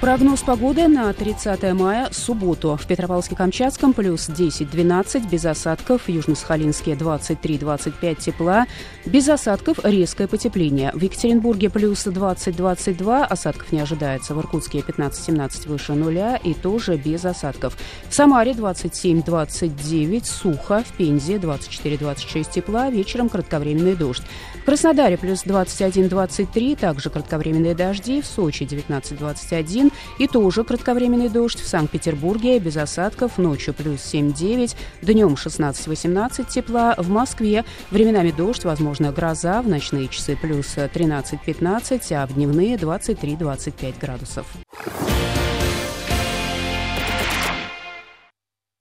Прогноз 0.00 0.40
погоды 0.40 0.88
на 0.88 1.12
30 1.12 1.74
мая, 1.74 2.08
субботу. 2.10 2.78
В 2.80 2.86
Петропавловске-Камчатском 2.86 3.92
плюс 3.92 4.30
10-12, 4.30 5.28
без 5.28 5.44
осадков. 5.44 6.08
Южно-Сахалинске 6.08 6.96
23-25 6.96 8.14
тепла. 8.14 8.64
Без 9.04 9.28
осадков 9.28 9.78
резкое 9.84 10.26
потепление. 10.26 10.90
В 10.94 11.02
Екатеринбурге 11.02 11.68
плюс 11.68 12.06
20-22, 12.06 13.24
осадков 13.24 13.72
не 13.72 13.80
ожидается. 13.80 14.34
В 14.34 14.40
Иркутске 14.40 14.78
15-17 14.78 15.68
выше 15.68 15.92
нуля 15.92 16.36
и 16.36 16.54
тоже 16.54 16.96
без 16.96 17.26
осадков. 17.26 17.76
В 18.08 18.14
Самаре 18.14 18.52
27-29, 18.52 20.24
сухо. 20.24 20.82
В 20.82 20.96
Пензе 20.96 21.34
24-26 21.36 22.50
тепла, 22.50 22.88
вечером 22.88 23.28
кратковременный 23.28 23.96
дождь. 23.96 24.22
В 24.60 24.64
Краснодаре 24.66 25.16
плюс 25.16 25.44
21-23, 25.46 26.78
также 26.78 27.10
кратковременные 27.10 27.74
дожди. 27.74 28.20
В 28.20 28.26
Сочи 28.26 28.64
19-21, 28.64 29.90
и 30.18 30.26
тоже 30.26 30.64
кратковременный 30.64 31.28
дождь 31.28 31.60
в 31.60 31.66
Санкт-Петербурге 31.66 32.58
без 32.58 32.76
осадков, 32.76 33.38
ночью 33.38 33.72
плюс 33.74 34.00
7-9, 34.00 34.76
днем 35.02 35.34
16-18 35.34 36.48
тепла, 36.48 36.94
в 36.98 37.08
Москве 37.08 37.64
временами 37.90 38.30
дождь, 38.30 38.64
возможно 38.64 39.12
гроза, 39.12 39.62
в 39.62 39.68
ночные 39.68 40.08
часы 40.08 40.36
плюс 40.36 40.76
13-15, 40.76 42.12
а 42.12 42.26
в 42.26 42.34
дневные 42.34 42.76
23-25 42.76 43.94
градусов. 44.00 44.46